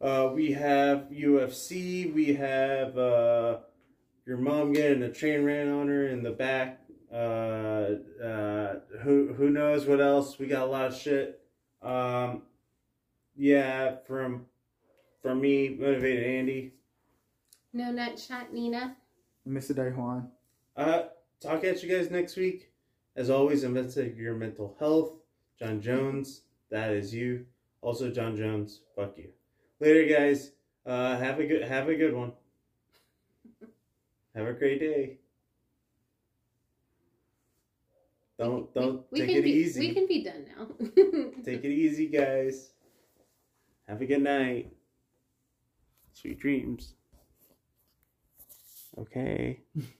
uh, 0.00 0.30
we 0.32 0.52
have 0.52 1.08
UFC, 1.10 2.12
we 2.14 2.34
have 2.34 2.96
uh, 2.96 3.58
your 4.26 4.36
mom 4.36 4.72
getting 4.72 5.02
a 5.02 5.12
train 5.12 5.44
ran 5.44 5.68
on 5.68 5.88
her 5.88 6.06
in 6.06 6.22
the 6.22 6.30
back. 6.30 6.79
Uh, 7.12 7.96
uh, 8.24 8.74
who 9.02 9.32
who 9.34 9.50
knows 9.50 9.86
what 9.86 10.00
else? 10.00 10.38
We 10.38 10.46
got 10.46 10.62
a 10.62 10.70
lot 10.70 10.86
of 10.86 10.96
shit. 10.96 11.40
Um, 11.82 12.42
yeah, 13.36 13.96
from 14.06 14.46
from 15.22 15.40
me, 15.40 15.76
motivated 15.78 16.24
Andy. 16.24 16.74
No 17.72 17.90
nut 17.90 18.18
shot, 18.18 18.52
Nina. 18.52 18.96
Mr. 19.48 19.74
Day 19.74 19.90
Juan. 19.90 20.28
Uh, 20.76 21.04
talk 21.40 21.64
at 21.64 21.82
you 21.82 21.88
guys 21.88 22.10
next 22.10 22.36
week. 22.36 22.70
As 23.16 23.30
always, 23.30 23.64
investigate 23.64 24.16
your 24.16 24.34
mental 24.34 24.76
health. 24.78 25.12
Jon 25.58 25.80
Jones, 25.80 26.42
that 26.70 26.92
is 26.92 27.12
you. 27.12 27.46
Also, 27.82 28.10
Jon 28.10 28.36
Jones, 28.36 28.80
fuck 28.94 29.16
you. 29.16 29.30
Later, 29.80 30.06
guys. 30.12 30.52
Uh, 30.86 31.18
have 31.18 31.38
a 31.38 31.46
good 31.46 31.62
have 31.62 31.88
a 31.88 31.94
good 31.94 32.14
one. 32.14 32.32
Have 34.34 34.46
a 34.46 34.52
great 34.52 34.80
day. 34.80 35.19
Don't 38.40 38.72
don't 38.72 39.04
we, 39.10 39.20
we 39.20 39.26
take 39.26 39.36
it 39.36 39.44
be, 39.44 39.50
easy. 39.50 39.80
We 39.80 39.94
can 39.94 40.06
be 40.06 40.24
done 40.24 40.46
now. 40.56 40.66
Take 41.44 41.62
it 41.62 41.72
easy, 41.72 42.06
guys. 42.06 42.70
Have 43.86 44.00
a 44.00 44.06
good 44.06 44.22
night. 44.22 44.72
Sweet 46.14 46.40
dreams. 46.40 46.94
Okay. 48.96 49.60